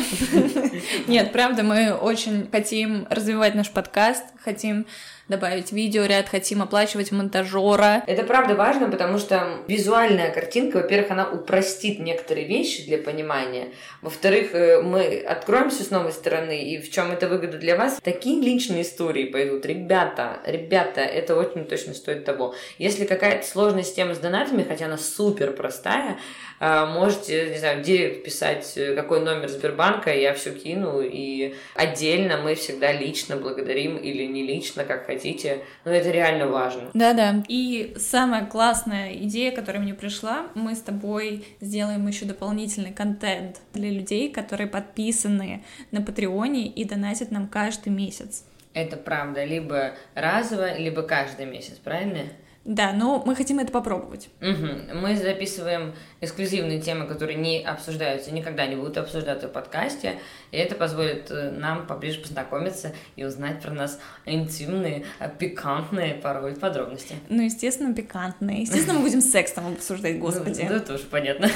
Нет, 1.07 1.33
правда, 1.33 1.63
мы 1.63 1.93
очень 1.95 2.49
хотим 2.51 3.07
развивать 3.11 3.55
наш 3.55 3.71
подкаст, 3.71 4.25
хотим 4.43 4.87
добавить 5.29 5.73
видеоряд, 5.73 6.29
хотим 6.29 6.63
оплачивать 6.63 7.11
монтажера. 7.11 8.05
Это 8.07 8.23
правда 8.23 8.55
важно, 8.55 8.89
потому 8.89 9.19
что 9.19 9.59
визуальная 9.67 10.31
картинка, 10.31 10.77
во-первых, 10.77 11.11
она 11.11 11.29
упростит 11.29 11.99
некоторые 11.99 12.47
вещи 12.47 12.85
для 12.87 12.99
понимания. 12.99 13.69
Во-вторых, 14.03 14.55
э, 14.55 14.83
мы 14.83 15.19
откроемся 15.19 15.83
с 15.83 15.91
новой 15.91 16.13
стороны, 16.13 16.63
и 16.63 16.81
в 16.81 16.91
чем 16.93 17.11
это 17.11 17.29
выгода 17.29 17.59
для 17.59 17.77
вас, 17.77 17.99
такие 18.03 18.41
личные 18.41 18.83
истории 18.83 19.25
пойдут. 19.25 19.67
Ребята, 19.67 20.39
ребята, 20.47 21.01
это 21.01 21.35
очень 21.35 21.65
точно 21.65 21.95
стоит 21.95 22.25
того. 22.25 22.55
Если 22.79 23.05
какая-то 23.07 23.47
сложная 23.47 23.83
система 23.83 24.15
с 24.15 24.19
донатами, 24.19 24.63
хотя 24.63 24.87
она 24.87 24.99
супер 24.99 25.53
простая, 25.53 26.19
а, 26.59 26.87
можете, 26.87 27.51
не 27.51 27.59
знаю, 27.59 27.83
директ 27.83 28.25
писать, 28.25 28.73
э, 28.77 28.95
какой 28.95 29.21
номер 29.21 29.49
Сбербанка, 29.49 30.15
я 30.15 30.33
все 30.33 30.53
кину, 30.53 31.01
и 31.03 31.55
отдельно 31.75 32.39
мы 32.39 32.55
всегда 32.55 32.93
лично 32.93 33.37
благодарим 33.37 33.97
или 33.97 34.25
не 34.25 34.43
лично, 34.43 34.85
как 34.85 35.07
хотите, 35.07 35.61
но 35.85 35.91
это 35.91 36.11
реально 36.11 36.47
важно. 36.47 36.91
Да-да. 36.95 37.45
И 37.49 37.95
самая 37.99 38.47
классная 38.47 39.15
идея, 39.15 39.53
которая 39.53 39.83
мне 39.83 39.95
пришла, 39.95 40.47
мы 40.55 40.75
с 40.75 40.81
тобой 40.81 41.45
сделаем 41.61 42.07
еще 42.07 42.25
дополнительный 42.25 42.93
контент 42.93 43.61
для 43.75 43.91
людей, 43.91 44.31
которые 44.31 44.67
подписаны 44.67 45.63
на 45.91 46.01
Патреоне 46.01 46.69
и 46.69 46.85
донатят 46.85 47.31
нам 47.31 47.49
каждый 47.49 47.91
месяц. 47.91 48.45
Это 48.73 48.97
правда, 48.97 49.45
либо 49.45 49.93
разово, 50.15 50.77
либо 50.79 51.03
каждый 51.03 51.47
месяц, 51.47 51.75
правильно? 51.83 52.21
Да, 52.67 52.93
но 52.93 53.23
мы 53.25 53.37
хотим 53.37 53.61
это 53.61 53.71
попробовать. 53.71 54.29
Мгм. 54.41 55.01
Мы 55.01 55.17
записываем 55.17 55.95
эксклюзивные 56.21 56.81
темы, 56.81 57.07
которые 57.07 57.37
не 57.37 57.63
обсуждаются, 57.63 58.33
никогда 58.35 58.67
не 58.67 58.75
будут 58.75 58.99
обсуждаться 58.99 59.47
в 59.47 59.53
подкасте, 59.53 60.19
и 60.51 60.57
это 60.57 60.75
позволит 60.75 61.31
э, 61.31 61.53
нам 61.53 61.87
поближе 61.87 62.21
познакомиться 62.21 62.93
и 63.15 63.25
узнать 63.25 63.63
про 63.63 63.71
нас 63.71 64.01
интимные, 64.25 65.05
э, 65.21 65.31
пикантные 65.39 66.15
порой 66.15 66.57
подробности. 66.57 67.15
Ну, 67.29 67.43
естественно, 67.43 67.95
пикантные. 67.95 68.63
Естественно, 68.63 68.95
мы 68.95 69.05
будем 69.05 69.21
секс 69.21 69.53
там 69.53 69.73
обсуждать, 69.73 70.19
господи. 70.19 70.63
Ну, 70.63 70.69
Да, 70.71 70.81
тоже 70.81 71.05
понятно. 71.05 71.49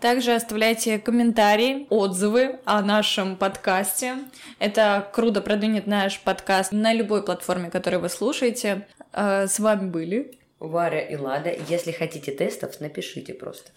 Также 0.00 0.34
оставляйте 0.34 0.98
комментарии, 0.98 1.86
отзывы 1.90 2.58
о 2.64 2.82
нашем 2.82 3.36
подкасте. 3.36 4.16
Это 4.58 5.08
круто 5.12 5.40
продвинет 5.40 5.86
наш 5.86 6.18
подкаст 6.18 6.72
на 6.72 6.92
любой 6.92 7.22
платформе, 7.22 7.70
которую 7.70 8.00
вы 8.00 8.08
слушаете. 8.08 8.84
Э, 9.16 9.46
С 9.46 9.58
вами 9.58 9.88
были. 9.90 10.38
Варя 10.58 11.00
и 11.00 11.16
Лада, 11.16 11.52
если 11.68 11.92
хотите 11.92 12.32
тестов, 12.32 12.80
напишите 12.80 13.34
просто. 13.34 13.70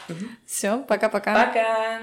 Все, 0.46 0.84
пока-пока. 0.84 1.46
Пока! 1.46 2.00